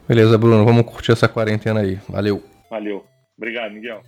Beleza, 0.06 0.38
Bruno, 0.38 0.66
vamos 0.66 0.84
curtir 0.84 1.14
essa 1.14 1.30
quarentena 1.30 1.80
aí. 1.80 1.98
Valeu. 2.10 2.44
Valeu. 2.70 3.06
Obrigado, 3.38 3.72
Miguel. 3.72 4.02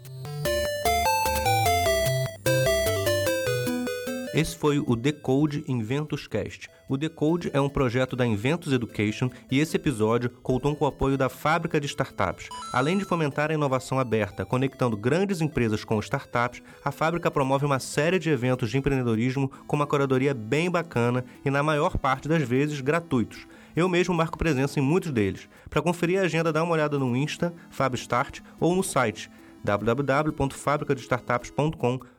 Esse 4.37 4.55
foi 4.55 4.77
o 4.77 4.95
Decode 4.95 5.65
Inventos 5.67 6.27
Cast. 6.27 6.69
O 6.87 6.95
Decode 6.95 7.49
é 7.53 7.59
um 7.59 7.67
projeto 7.67 8.15
da 8.15 8.23
Inventos 8.23 8.71
Education 8.71 9.31
e 9.49 9.59
esse 9.59 9.75
episódio 9.75 10.29
contou 10.43 10.75
com 10.75 10.85
o 10.85 10.87
apoio 10.87 11.17
da 11.17 11.27
Fábrica 11.27 11.79
de 11.79 11.87
Startups. 11.87 12.47
Além 12.71 12.99
de 12.99 13.03
fomentar 13.03 13.49
a 13.49 13.55
inovação 13.55 13.97
aberta, 13.97 14.45
conectando 14.45 14.95
grandes 14.95 15.41
empresas 15.41 15.83
com 15.83 15.99
startups, 15.99 16.61
a 16.85 16.91
fábrica 16.91 17.31
promove 17.31 17.65
uma 17.65 17.79
série 17.79 18.19
de 18.19 18.29
eventos 18.29 18.69
de 18.69 18.77
empreendedorismo 18.77 19.51
com 19.65 19.75
uma 19.75 19.87
curadoria 19.87 20.35
bem 20.35 20.69
bacana 20.69 21.25
e, 21.43 21.49
na 21.49 21.63
maior 21.63 21.97
parte 21.97 22.27
das 22.27 22.43
vezes, 22.43 22.79
gratuitos. 22.79 23.47
Eu 23.75 23.89
mesmo 23.89 24.13
marco 24.13 24.37
presença 24.37 24.79
em 24.79 24.83
muitos 24.83 25.11
deles. 25.11 25.49
Para 25.67 25.81
conferir 25.81 26.19
a 26.19 26.25
agenda, 26.25 26.53
dá 26.53 26.61
uma 26.61 26.73
olhada 26.73 26.99
no 26.99 27.17
Insta, 27.17 27.55
FabStart, 27.71 28.41
ou 28.59 28.75
no 28.75 28.83
site 28.83 29.31
www.fabricadestartups.com.br. 29.63 32.16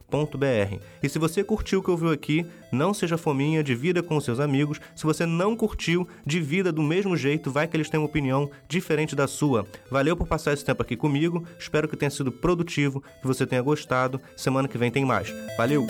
E 1.03 1.09
se 1.09 1.19
você 1.19 1.45
curtiu 1.45 1.81
o 1.81 1.83
que 1.83 1.91
ouviu 1.91 2.11
aqui, 2.11 2.47
não 2.73 2.95
seja 2.95 3.19
fominha, 3.19 3.63
divida 3.63 4.03
com 4.03 4.21
seus 4.21 4.41
amigos. 4.41 4.81
Se 4.97 5.05
você 5.05 5.27
não 5.27 5.55
curtiu, 5.55 6.09
divida 6.25 6.73
do 6.73 6.83
mesmo 6.83 7.17
jeito, 7.17 7.51
vai 7.51 7.69
que 7.69 7.77
eles 7.77 7.91
têm 7.91 8.01
uma 8.01 8.07
opinião 8.07 8.51
diferente 8.67 9.15
da 9.15 9.27
sua. 9.27 9.67
Valeu 9.91 10.17
por 10.17 10.27
passar 10.27 10.53
esse 10.53 10.65
tempo 10.65 10.83
aqui 10.83 10.97
comigo, 10.97 11.47
espero 11.59 11.89
que 11.89 11.97
tenha 11.97 12.11
sido 12.11 12.33
produtivo, 12.33 13.03
que 13.21 13.27
você 13.27 13.47
tenha 13.47 13.63
gostado. 13.63 14.21
Semana 14.37 14.69
que 14.69 14.79
vem 14.79 14.91
tem 14.91 15.05
mais. 15.05 15.33
Valeu! 15.57 15.87